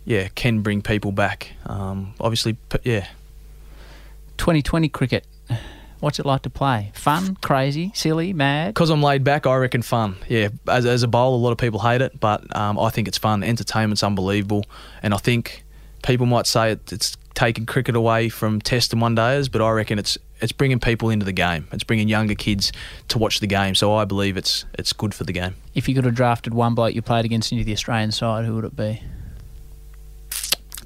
[0.05, 1.53] yeah can bring people back.
[1.65, 3.07] Um, obviously, yeah,
[4.37, 5.25] 2020 cricket.
[5.99, 6.91] What's it like to play?
[6.95, 8.73] Fun, crazy, silly, mad?
[8.73, 10.15] because I'm laid back, I reckon fun.
[10.27, 13.07] Yeah, as, as a bowler, a lot of people hate it, but um, I think
[13.07, 13.43] it's fun.
[13.43, 14.65] Entertainment's unbelievable,
[15.03, 15.63] and I think
[16.03, 19.71] people might say it, it's taking cricket away from Test and one days, but I
[19.71, 21.67] reckon it's it's bringing people into the game.
[21.71, 22.71] It's bringing younger kids
[23.09, 23.75] to watch the game.
[23.75, 25.55] So I believe it's it's good for the game.
[25.73, 28.55] If you could have drafted one bloke you played against into the Australian side, who
[28.55, 29.01] would it be?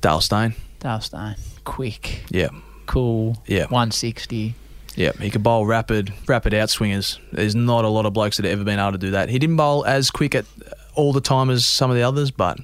[0.01, 1.35] Dale Steyn, Dale Steyn.
[1.63, 2.49] Quick, yeah,
[2.85, 3.63] cool, yeah.
[3.63, 4.53] 160.
[4.95, 7.19] Yeah, he could bowl rapid, rapid outswingers.
[7.33, 9.27] There's not a lot of blokes that have ever been able to do that.
[9.27, 10.45] He didn't bowl as quick at
[10.93, 12.59] all the time as some of the others, but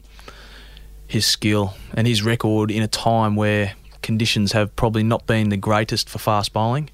[1.11, 5.57] his skill and his record in a time where conditions have probably not been the
[5.57, 6.89] greatest for fast bowling.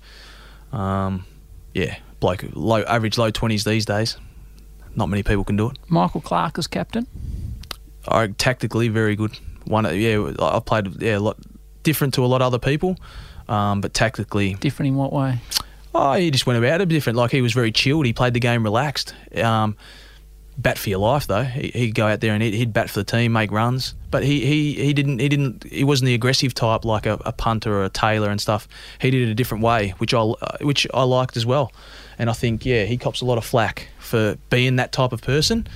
[0.72, 1.24] Um,
[1.76, 4.18] yeah, bloke, low average low twenties these days.
[4.96, 5.78] Not many people can do it.
[5.88, 7.06] Michael Clarke as captain.
[8.08, 9.38] I tactically very good.
[9.66, 11.38] One, yeah, I played yeah a lot
[11.84, 12.98] different to a lot of other people,
[13.48, 15.40] um, but tactically Different in what way?
[15.94, 17.18] Oh, he just went about it different.
[17.18, 18.08] Like he was very chilled.
[18.08, 19.14] He played the game relaxed.
[19.36, 19.78] Um,
[20.58, 21.44] bat for your life though.
[21.44, 23.94] He, he'd go out there and he'd, bat for the team, make runs.
[24.10, 27.32] But he, he, he didn't he didn't he wasn't the aggressive type like a, a
[27.32, 28.68] punter or a Taylor and stuff.
[29.00, 30.24] He did it a different way, which I
[30.62, 31.72] which I liked as well.
[32.18, 35.22] And I think yeah, he cops a lot of flack for being that type of
[35.22, 35.68] person.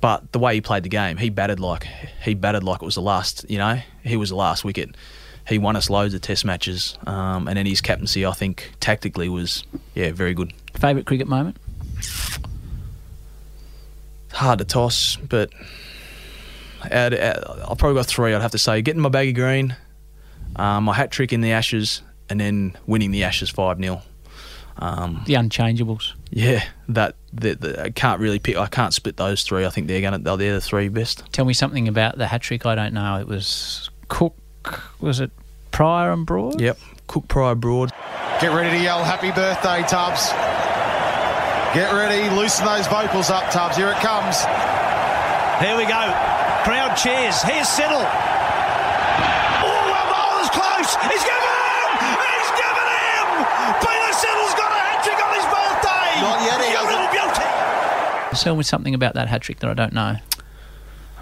[0.00, 1.84] But the way he played the game, he batted like
[2.22, 3.44] he batted like it was the last.
[3.48, 4.94] You know, he was the last wicket.
[5.48, 9.28] He won us loads of Test matches, um, and then his captaincy, I think, tactically
[9.28, 9.64] was
[9.94, 10.52] yeah very good.
[10.74, 11.58] Favourite cricket moment?
[14.34, 15.50] Hard to toss, but
[16.90, 18.34] out, out, I've probably got three.
[18.34, 19.76] I'd have to say getting my baggy green,
[20.56, 24.02] um, my hat trick in the Ashes, and then winning the Ashes five 0
[24.78, 26.14] um, The unchangeables.
[26.30, 28.56] Yeah, that the, the, I can't really pick.
[28.56, 29.64] I can't split those three.
[29.64, 31.24] I think they're gonna they're the three best.
[31.32, 32.66] Tell me something about the hat trick.
[32.66, 33.20] I don't know.
[33.20, 34.34] It was Cook.
[35.00, 35.30] Was it
[35.70, 36.60] Prior and Broad?
[36.60, 37.90] Yep, Cook, Prior, Broad.
[38.40, 40.73] Get ready to yell happy birthday, Tubbs.
[41.74, 43.76] Get ready, loosen those vocals up, Tubbs.
[43.76, 44.38] Here it comes.
[45.58, 46.06] Here we go.
[46.62, 47.42] Crowd cheers.
[47.42, 47.98] Here's Siddle.
[47.98, 50.94] Oh, well, bowler's close.
[51.10, 51.90] He's given him.
[52.14, 53.26] He's given him.
[53.82, 56.14] Peter Siddle's got a hat trick on his birthday.
[56.22, 56.94] Not yet, he You hasn't.
[56.94, 58.38] little beauty.
[58.42, 60.14] Tell me something about that hat trick that I don't know.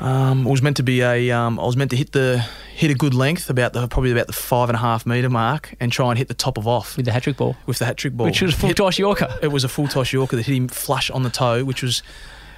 [0.00, 1.30] Um, it was meant to be a.
[1.30, 2.44] Um, I was meant to hit the
[2.82, 5.72] hit a good length about the probably about the five and a half meter mark
[5.78, 7.84] and try and hit the top of off With the hat trick ball, with the
[7.84, 9.28] hat trick ball, which was a full Hit- Josh Yorker.
[9.40, 12.02] It was a full toss Yorker that hit him flush on the toe, which was,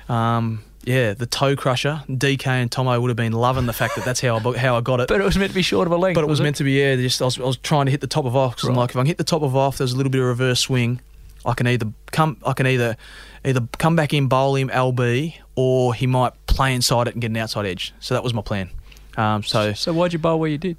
[0.08, 2.02] um, yeah, the toe crusher.
[2.08, 4.80] DK and Thommo would have been loving the fact that that's how I, how I
[4.80, 5.08] got it.
[5.08, 6.14] But it was meant to be short of a length.
[6.14, 6.96] But it was meant to be, yeah.
[6.96, 8.90] Just I was, I was trying to hit the top of off because I'm like,
[8.90, 11.02] if I can hit the top of off, there's a little bit of reverse swing.
[11.44, 12.96] I can either come, I can either
[13.44, 17.30] either come back in, bowl him LB, or he might play inside it and get
[17.30, 17.92] an outside edge.
[18.00, 18.70] So that was my plan.
[19.16, 20.76] Um, so So why'd you bowl where you did?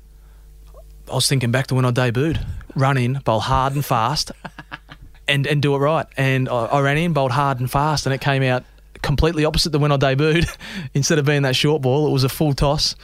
[1.09, 2.43] I was thinking back to when I debuted,
[2.75, 4.31] run in, bowl hard and fast,
[5.27, 6.07] and and do it right.
[6.17, 8.63] And I, I ran in, bowled hard and fast, and it came out
[9.01, 10.55] completely opposite to when I debuted.
[10.93, 12.95] Instead of being that short ball, it was a full toss.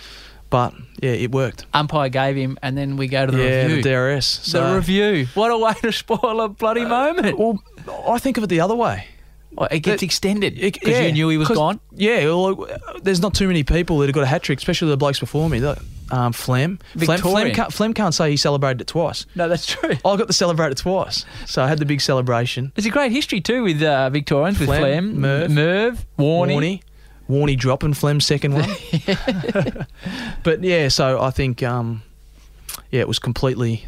[0.50, 1.66] But yeah, it worked.
[1.74, 3.84] Umpire gave him, and then we go to the yeah, review.
[3.84, 4.26] the DRS.
[4.26, 5.28] So, the review.
[5.34, 7.40] What a way to spoil a bloody moment.
[7.40, 7.64] Well,
[8.06, 9.08] I think of it the other way.
[9.70, 11.80] It gets that- extended because yeah, you knew he was gone.
[11.94, 12.68] Yeah, well,
[13.04, 15.50] there's not too many people that have got a hat trick, especially the blokes before
[15.50, 15.60] me.
[15.60, 15.78] Look,
[16.10, 16.80] Um, Flem.
[16.98, 19.26] Flem, Flem, can't, Flem can't say he celebrated it twice.
[19.36, 19.92] No, that's true.
[19.92, 21.26] I got to celebrate it twice.
[21.46, 22.72] So I had the big celebration.
[22.76, 26.56] There's a great history too with uh, Victorians, with Flem, Flem, Merv, Merv Warney.
[26.56, 26.82] Warney.
[27.30, 28.70] Warney dropping Flem's second one.
[30.44, 32.04] but yeah, so I think, um,
[32.90, 33.86] yeah, it was completely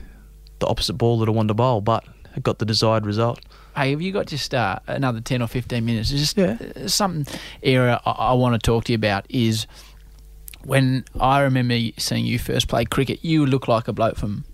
[0.59, 3.39] the opposite ball that I wanted to bowl, but it got the desired result.
[3.75, 6.11] Hey, have you got just uh, another 10 or 15 minutes?
[6.11, 6.57] It's Just Yeah.
[6.83, 7.25] uh, some
[7.61, 9.65] area I, I want to talk to you about is
[10.63, 14.45] when I remember seeing you first play cricket, you look like a bloke from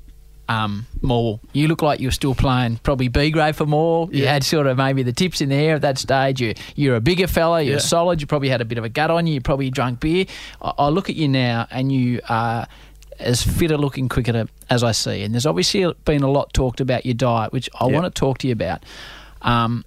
[0.48, 1.40] um, Morwell.
[1.54, 4.12] You look like you're still playing probably B grade for Morwell.
[4.12, 6.42] You had sort of maybe the tips in the hair at that stage.
[6.42, 7.80] You, you're a bigger fella, you're Yeah.
[7.80, 10.26] solid, you probably had a bit of a gut on you, you probably drunk beer.
[10.62, 12.68] I, I look at you now and you are
[13.20, 15.24] as fit a looking cricketer as I see.
[15.24, 18.00] And there's obviously been a lot talked about your diet, which I Yeah.
[18.00, 18.84] want to talk to you about.
[19.42, 19.84] Um,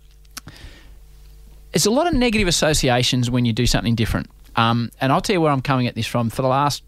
[1.73, 4.29] it's a lot of negative associations when you do something different.
[4.57, 6.29] Um, and I'll tell you where I'm coming at this from.
[6.29, 6.83] For the last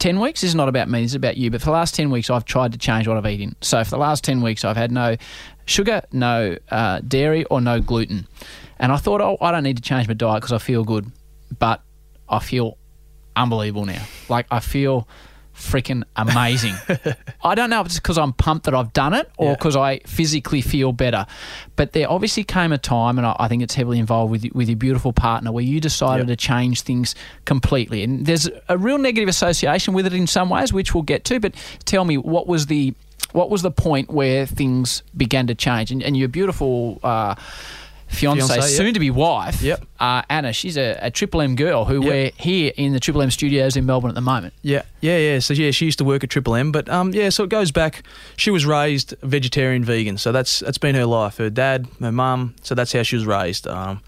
[0.00, 1.94] 10 weeks, this is not about me, this is about you, but for the last
[1.94, 3.56] 10 weeks, I've tried to change what I've eaten.
[3.62, 5.16] So for the last 10 weeks, I've had no
[5.64, 8.26] sugar, no uh, dairy, or no gluten.
[8.78, 11.10] And I thought, oh, I don't need to change my diet because I feel good.
[11.58, 11.82] But
[12.28, 12.76] I feel
[13.36, 14.02] unbelievable now.
[14.28, 15.08] Like, I feel
[15.60, 16.74] freaking amazing.
[17.44, 19.54] I don't know if it's because I'm pumped that I've done it or Yeah.
[19.54, 21.26] because I physically feel better.
[21.76, 24.68] But there obviously came a time, and I, I think it's heavily involved with, with
[24.68, 26.38] your beautiful partner, where you decided Yep.
[26.38, 27.14] to change things
[27.44, 28.02] completely.
[28.02, 31.38] And there's a real negative association with it in some ways, which we'll get to.
[31.40, 31.54] But
[31.84, 32.94] tell me, what was the
[33.32, 35.92] what was the point where things began to change?
[35.92, 37.36] And, and your beautiful uh,
[38.10, 38.64] fiance, Fiancée, yep.
[38.64, 39.84] soon to be wife, Yep.
[40.00, 42.04] uh, Anna, she's a, a Triple M girl who Yep.
[42.04, 44.52] we're here in the Triple M studios in Melbourne at the moment.
[44.62, 45.38] Yeah, yeah, yeah.
[45.38, 47.28] So yeah, she used to work at Triple M, but um, yeah.
[47.30, 48.02] So it goes back.
[48.36, 50.18] She was raised vegetarian, vegan.
[50.18, 51.38] So that's that's been her life.
[51.38, 52.54] Her dad, her mum.
[52.62, 53.66] So that's how she was raised.
[53.66, 54.00] Um,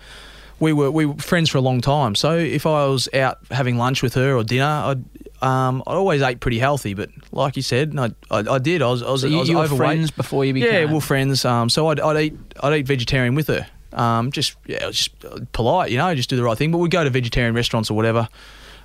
[0.60, 2.14] we were we were friends for a long time.
[2.14, 5.04] So if I was out having lunch with her or dinner, I'd
[5.42, 6.94] um, I always ate pretty healthy.
[6.94, 8.80] But like you said, I, I, I did.
[8.80, 9.78] I was I was, So I you, was you were overweight.
[9.78, 10.72] friends before you became.
[10.72, 11.44] Yeah, we we're friends.
[11.44, 13.66] Um, so I'd, I'd eat I'd eat vegetarian with her.
[13.92, 15.10] Um, just yeah, just
[15.52, 16.70] polite, you know, just do the right thing.
[16.72, 18.28] But we'd go to vegetarian restaurants or whatever,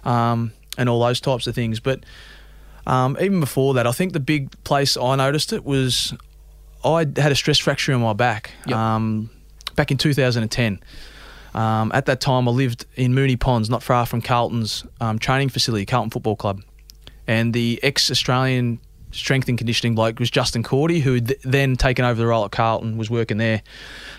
[0.03, 1.79] um, and all those types of things.
[1.79, 2.03] But
[2.85, 6.13] um, even before that, I think the big place I noticed it was
[6.83, 8.77] I had a stress fracture in my back Yep.
[8.77, 9.29] um,
[9.75, 10.79] back in 2010.
[11.53, 15.49] Um, at that time, I lived in Moonee Ponds, not far from Carlton's um, training
[15.49, 16.61] facility, Carlton Football Club,
[17.25, 18.79] and the ex-Australian
[19.11, 22.51] strength and conditioning bloke was Justin Cordy, who th- then taken over the role at
[22.51, 23.61] Carlton, was working there.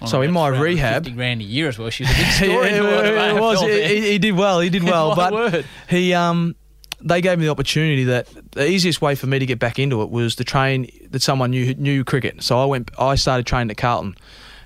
[0.06, 1.90] so in my rehab, 50 grand a year as well.
[1.90, 2.50] She was a big story.
[2.52, 3.60] yeah, in the world of it was.
[3.60, 4.60] He, he did well.
[4.60, 5.66] He did well, but word.
[5.88, 6.54] he um
[7.00, 10.02] they gave me the opportunity that the easiest way for me to get back into
[10.02, 12.42] it was to train that someone knew knew cricket.
[12.42, 12.90] So I went.
[12.98, 14.16] I started training at Carlton,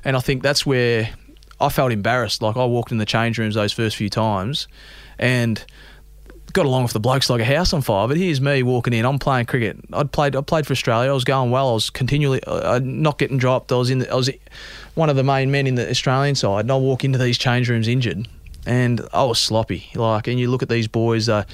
[0.04, 1.10] and I think that's where
[1.60, 2.40] I felt embarrassed.
[2.42, 4.66] Like I walked in the change rooms those first few times,
[5.18, 5.64] and
[6.52, 8.06] got along with the blokes like a house on fire.
[8.08, 9.04] But here's me walking in.
[9.04, 9.76] I'm playing cricket.
[9.92, 10.36] I'd played.
[10.36, 11.10] I played for Australia.
[11.10, 11.70] I was going well.
[11.70, 13.72] I was continually uh, not getting dropped.
[13.72, 14.00] I was in.
[14.00, 14.30] The, I was
[14.94, 16.60] one of the main men in the Australian side.
[16.64, 18.28] And I walk into these change rooms injured,
[18.66, 19.88] and I was sloppy.
[19.94, 21.28] Like, and you look at these boys.
[21.28, 21.44] Uh,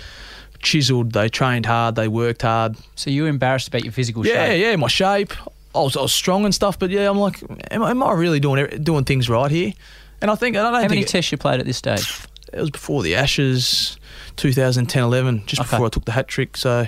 [0.61, 1.13] chiseled.
[1.13, 1.95] They trained hard.
[1.95, 2.77] They worked hard.
[2.97, 4.61] So you were embarrassed about your physical Yeah, shape.
[4.63, 4.77] yeah.
[4.77, 5.33] My shape.
[5.75, 6.79] I was, I was strong and stuff.
[6.79, 9.73] But yeah, I'm like, am, I- am I really doing doing things right here?
[10.21, 12.13] And I think I don't How think many it- tests you played at this stage?
[12.53, 13.98] it was before the Ashes,
[14.39, 15.71] 2010 11, just Okay.
[15.71, 16.57] before I took the hat trick.
[16.57, 16.87] So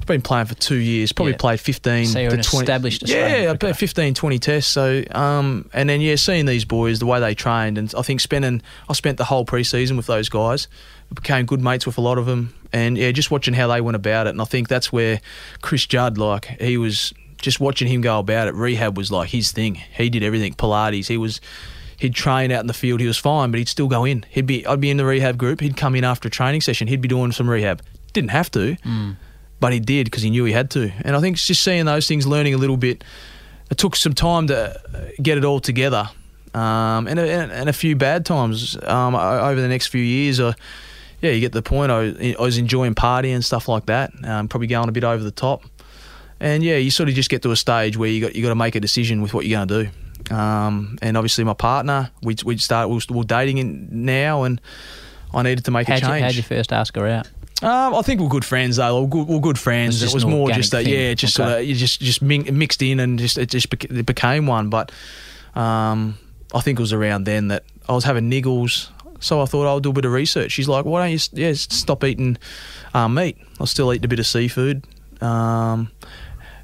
[0.00, 1.38] I've been playing for two years, probably Yeah.
[1.38, 2.62] played 15 So to an 20.
[2.64, 4.70] established Australian Yeah, I played 15, 20 tests.
[4.70, 8.20] So, um, and then, yeah, seeing these boys, the way they trained, and I think
[8.20, 10.68] spending, I spent the whole preseason with those guys,
[11.12, 12.54] became good mates with a lot of them.
[12.72, 14.30] And yeah, just watching how they went about it.
[14.30, 15.20] And I think that's where
[15.62, 17.12] Chris Judd, like, he was
[17.42, 18.54] just watching him go about it.
[18.54, 19.74] Rehab was like his thing.
[19.96, 20.54] He did everything.
[20.54, 21.06] Pilates.
[21.08, 21.40] He was
[21.98, 23.00] he'd train out in the field.
[23.00, 24.24] He was fine, but he'd still go in.
[24.28, 25.60] He'd be I'd be in the rehab group.
[25.60, 26.88] He'd come in after a training session.
[26.88, 27.82] He'd be doing some rehab.
[28.12, 28.76] Didn't have to,
[29.60, 30.90] but he did because he knew he had to.
[31.02, 33.04] And I think it's just seeing those things, learning a little bit.
[33.70, 34.80] It took some time to
[35.20, 36.08] get it all together,
[36.54, 40.38] um, and, a, and a few bad times um, over the next few years.
[40.40, 40.54] I,
[41.20, 41.90] yeah, you get the point.
[41.90, 44.12] I, I was enjoying partying and stuff like that.
[44.22, 45.64] Um, probably going a bit over the top.
[46.38, 48.50] And yeah, you sort of just get to a stage where you got you got
[48.50, 49.90] to make a decision with what you're going to do.
[50.30, 54.60] Um, and obviously, my partner, we we start we're, we're dating in now, and
[55.32, 56.22] I needed to make How'd a you, change.
[56.24, 57.28] how'd you first ask her out?
[57.62, 59.02] Um, I think we're good friends though.
[59.02, 60.02] We're good, we're good friends.
[60.02, 61.48] It was It was, more just that, yeah, just Okay.
[61.48, 64.68] sort of you just just mixed in and just it just bec- it became one.
[64.68, 64.92] But
[65.54, 66.18] um,
[66.54, 68.88] I think it was around then that I was having niggles,
[69.20, 70.52] so I thought I'll do a bit of research.
[70.52, 72.36] She's like, "Why don't you yeah stop eating
[72.92, 73.38] um, meat?
[73.58, 74.84] I'll still eat a bit of seafood."
[75.22, 75.90] Um,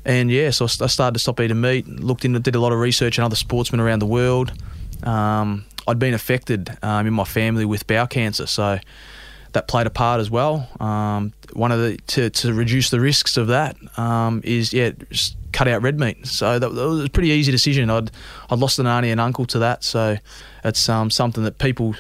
[0.05, 1.87] and yeah, so I started to stop eating meat.
[1.87, 4.53] Looked into, did a lot of research on other sportsmen around the world.
[5.03, 8.79] Um, I'd been affected um, in my family with bowel cancer, so
[9.53, 10.69] that played a part as well.
[10.81, 14.93] Um, one of the to, to reduce the risks of that um, is yeah,
[15.53, 16.27] cut out red meat.
[16.27, 17.91] So that, that was a pretty easy decision.
[17.91, 18.11] I'd
[18.51, 20.19] I'd lost an auntie and uncle to that, so
[20.65, 21.95] it's um, something that people.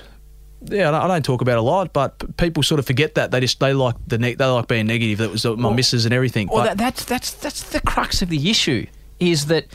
[0.64, 3.58] Yeah, I don't, talk about a lot, but people sort of forget that they just
[3.60, 5.18] they like the ne- they like being negative.
[5.18, 6.48] That was uh, my misses and everything.
[6.48, 8.86] Well, but that, that's that's that's the crux of the issue.
[9.20, 9.66] Is that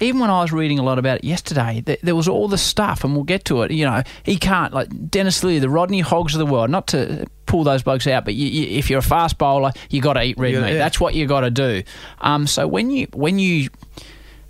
[0.00, 2.56] even when I was reading a lot about it yesterday, th- there was all the
[2.58, 3.70] stuff, and we'll get to it.
[3.70, 6.70] You know, he can't like Dennis Lillee, the Rodney Hoggs of the world.
[6.70, 10.00] Not to pull those blokes out, but you, you, if you're a fast bowler, you
[10.00, 10.72] got to eat red Yeah, meat.
[10.72, 10.78] yeah.
[10.78, 11.82] That's what you got to do.
[12.20, 13.68] Um, so when you when you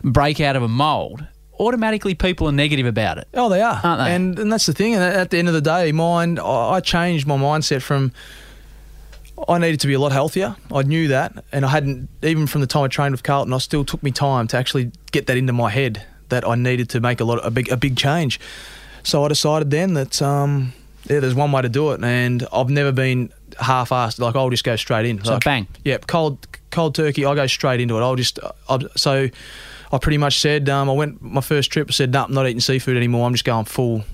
[0.03, 1.27] break out of a mould,
[1.61, 3.29] automatically people are negative about it.
[3.35, 4.15] Oh, they are, Aren't they?
[4.15, 4.95] And and that's the thing.
[4.95, 8.13] And at the end of the day, mine, I changed my mindset from.
[9.49, 10.57] I needed to be a lot healthier.
[10.71, 13.53] I knew that, and I hadn't even from the time I trained with Carlton.
[13.53, 16.91] I still took me time to actually get that into my head that I needed
[16.91, 18.39] to make a lot, a big, a big change.
[19.03, 20.75] So I decided then that um,
[21.05, 24.19] yeah, there's one way to do it, and I've never been half-assed.
[24.19, 25.25] Like I'll just go straight in.
[25.25, 25.67] So like, bang.
[25.85, 27.25] Yep, cold, cold turkey.
[27.25, 28.03] I go straight into it.
[28.03, 28.39] I'll just
[28.69, 29.31] i so.
[29.93, 31.89] I pretty much said um, I went my first trip.
[31.89, 33.27] I said, "No, I'm not eating seafood anymore.
[33.27, 34.05] I'm just going full."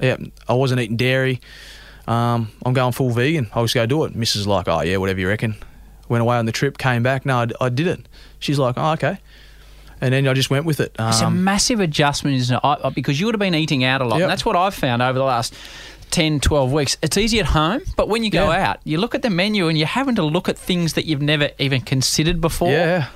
[0.00, 0.16] Yeah,
[0.48, 1.40] I wasn't eating dairy.
[2.06, 3.50] Um, I'm going full vegan.
[3.54, 4.14] I'll just go do it.
[4.16, 4.46] Mrs.
[4.46, 5.56] like, "Oh yeah, whatever you reckon."
[6.08, 7.26] Went away on the trip, came back.
[7.26, 8.08] No, I, I did it.
[8.38, 9.18] She's like, "Oh okay,"
[10.00, 10.94] and then I just went with it.
[10.98, 12.94] It's a Um, massive adjustment, isn't it?
[12.94, 14.16] Because you would have been eating out a lot.
[14.16, 14.22] Yep.
[14.22, 15.54] And that's what I've found over the last
[16.10, 16.96] 10, 12 weeks.
[17.02, 18.70] It's easy at home, but when you go Yeah.
[18.70, 21.20] out, you look at the menu and you're having to look at things that you've
[21.20, 22.70] never even considered before.
[22.70, 23.08] yeah,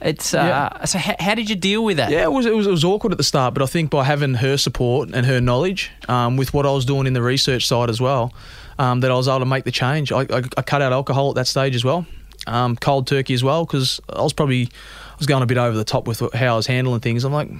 [0.00, 0.84] It's uh, Yeah.
[0.84, 0.98] so.
[0.98, 2.10] How, how did you deal with that?
[2.10, 4.04] Yeah, it was, it was it was awkward at the start, but I think by
[4.04, 7.66] having her support and her knowledge, um, with what I was doing in the research
[7.66, 8.32] side as well,
[8.78, 10.10] um, that I was able to make the change.
[10.10, 12.06] I, I, I cut out alcohol at that stage as well,
[12.46, 15.76] um, cold turkey as well, because I was probably I was going a bit over
[15.76, 17.24] the top with how I was handling things.
[17.24, 17.50] I'm like,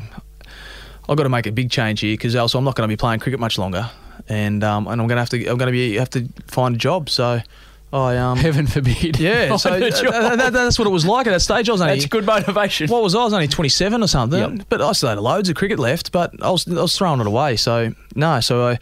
[1.09, 2.97] I've got to make a big change here because else I'm not going to be
[2.97, 3.91] playing cricket much longer,
[4.29, 6.75] and um, and I'm going to have to I'm going to be have to find
[6.75, 7.11] a job.
[7.11, 7.41] So.
[7.93, 9.19] I um Heaven forbid.
[9.19, 11.69] yeah, so a that- that- that- that's what it was like at that stage.
[11.69, 12.89] I was only That's good motivation.
[12.89, 13.21] what was I?
[13.21, 14.67] I was only 27 or something, Yep.
[14.69, 17.27] but I still had loads of cricket left, but I was, I was throwing it
[17.27, 17.57] away.
[17.57, 18.79] So, no, so I,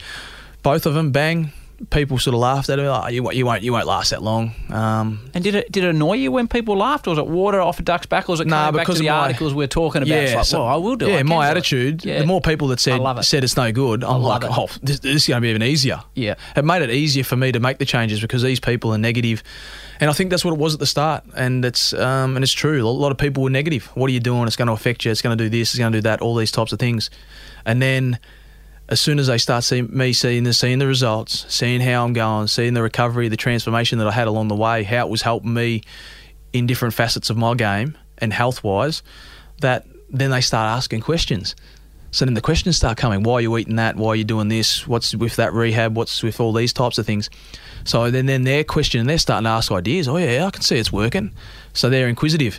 [0.63, 1.53] both of them, bang,
[1.91, 2.89] people sort of laughed at me.
[2.89, 4.53] Like, you, won't- you won't, you won't last that long.
[4.71, 7.61] Um, And did it did it annoy you when people laughed, or was it water
[7.61, 9.67] off a duck's back, or was it Nah, back to because the my- articles we're
[9.69, 10.11] talking about?
[10.19, 11.11] It's like, so- well, I will do it.
[11.13, 11.51] Yeah, I my it.
[11.53, 12.05] attitude.
[12.05, 12.19] Yeah.
[12.19, 13.23] The more people that said it.
[13.25, 14.51] said it's no good, I'm like, it.
[14.53, 16.01] oh, this, this is going to be even easier.
[16.15, 16.35] Yeah.
[16.57, 19.43] it made it easier for me to make the changes because these people are negative,
[20.01, 21.25] and I think that's what it was at the start.
[21.37, 22.85] And it's um, and it's true.
[22.85, 23.87] A lot of people were negative.
[23.95, 24.47] What are you doing?
[24.47, 25.11] It's going to affect you.
[25.13, 25.71] It's going to do this.
[25.75, 26.21] It's going to do that.
[26.21, 27.09] All these types of things,
[27.65, 28.19] and then.
[28.89, 32.15] As soon as they start seeing me seeing the seeing the results, seeing how I'm
[32.15, 35.23] going, seeing the recovery, the transformation that I had along the way, how it was
[35.23, 35.83] helping me
[36.53, 39.03] in different facets of my game and health wise,
[39.61, 41.55] that then they start asking questions.
[42.11, 43.23] So then the questions start coming.
[43.23, 43.97] Why are you eating that?
[43.97, 44.89] Why are you doing this?
[44.89, 45.95] What's with that rehab?
[45.95, 47.29] What's with all these types of things?
[47.85, 50.09] So then, then they're questioning, they're starting to ask ideas.
[50.09, 51.33] Oh, yeah, I can see it's working.
[51.75, 52.59] So they're inquisitive.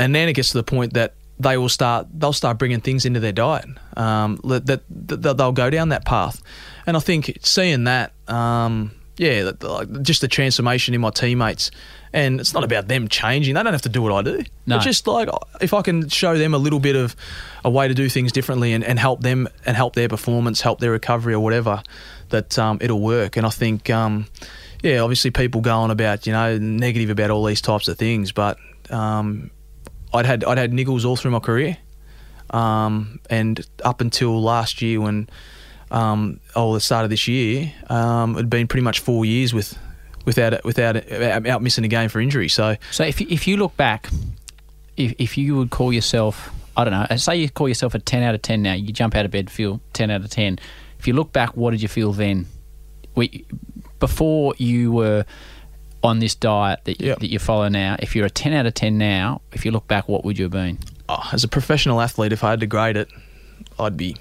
[0.00, 3.04] And then it gets to the point that they will start, they'll start bringing things
[3.04, 3.66] into their diet
[3.96, 6.42] um, that, that, they'll go down that path.
[6.86, 11.70] And I think seeing that, um, yeah, like, just the transformation in my teammates.
[12.14, 13.54] And it's not about them changing.
[13.54, 14.44] They don't have to do what I do.
[14.66, 14.76] No.
[14.76, 15.28] It's just like
[15.62, 17.16] if I can show them a little bit of
[17.64, 20.80] a way to do things differently and, and help them and help their performance, help
[20.80, 21.82] their recovery or whatever,
[22.28, 23.38] that um, it'll work.
[23.38, 24.26] And I think, um,
[24.82, 28.32] yeah, obviously people go on about you know negative about all these types of things,
[28.32, 28.58] but
[28.90, 29.50] um,
[30.12, 31.78] I'd had I'd had niggles all through my career,
[32.50, 35.28] um, and up until last year when.
[35.90, 39.76] Um, oh, the start of this year, um, it'd been pretty much four years with,
[40.24, 40.96] without without
[41.46, 42.48] out missing a game for injury.
[42.48, 44.08] So So if you, if you look back,
[44.96, 48.22] if if you would call yourself, I don't know, say you call yourself a ten
[48.22, 50.58] out of ten now, you jump out of bed, feel ten out of ten.
[50.98, 52.46] If you look back, what did you feel then?
[53.14, 53.44] We,
[54.00, 55.26] before you were
[56.02, 57.18] on this diet that you, Yep.
[57.20, 59.86] that you follow now, if you're a ten out of ten now, if you look
[59.88, 60.78] back, what would you have been?
[61.08, 63.08] oh, as a professional athlete, if I had to grade it,
[63.78, 64.16] I'd be,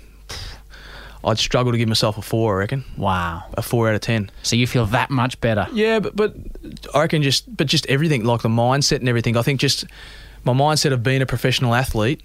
[1.23, 2.55] I'd struggle to give myself a four.
[2.57, 3.43] I reckon Wow.
[3.53, 4.29] a four out of ten.
[4.43, 5.67] So you feel that much better.
[5.73, 6.35] Yeah, but but
[6.93, 9.37] I reckon just but just everything like the mindset and everything.
[9.37, 9.85] I think just
[10.43, 12.21] my mindset of being a professional athlete.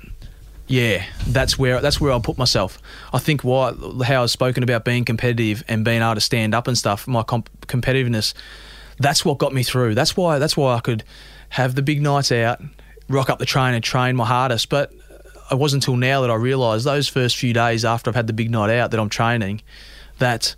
[0.69, 2.79] Yeah, that's where that's where I'll put myself.
[3.13, 6.67] I think what how I've spoken about being competitive and being able to stand up
[6.67, 7.07] and stuff.
[7.07, 8.33] My comp- competitiveness.
[8.99, 9.95] That's what got me through.
[9.95, 11.05] That's why that's why I could
[11.51, 12.61] have the big nights out,
[13.09, 14.69] rock up the train and train my hardest.
[14.69, 14.93] But
[15.51, 18.33] it wasn't until now that I realised those first few days after I've had the
[18.33, 19.63] big night out that I'm training,
[20.19, 20.55] that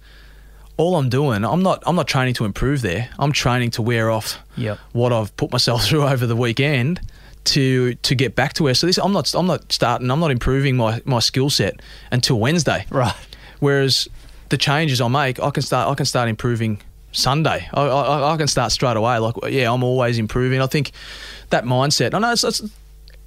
[0.76, 3.10] all I'm doing, I'm not I'm not training to improve there.
[3.18, 4.78] I'm training to wear off Yep.
[4.92, 7.00] what I've put myself through over the weekend
[7.44, 8.74] to to get back to where.
[8.74, 10.10] So this I'm not I'm not starting.
[10.10, 11.80] I'm not improving my my skill set
[12.12, 12.86] until Wednesday.
[12.90, 13.14] Right.
[13.58, 14.08] Whereas
[14.50, 16.80] the changes I make, I can start I can start improving
[17.12, 17.68] Sunday.
[17.72, 19.18] I, I, I can start straight away.
[19.18, 20.60] Like yeah, I'm always improving.
[20.60, 20.92] I think
[21.50, 22.14] that mindset.
[22.14, 22.44] I know it's.
[22.44, 22.62] it's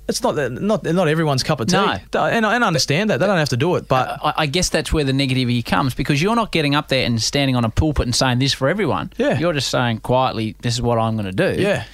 [0.10, 1.94] it's not not not everyone's cup of tea, No.
[2.26, 3.88] and, I- and I understand that they don't have to do it.
[3.88, 7.06] But I, I guess that's where the negativity comes because you're not getting up there
[7.06, 9.14] and standing on a pulpit and saying this for everyone.
[9.18, 9.38] Yeah.
[9.40, 11.62] You're just saying quietly, this is what I'm going to do.
[11.62, 11.86] yeah,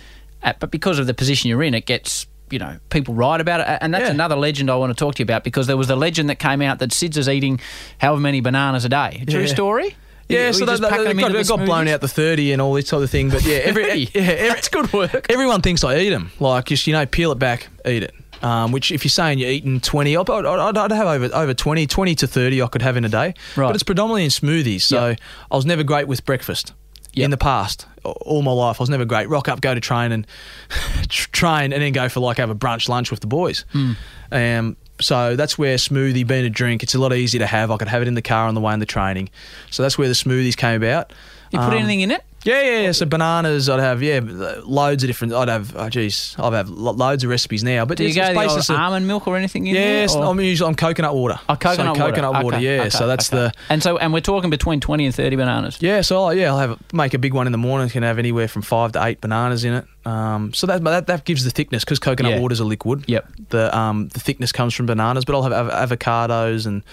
[0.42, 3.60] Uh, but because of the position you're in, it gets you know people write about
[3.60, 4.12] it, and that's Yeah.
[4.12, 6.40] another legend I want to talk to you about because there was the legend that
[6.40, 7.60] came out that Sidds is eating
[8.00, 9.24] however many bananas a day.
[9.30, 9.46] True Yeah.
[9.48, 9.96] story.
[10.30, 12.52] Yeah, so you they, just they, packing they them got, got blown out the thirty
[12.52, 13.30] and all this sort of thing.
[13.30, 13.84] But yeah, every
[14.14, 15.28] yeah, every, That's good work.
[15.30, 16.32] Everyone thinks I eat them.
[16.40, 18.14] Like just you know, peel it back, eat it.
[18.44, 21.88] Um, which if you're saying you're eating 20, I'd, I'd, I'd have over over 20,
[21.88, 23.34] 20 to 30 I could have in a day.
[23.56, 23.68] Right.
[23.68, 24.82] But it's predominantly in smoothies.
[24.82, 25.20] So Yep.
[25.52, 26.74] I was never great with breakfast.
[27.14, 27.26] Yep.
[27.26, 29.28] In the past, all my life, I was never great.
[29.28, 30.28] Rock up, go to train, and
[31.10, 33.66] train, and then go for like have a brunch lunch with the boys.
[33.72, 33.94] Hmm.
[34.32, 37.72] Um, so that's where smoothie being a drink, it's a lot easier to have.
[37.72, 39.30] I could have it in the car on the way in the training.
[39.72, 41.12] So that's where the smoothies came about.
[41.52, 42.24] You put Um, anything in it?
[42.44, 42.92] Yeah, yeah, yeah.
[42.92, 44.20] So bananas, I'd have yeah,
[44.64, 45.34] loads of different.
[45.34, 47.84] I'd have oh geez, I'd have lo- loads of recipes now.
[47.86, 50.24] But Do you go the old almond milk or anything in Yes, there?
[50.24, 51.40] or- I'm usually I'm coconut water.
[51.50, 52.14] Oh, coconut so water.
[52.16, 52.82] Coconut water, Okay, yeah.
[52.82, 53.38] okay, so that's okay.
[53.48, 55.78] the and so and we're talking between twenty and thirty bananas.
[55.82, 56.02] yeah.
[56.02, 57.90] So oh, yeah, I'll have make a big one in the morning.
[57.90, 59.86] Can have anywhere from five to eight bananas in it.
[60.06, 62.48] Um, so that that, that gives the thickness because coconut Yeah.
[62.52, 63.04] is a liquid.
[63.08, 63.30] Yep.
[63.50, 66.84] The um the thickness comes from bananas, but I'll have av- avocados and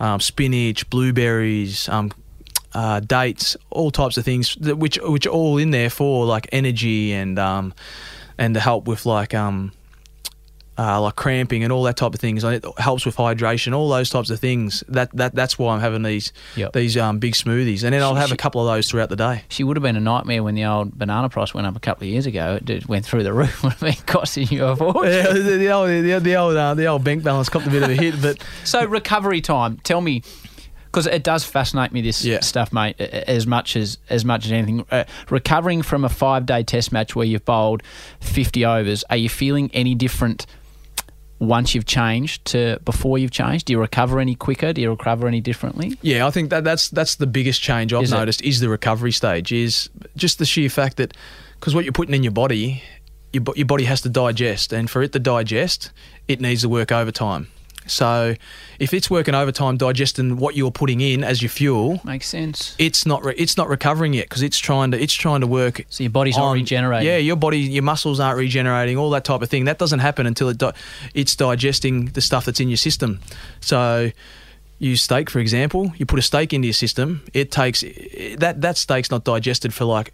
[0.00, 2.12] um, spinach, blueberries, um,
[2.78, 6.46] uh, dates, all types of things, that, which which are all in there for like
[6.52, 7.72] energy and um,
[8.36, 9.72] and to help with like um,
[10.80, 12.44] uh, like cramping and all that type of things.
[12.44, 14.84] And It helps with hydration, all those types of things.
[14.88, 16.72] That that that's why I'm having these Yep.
[16.72, 19.16] these um, big smoothies, and then I'll have Sh- a couple of those throughout the
[19.16, 19.42] day.
[19.48, 22.04] She would have been a nightmare when the old banana price went up a couple
[22.06, 22.60] of years ago.
[22.64, 23.62] It went through the roof.
[23.64, 25.12] Would have been costing you a fortune.
[25.12, 27.82] Yeah, the, the old the, the old uh, the old bank balance copped a bit
[27.82, 29.78] of a hit, but So recovery time.
[29.82, 30.22] Tell me,
[30.90, 32.40] because it does fascinate me this Yeah.
[32.40, 33.00] stuff, mate.
[33.00, 37.14] As much as as much as anything, uh, recovering from a five day test match
[37.14, 37.82] where you've bowled
[38.20, 40.46] fifty overs, are you feeling any different
[41.40, 43.66] once you've changed to before you've changed?
[43.66, 44.72] Do you recover any quicker?
[44.72, 45.96] Do you recover any differently?
[46.02, 49.12] Yeah, I think that that's that's the biggest change I've Is noticed is the recovery
[49.12, 49.52] stage.
[49.52, 51.14] Is just the sheer fact that
[51.60, 52.82] because what you're putting in your body,
[53.32, 55.90] your, your body has to digest, and for it to digest,
[56.26, 57.48] it needs to work overtime.
[57.90, 58.34] So
[58.78, 62.74] if it's working overtime digesting what you're putting in as your fuel, Makes sense.
[62.78, 65.84] it's not re- it's not recovering yet because it's trying to it's trying to work.
[65.88, 67.06] So your body's not regenerating.
[67.06, 69.64] Yeah, your body, your muscles aren't regenerating, all that type of thing.
[69.64, 70.74] That doesn't happen until it di-
[71.14, 73.20] it's digesting the stuff that's in your system.
[73.60, 74.10] So,
[74.78, 75.92] use steak for example.
[75.96, 77.22] You put a steak into your system.
[77.34, 77.82] It takes
[78.38, 80.12] that that steak's not digested for like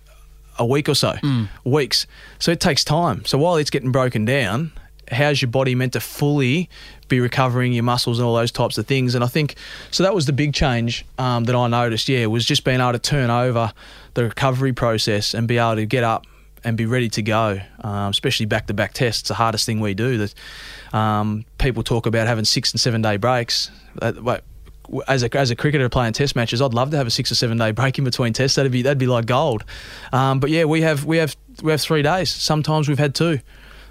[0.59, 1.49] a week or so, mm.
[1.65, 2.07] weeks.
[2.39, 3.25] So it takes time.
[3.25, 4.73] So while it's getting broken down,
[5.11, 6.69] how's your body meant to fully
[7.09, 9.15] be recovering your muscles and all those types of things?
[9.15, 9.57] And I think
[9.91, 10.03] so.
[10.03, 12.09] That was the big change um, that I noticed.
[12.09, 13.73] Yeah, was just being able to turn over
[14.15, 16.27] the recovery process and be able to get up
[16.65, 19.29] and be ready to go, um, especially back to back tests.
[19.29, 20.19] The hardest thing we do.
[20.19, 20.35] That
[20.97, 23.71] um, people talk about having six and seven day breaks.
[24.01, 24.39] Uh,
[25.09, 27.35] as a as a cricketer playing test matches, I'd love to have a six or
[27.35, 28.57] seven day break in between tests.
[28.57, 29.65] That'd be that'd be like gold.
[30.13, 32.31] Um, but yeah, we have we have we have three days.
[32.31, 33.41] Sometimes we've had two.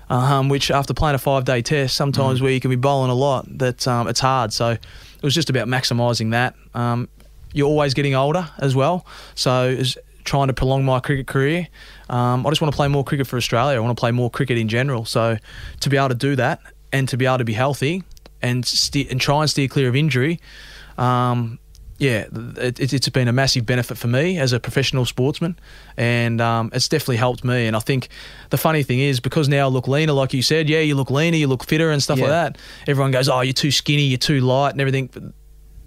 [0.09, 3.15] Um, which after playing a five day test, sometimes where you can be bowling a
[3.15, 4.51] lot, that um, it's hard.
[4.53, 6.55] So it was just about maximising that.
[6.73, 7.07] Um,
[7.53, 9.05] you're always getting older as well,
[9.35, 9.81] so
[10.23, 11.67] trying to prolong my cricket career.
[12.09, 13.77] Um, I just want to play more cricket for Australia.
[13.77, 15.05] I want to play more cricket in general.
[15.05, 15.37] So
[15.81, 16.61] to be able to do that
[16.91, 18.03] and to be able to be healthy
[18.41, 20.39] and ste- and try and steer clear of injury,
[20.97, 21.59] um,
[22.03, 22.25] yeah,
[22.57, 25.57] it, it's been a massive benefit for me as a professional sportsman,
[25.97, 27.65] and um, it's definitely helped me.
[27.67, 28.09] And I think
[28.51, 31.09] the funny thing is because now I look leaner, like you said, yeah, you look
[31.09, 32.25] leaner, you look fitter, and stuff Yeah.
[32.25, 32.57] like that.
[32.87, 35.09] Everyone goes, "Oh, you're too skinny, you're too light," and everything.
[35.11, 35.23] But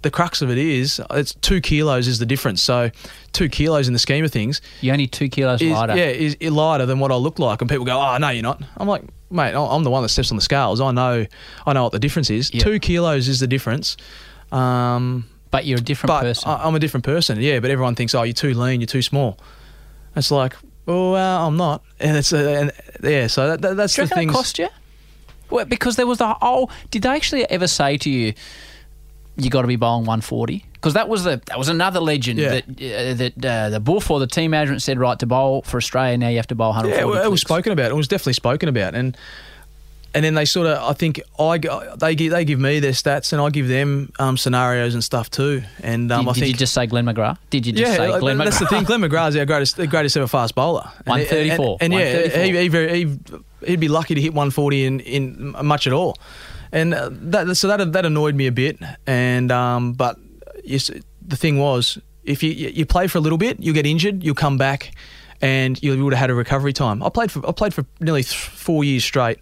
[0.02, 2.62] the crux of it is, it's two kilos is the difference.
[2.62, 2.90] So,
[3.32, 5.96] two kilos in the scheme of things You're only two kilos is lighter.
[5.96, 8.62] yeah is lighter than what I look like, and people go, "Oh, no, you're not."
[8.76, 10.80] I'm like, mate, I'm the one that steps on the scales.
[10.80, 11.26] I know,
[11.66, 12.50] I know what the difference is.
[12.50, 13.96] Two kilos is the difference.
[14.52, 16.50] Um, But you're a different but person.
[16.50, 17.60] I, I'm a different person, yeah.
[17.60, 19.38] But everyone thinks, "Oh, you're too lean, you're too small."
[20.14, 20.54] It's like,
[20.86, 23.26] well, uh, I'm not, and it's uh, and yeah.
[23.26, 24.28] So that, that, that's the thing.
[24.30, 24.68] it cost you?
[25.50, 28.34] Well, because there was the oh, did they actually ever say to you,
[29.36, 30.64] you got to be bowling 140?
[30.72, 32.48] Because that was the that was another legend Yeah.
[32.48, 35.76] that uh, that uh, the Buff or the team management said right to bowl for
[35.76, 36.16] Australia.
[36.18, 37.00] Now you have to bowl 140.
[37.00, 37.90] Yeah, well, it was spoken about.
[37.90, 39.16] It was definitely spoken about, and
[40.14, 41.58] and then they sort of, I think, I
[41.98, 45.30] they give they give me their stats, and I give them um, scenarios and stuff
[45.30, 45.62] too.
[45.82, 47.38] And um, did, I did think you just say Glenn McGrath?
[47.50, 48.60] Did you just yeah, say Glenn that's McGrath?
[48.60, 48.84] the thing.
[48.84, 50.90] Glenn McGrath's our greatest, the greatest ever fast bowler.
[51.06, 53.18] And- 134, And, and yeah, he, he, very- he,
[53.66, 56.16] he'd be lucky to hit 140 in, in much at all.
[56.72, 58.78] And uh, that, so that that annoyed me a bit.
[59.06, 60.18] And um, but
[60.64, 60.90] yes,
[61.22, 64.34] the thing was, if you you play for a little bit, you'll get injured, you'll
[64.34, 64.92] come back,
[65.40, 67.02] and you would have had a recovery time.
[67.02, 69.38] I played for I played for nearly th- four years straight,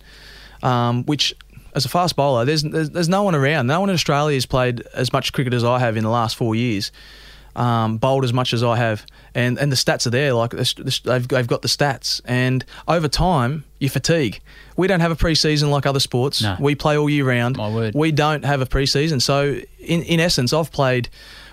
[0.64, 1.34] um, which.
[1.76, 3.66] As a fast bowler, there's, there's there's no one around.
[3.66, 6.36] No one in Australia has played as much cricket as I have in the last
[6.36, 6.92] four years
[7.56, 10.32] um, bowled as much as I have, and and the stats are there.
[10.34, 14.40] Like they've they've got the stats, and over time you fatigue.
[14.76, 16.42] We don't have a preseason like other sports.
[16.42, 16.56] No.
[16.58, 17.56] We play all year round.
[17.56, 17.94] My word.
[17.94, 19.22] We don't have a preseason.
[19.22, 21.08] So in in essence, I've played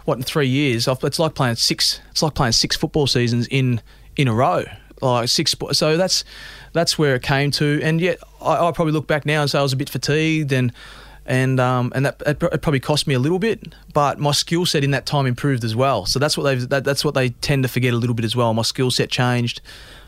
[0.06, 0.88] what in three years.
[0.88, 2.00] I've, it's like playing six.
[2.12, 3.82] It's like playing six football seasons in
[4.16, 4.66] in a row.
[5.02, 5.56] Like six.
[5.74, 6.24] So that's
[6.74, 7.80] that's where it came to.
[7.84, 10.52] And yet I, I probably look back now and say I was a bit fatigued
[10.52, 10.72] and
[11.26, 14.84] and um, and that it probably cost me a little bit, but my skill set
[14.84, 16.06] in that time improved as well.
[16.06, 18.36] So that's what they that, that's what they tend to forget a little bit as
[18.36, 18.54] well.
[18.54, 19.62] My skill set changed.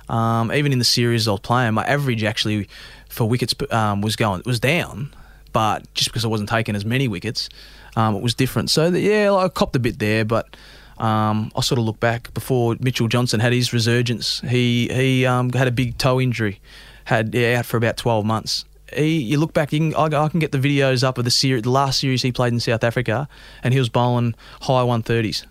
[0.10, 2.68] Um, even in the series I was playing, my average actually
[3.10, 5.14] for wickets um, was going was down,
[5.54, 7.48] but just because I wasn't taking as many wickets,
[7.96, 8.70] um, it was different.
[8.70, 10.56] So that, yeah, I copped a bit there, but.
[10.98, 14.42] Um, I sort of look back before Mitchell Johnson had his resurgence.
[14.42, 16.62] He he um, had a big toe injury,
[17.06, 18.66] had yeah, out for about twelve months.
[18.94, 21.32] He, you look back, you can, I, I can get the videos up of the
[21.32, 23.28] series, the last series he played in South Africa,
[23.64, 25.48] and he was bowling high one thirties.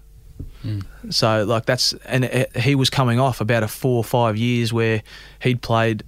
[1.10, 4.73] So like that's and it, he was coming off about a four or five years
[4.73, 5.02] where
[5.40, 6.05] he'd played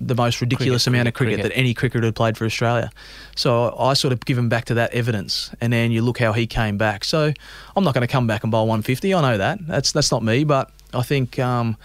[0.00, 1.54] the most ridiculous Cricket, amount of cricket, cricket, cricket.
[1.54, 2.90] that any cricketer had played for Australia.
[3.36, 6.32] So I sort of give him back to that evidence, and then you look how
[6.32, 7.04] he came back.
[7.04, 7.32] So
[7.76, 9.14] I'm not going to come back and bowl 150.
[9.14, 11.38] I know that that's that's not me, but I think.
[11.38, 11.76] Um,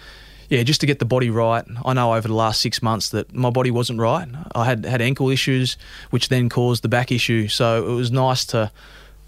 [0.48, 1.64] yeah, just to get the body right.
[1.84, 4.28] I know over the last six months that my body wasn't right.
[4.54, 5.76] I had had ankle issues,
[6.10, 7.48] which then caused the back issue.
[7.48, 8.70] So it was nice to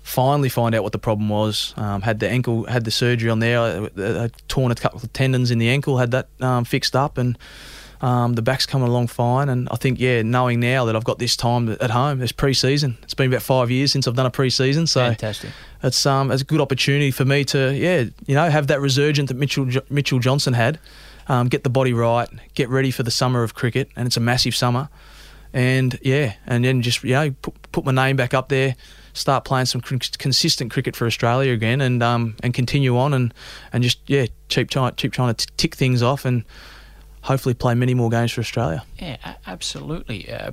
[0.02, 1.74] finally find out what the problem was.
[1.76, 3.58] Um, had the ankle, had the surgery on there.
[3.58, 5.98] I, I, I torn a couple of tendons in the ankle.
[5.98, 7.36] Had that um, fixed up, and
[8.00, 9.48] um, the back's coming along fine.
[9.48, 12.96] And I think, yeah, knowing now that I've got this time at home, it's pre-season.
[13.02, 15.50] It's been about five years since I've done a pre-season, so Fantastic.
[15.82, 19.28] it's um it's a good opportunity for me to yeah you know have that resurgent
[19.28, 20.78] that Mitchell Jo- Mitchell Johnson had,
[21.26, 24.20] um, get the body right, get ready for the summer of cricket, and it's a
[24.20, 24.88] massive summer,
[25.52, 28.76] and yeah, and then just you know put, put my name back up there,
[29.12, 33.34] start playing some con- consistent cricket for Australia again, and um and continue on and
[33.72, 36.44] and just yeah keep trying keep trying to t- tick things off and
[37.28, 38.82] hopefully play many more games for Australia.
[38.98, 40.32] Yeah, absolutely.
[40.32, 40.52] Uh,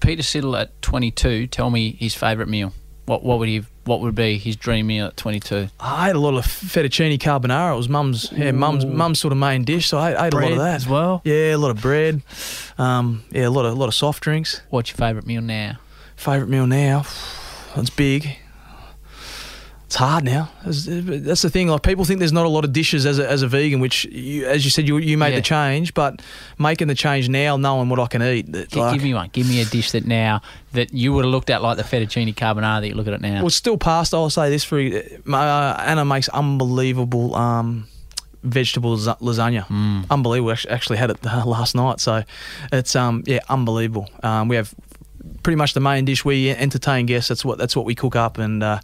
[0.00, 1.46] Peter Siddle at 22.
[1.46, 2.72] Tell me his favourite meal.
[3.06, 5.68] What what would he what would be his dream meal at 22?
[5.78, 7.74] I ate a lot of fettuccine carbonara.
[7.74, 9.86] It was mum's, yeah, mum's, mum's sort of main dish.
[9.86, 11.22] So I ate, ate a lot of that as well?
[11.24, 12.22] Yeah, a lot of bread.
[12.78, 14.60] Um, yeah, a lot of, a lot of soft drinks.
[14.70, 15.78] What's your favourite meal now?
[16.16, 17.04] Favorite meal now?
[17.76, 18.36] It's big.
[19.86, 20.50] It's hard now.
[20.64, 21.68] That's the thing.
[21.68, 24.04] Like people think there's not a lot of dishes as a, as a vegan, which,
[24.06, 25.36] you, as you said, you you made Yeah.
[25.36, 25.94] the change.
[25.94, 26.22] But
[26.58, 29.30] making the change now, knowing what I can eat, G- like, give me one.
[29.32, 30.42] Give me a dish that now
[30.72, 33.20] that you would have looked at like the fettuccine carbonara that you look at it
[33.20, 33.36] now.
[33.36, 34.16] Well, it's still pasta.
[34.16, 37.86] I'll say this for uh, Anna makes unbelievable um,
[38.42, 39.66] vegetable lasa- lasagna.
[39.68, 40.10] Mm.
[40.10, 40.50] Unbelievable.
[40.50, 42.00] Actually, actually had it uh, last night.
[42.00, 42.24] So
[42.72, 44.10] it's um yeah unbelievable.
[44.24, 44.74] Um, we have
[45.44, 46.24] pretty much the main dish.
[46.24, 47.28] We entertain guests.
[47.28, 48.64] That's what that's what we cook up and.
[48.64, 48.80] Uh,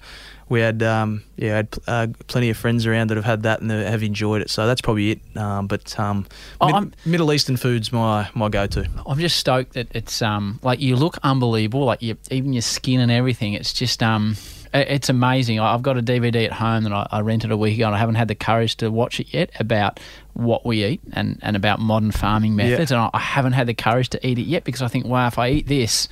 [0.53, 3.71] we had um, yeah, had uh, plenty of friends around that have had that and
[3.71, 4.51] have enjoyed it.
[4.51, 5.21] So that's probably it.
[5.37, 6.27] Um, but um,
[6.61, 8.87] Oh, Mid- Middle Eastern food's my my go-to.
[9.07, 13.01] I'm just stoked that it's um like you look unbelievable, like you, even your skin
[13.01, 13.55] and everything.
[13.55, 14.37] It's just um
[14.75, 15.59] it's amazing.
[15.59, 17.99] I've got a DVD at home that I, I rented a week ago, and I
[17.99, 20.01] haven't had the courage to watch it yet about
[20.35, 22.91] what we eat and, and about modern farming methods.
[22.91, 25.27] And I, I haven't had the courage to eat it yet because I think, wow,
[25.29, 26.09] if I eat this.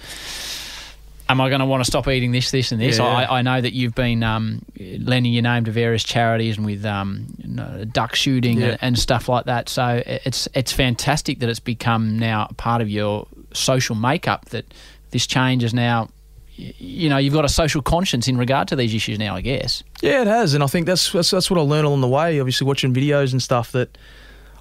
[1.31, 2.99] Am I going to want to stop eating this, this, and this?
[2.99, 3.05] Yeah.
[3.05, 6.85] I, I know that you've been um, lending your name to various charities and with
[6.85, 8.71] um, you know, duck shooting Yeah.
[8.71, 9.69] and, and stuff like that.
[9.69, 14.47] So it's it's fantastic that it's become now part of your social makeup.
[14.47, 14.65] That
[15.13, 16.09] this change is now,
[16.57, 19.37] you know, you've got a social conscience in regard to these issues now.
[19.37, 19.85] I guess.
[20.03, 22.41] Yeah, it has, and I think that's that's, that's what I learned along the way.
[22.41, 23.97] Obviously, watching videos and stuff that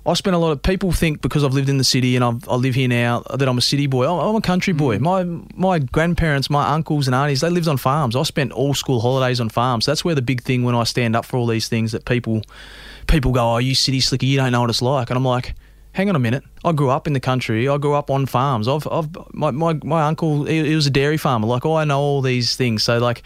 [0.05, 2.47] I spent a lot of people think because I've lived in the city and I've,
[2.47, 4.07] I live here now that I'm a city boy.
[4.07, 4.99] I'm, I'm a country boy.
[4.99, 8.15] My my grandparents, my uncles and aunties, they lived on farms.
[8.15, 9.85] I spent all school holidays on farms.
[9.85, 12.41] That's where the big thing when I stand up for all these things that people
[13.07, 15.55] people go, "Oh, you city slicker, you don't know what it's like," and I'm like.
[15.91, 16.43] Hang on a minute.
[16.63, 17.67] I grew up in the country.
[17.67, 18.67] I grew up on farms.
[18.67, 21.47] I've, I've my, my, my uncle, he, he was a dairy farmer.
[21.47, 22.83] Like, oh, I know all these things.
[22.83, 23.23] So, like,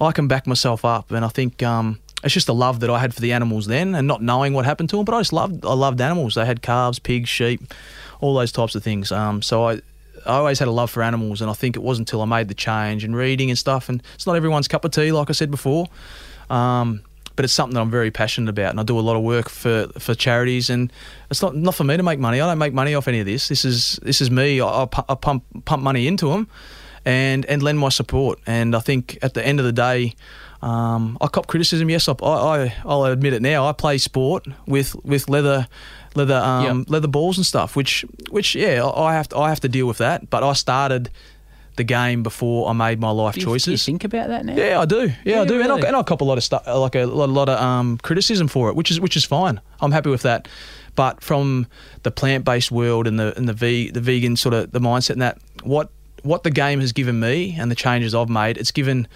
[0.00, 1.10] I can back myself up.
[1.10, 3.94] And I think um, it's just the love that I had for the animals then
[3.94, 5.04] and not knowing what happened to them.
[5.04, 6.34] But I just loved, I loved animals.
[6.34, 7.60] They had calves, pigs, sheep,
[8.20, 9.12] all those types of things.
[9.12, 9.72] Um, so I,
[10.26, 11.42] I always had a love for animals.
[11.42, 13.90] And I think it wasn't until I made the change and reading and stuff.
[13.90, 15.86] And it's not everyone's cup of tea, like I said before.
[16.48, 17.02] Um,
[17.36, 19.48] but it's something that I'm very passionate about, and I do a lot of work
[19.48, 20.70] for, for charities.
[20.70, 20.92] And
[21.30, 22.40] it's not not for me to make money.
[22.40, 23.48] I don't make money off any of this.
[23.48, 24.60] This is this is me.
[24.60, 26.48] I, I I pump pump money into them,
[27.04, 28.38] and and lend my support.
[28.46, 30.14] And I think at the end of the day,
[30.64, 31.90] um, I cop criticism.
[31.90, 33.66] Yes, I, I I'll admit it now.
[33.68, 35.66] I play sport with with leather.
[36.16, 36.90] Leather, um, Yep.
[36.90, 39.88] leather balls and stuff, which, which, yeah, I I have to, I have to deal
[39.88, 40.30] with that.
[40.30, 41.10] But I started
[41.74, 43.64] the game before I made my life Do you, choices.
[43.64, 44.54] do you think about that now?
[44.54, 45.10] Yeah, I do.
[45.24, 45.72] Yeah, I Yeah, do, and.
[45.72, 48.46] I, and I cop a lot of stuff, like a lot, lot of um, criticism
[48.46, 49.60] for it, which is which is fine.
[49.80, 50.46] I'm happy with that.
[50.94, 51.66] But from
[52.04, 55.14] the plant based world and the and the ve- the vegan sort of the mindset
[55.14, 55.90] and that what
[56.22, 59.08] what the game has given me and the changes I've made, it's given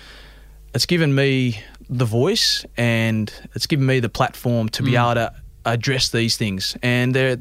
[0.75, 5.03] it's given me the voice and it's given me the platform to be Mm.
[5.13, 5.33] able to
[5.65, 6.77] address these things.
[6.83, 7.39] And there,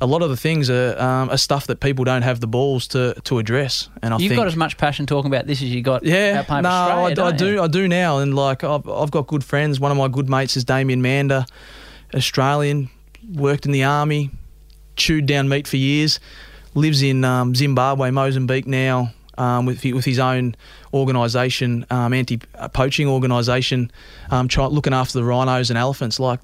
[0.00, 2.86] a lot of the things are, um, are stuff that people don't have the balls
[2.88, 3.88] to to address.
[4.02, 6.44] And I You've think got as much passion talking about this as you got yeah,
[6.48, 7.60] no, I, I don't you?
[7.62, 9.80] I do now, and like I've, I've got good friends.
[9.80, 11.46] One of my good mates is Damien Mander,
[12.14, 12.90] Australian,
[13.34, 14.30] worked in the army,
[14.96, 16.20] chewed down meat for years,
[16.74, 20.54] lives in um, Zimbabwe, Mozambique now, um, with with his own
[20.92, 23.90] organisation, um, anti-poaching organisation,
[24.30, 26.18] um, try, looking after the rhinos and elephants.
[26.20, 26.40] Like,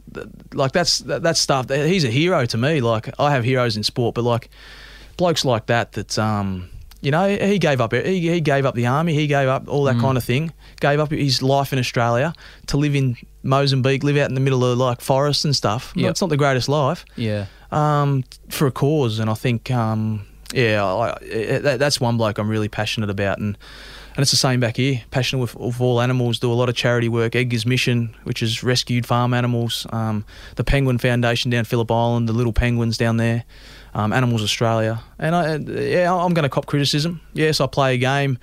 [0.52, 1.66] like that's that, that's stuff.
[1.66, 2.80] That, he's a hero to me.
[2.80, 4.48] Like I have heroes in sport, but like
[5.16, 6.68] blokes like that that um
[7.00, 9.84] you know he gave up he, he gave up the army he gave up all
[9.84, 10.00] that Mm.
[10.00, 12.32] kind of thing gave up his life in Australia
[12.66, 16.10] to live in Mozambique live out in the middle of like forests and stuff Yep.
[16.10, 17.46] it's not the greatest life Yeah.
[17.70, 22.38] um for a cause and I think um yeah I, I, that, that's one bloke
[22.38, 23.58] I'm really passionate about and
[24.16, 25.02] and it's the same back here.
[25.10, 26.38] Passionate with, with all animals.
[26.38, 27.34] Do a lot of charity work.
[27.34, 29.88] Edgar's Mission, which is rescued farm animals.
[29.90, 30.24] Um,
[30.54, 32.28] the Penguin Foundation down Phillip Island.
[32.28, 33.44] The little penguins down there.
[33.92, 35.02] Um, animals Australia.
[35.18, 37.22] And I, yeah, I'm going to cop criticism.
[37.32, 38.38] Yes, I play a game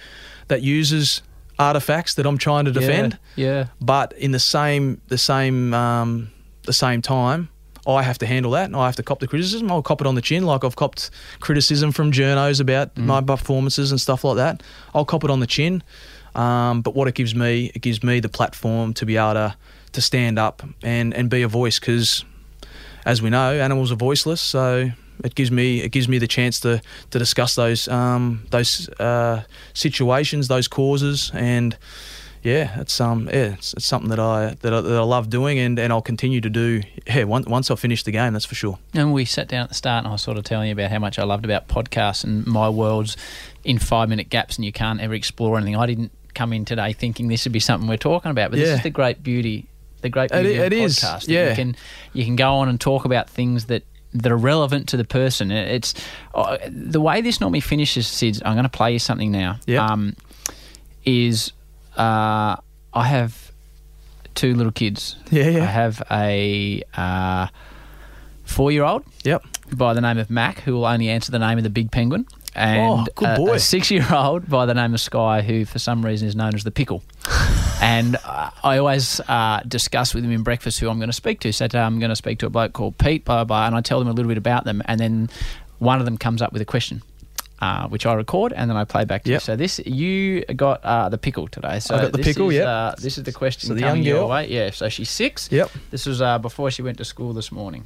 [0.50, 1.22] that uses
[1.58, 3.18] artifacts that I'm trying to defend.
[3.38, 3.68] Yeah.
[3.80, 6.32] But in the same the same um,
[6.64, 7.48] the same time,
[7.88, 9.72] I have to handle that and I have to cop the criticism.
[9.72, 11.10] I'll cop it on the chin, like I've copped
[11.40, 13.06] criticism from journos about Mm.
[13.06, 14.62] my performances and stuff like that.
[14.94, 15.82] I'll cop it on the chin.
[16.36, 19.56] Um, but what it gives me, it gives me the platform to be able to,
[19.94, 22.24] to stand up and, and be a voice because,
[23.06, 24.40] as we know, animals are voiceless.
[24.42, 24.92] So
[25.24, 26.82] it gives me it gives me the chance to
[27.12, 29.44] to discuss those um, those uh,
[29.74, 31.78] situations, those causes, and
[32.44, 35.60] yeah, it's um yeah, it's, it's something that I that I, that I love doing,
[35.60, 36.82] and, and I'll continue to do.
[37.08, 38.80] Yeah, once once I finish the game, that's for sure.
[38.94, 40.92] And we sat down at the start, and I was sort of telling you about
[40.92, 43.16] how much I loved about podcasts and my world's
[43.64, 45.76] in five minute gaps, and you can't ever explore anything.
[45.76, 48.70] I didn't come in today thinking this would be something we're talking about, but this
[48.70, 49.68] is the great beauty.
[50.02, 51.26] The great It- beauty of it is, podcast.
[51.26, 51.50] that yeah.
[51.50, 51.76] you can
[52.14, 55.52] you can go on and talk about things that that are relevant to the person.
[55.52, 55.94] It's
[56.34, 58.08] uh, the way this normally finishes.
[58.08, 59.60] Sid, I'm going to play you something now.
[59.66, 59.86] Yeah.
[59.86, 60.16] Um,
[61.06, 61.52] is
[61.98, 62.56] uh,
[62.94, 63.52] I have
[64.36, 65.16] two little kids.
[65.30, 65.64] Yeah, yeah.
[65.64, 67.48] I have a uh,
[68.46, 69.44] four-year-old Yep.
[69.74, 72.26] by the name of Mac, who will only answer the name of the big penguin.
[72.54, 76.36] And Oh, a- a six-year-old by the name of Sky, who for some reason is
[76.36, 77.02] known as the pickle.
[77.82, 81.40] and uh, I always uh, discuss with him in breakfast who I'm going to speak
[81.42, 81.54] to.
[81.54, 83.76] So today I'm going to speak to a bloke called Pete, blah, blah, blah, and
[83.76, 84.82] I tell them a little bit about them.
[84.86, 85.30] And then
[85.80, 87.02] one of them comes up with a question.
[87.62, 89.40] Uh, which I record and then I play back to you.
[89.40, 91.80] So this you got uh, the pickle today.
[91.80, 92.68] So I got the this pickle, Is, yep.
[92.68, 94.30] uh, this is the question So the coming young your girl.
[94.30, 94.48] way.
[94.50, 94.72] Yeah.
[94.72, 95.48] So she's six.
[95.52, 95.70] Yep.
[95.92, 97.84] This was uh, before she went to school this morning.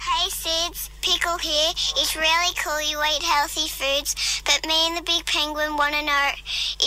[0.00, 1.70] Hey Sidds, Pickle here.
[1.74, 4.14] It's really cool you eat healthy foods,
[4.44, 6.28] but me and the big penguin want to know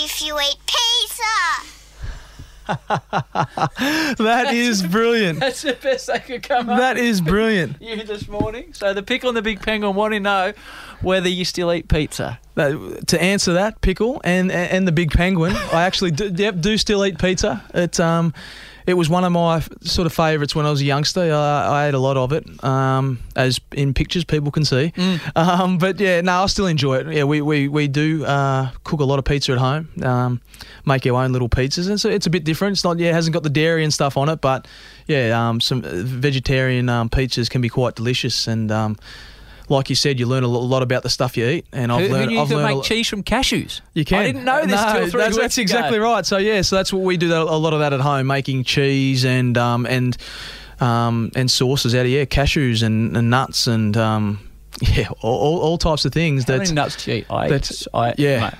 [0.06, 1.85] if you eat pizza.
[4.18, 5.40] That is brilliant.
[5.40, 6.80] That's the best they could come up.
[6.80, 7.78] That is brilliant.
[7.82, 8.74] you this morning.
[8.74, 10.54] So the pickle and the big penguin want to know
[11.02, 12.40] whether you still eat pizza.
[12.56, 17.06] To answer that, pickle and and the big penguin, I actually do, yep, do still
[17.06, 17.64] eat pizza.
[17.74, 18.34] It um,
[18.88, 21.22] it was one of my sort of favourites when I was a youngster.
[21.34, 24.94] I, I ate a lot of it, um, as in pictures people can see.
[25.36, 27.08] Um, but yeah, no, I still enjoy it.
[27.14, 29.90] Yeah, we we, we do uh, cook a lot of pizza at home.
[30.04, 30.42] Um,
[30.86, 32.74] make our own little pizzas, and so it's a bit different.
[32.74, 34.68] It's not yeah, it hasn't got the dairy and stuff on it, but
[35.08, 38.72] yeah, um, some uh, vegetarian um, pizzas can be quite delicious and.
[39.70, 42.08] Like you said, you learn a lot about the stuff you eat, and I've Who,
[42.08, 42.28] who learned.
[42.28, 43.82] knew you I've learned a make cheese from cashews?
[43.94, 44.20] you can.
[44.20, 46.26] I didn't know this no, that's, that's exactly right.
[46.26, 47.30] So yeah, so that's what we do.
[47.30, 50.16] That, a lot of that at home, making cheese and um, and
[50.80, 54.40] um, and sauces out of yeah, cashews and, and nuts and um,
[54.82, 56.44] yeah, all, all, all types of things.
[56.44, 57.26] How That nuts do you eat?
[57.30, 58.54] I, that's- I, yeah, mate,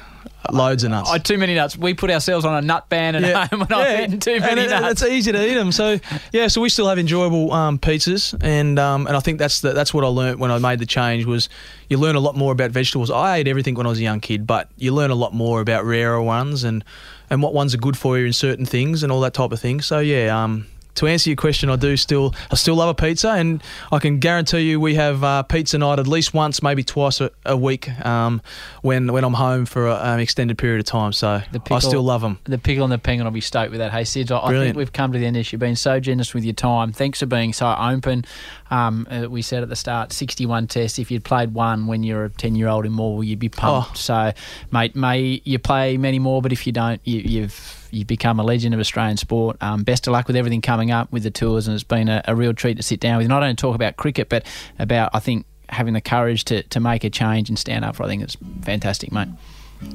[0.52, 1.10] loads of nuts.
[1.10, 1.78] I too many nuts.
[1.78, 4.62] We put ourselves on a nut ban at home and when I've eaten too many
[4.62, 5.02] and nuts.
[5.02, 5.72] It's easy to eat them.
[5.72, 6.00] So
[6.32, 9.74] yeah, so we still have enjoyable um, pizzas, and um, and I think that's the,
[9.74, 11.50] that's what I learnt when I made the change was
[11.90, 13.12] you learn a lot more about vegetables.
[13.12, 15.62] I ate everything when I was a young kid, but you learn a lot more
[15.62, 16.84] about rarer ones and
[17.30, 19.60] and what ones are good for you in certain things and all that type of
[19.60, 19.82] thing.
[19.82, 23.30] So yeah, um, to answer your question, I do still I still love a pizza,
[23.32, 23.62] and
[23.92, 27.32] I can guarantee you we have uh, pizza night at least once, maybe twice a,
[27.46, 28.42] a week um,
[28.82, 31.14] when when I'm home for an extended period of time.
[31.14, 32.40] So The I still love them.
[32.46, 33.92] The pickle and the penguin will be stoked with that.
[33.92, 35.52] Hey, Sid, I, I think we've come to the end of this.
[35.52, 36.92] You've been so generous with your time.
[36.92, 38.26] Thanks for being so open.
[38.72, 40.98] Um, uh, we said at the start, 61 tests.
[41.00, 43.92] If you'd played one when you're a 10 year old in Morwell, you'd be pumped.
[43.92, 43.94] Oh.
[43.96, 44.32] So,
[44.72, 48.44] mate, may you play many more, but if you don't, you, you've you've become a
[48.44, 49.58] legend of Australian sport.
[49.62, 52.22] Um, best of luck with everything coming up with the tours, and it's been a,
[52.28, 53.30] a real treat to sit down with you.
[53.30, 54.46] Not only talk about cricket, but
[54.78, 58.04] about, I think, having the courage to, to make a change and stand up for.
[58.04, 59.30] I think it's fantastic, mate.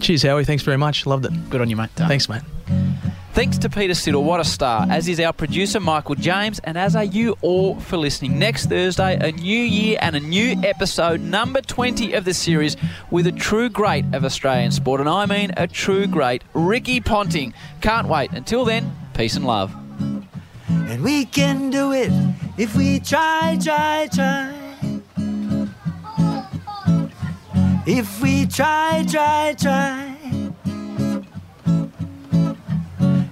[0.01, 0.45] Cheers, Howie.
[0.45, 1.07] Thanks very much.
[1.07, 1.51] Loved it.
[1.51, 1.91] Good on you, mate.
[1.95, 2.43] Thanks, mate.
[3.33, 6.97] Thanks to Peter Siddle, what a star, as is our producer Michael James, and as
[6.97, 8.41] are you all for listening.
[8.41, 12.77] Next Thursday, a new year and a new episode, number 20 of the series,
[13.11, 17.55] with a true great of Australian sport, and I mean a true great, Ricky Ponting.
[17.81, 18.33] Can't wait.
[18.33, 19.73] Until then, peace and love.
[20.69, 22.11] And we can do it
[22.59, 24.53] if we try, try, try.
[27.87, 30.50] If we try, try, try.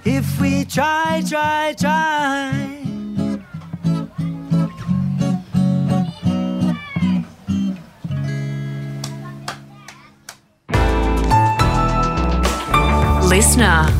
[0.05, 2.79] If we try, try, try.
[13.27, 13.98] Listener.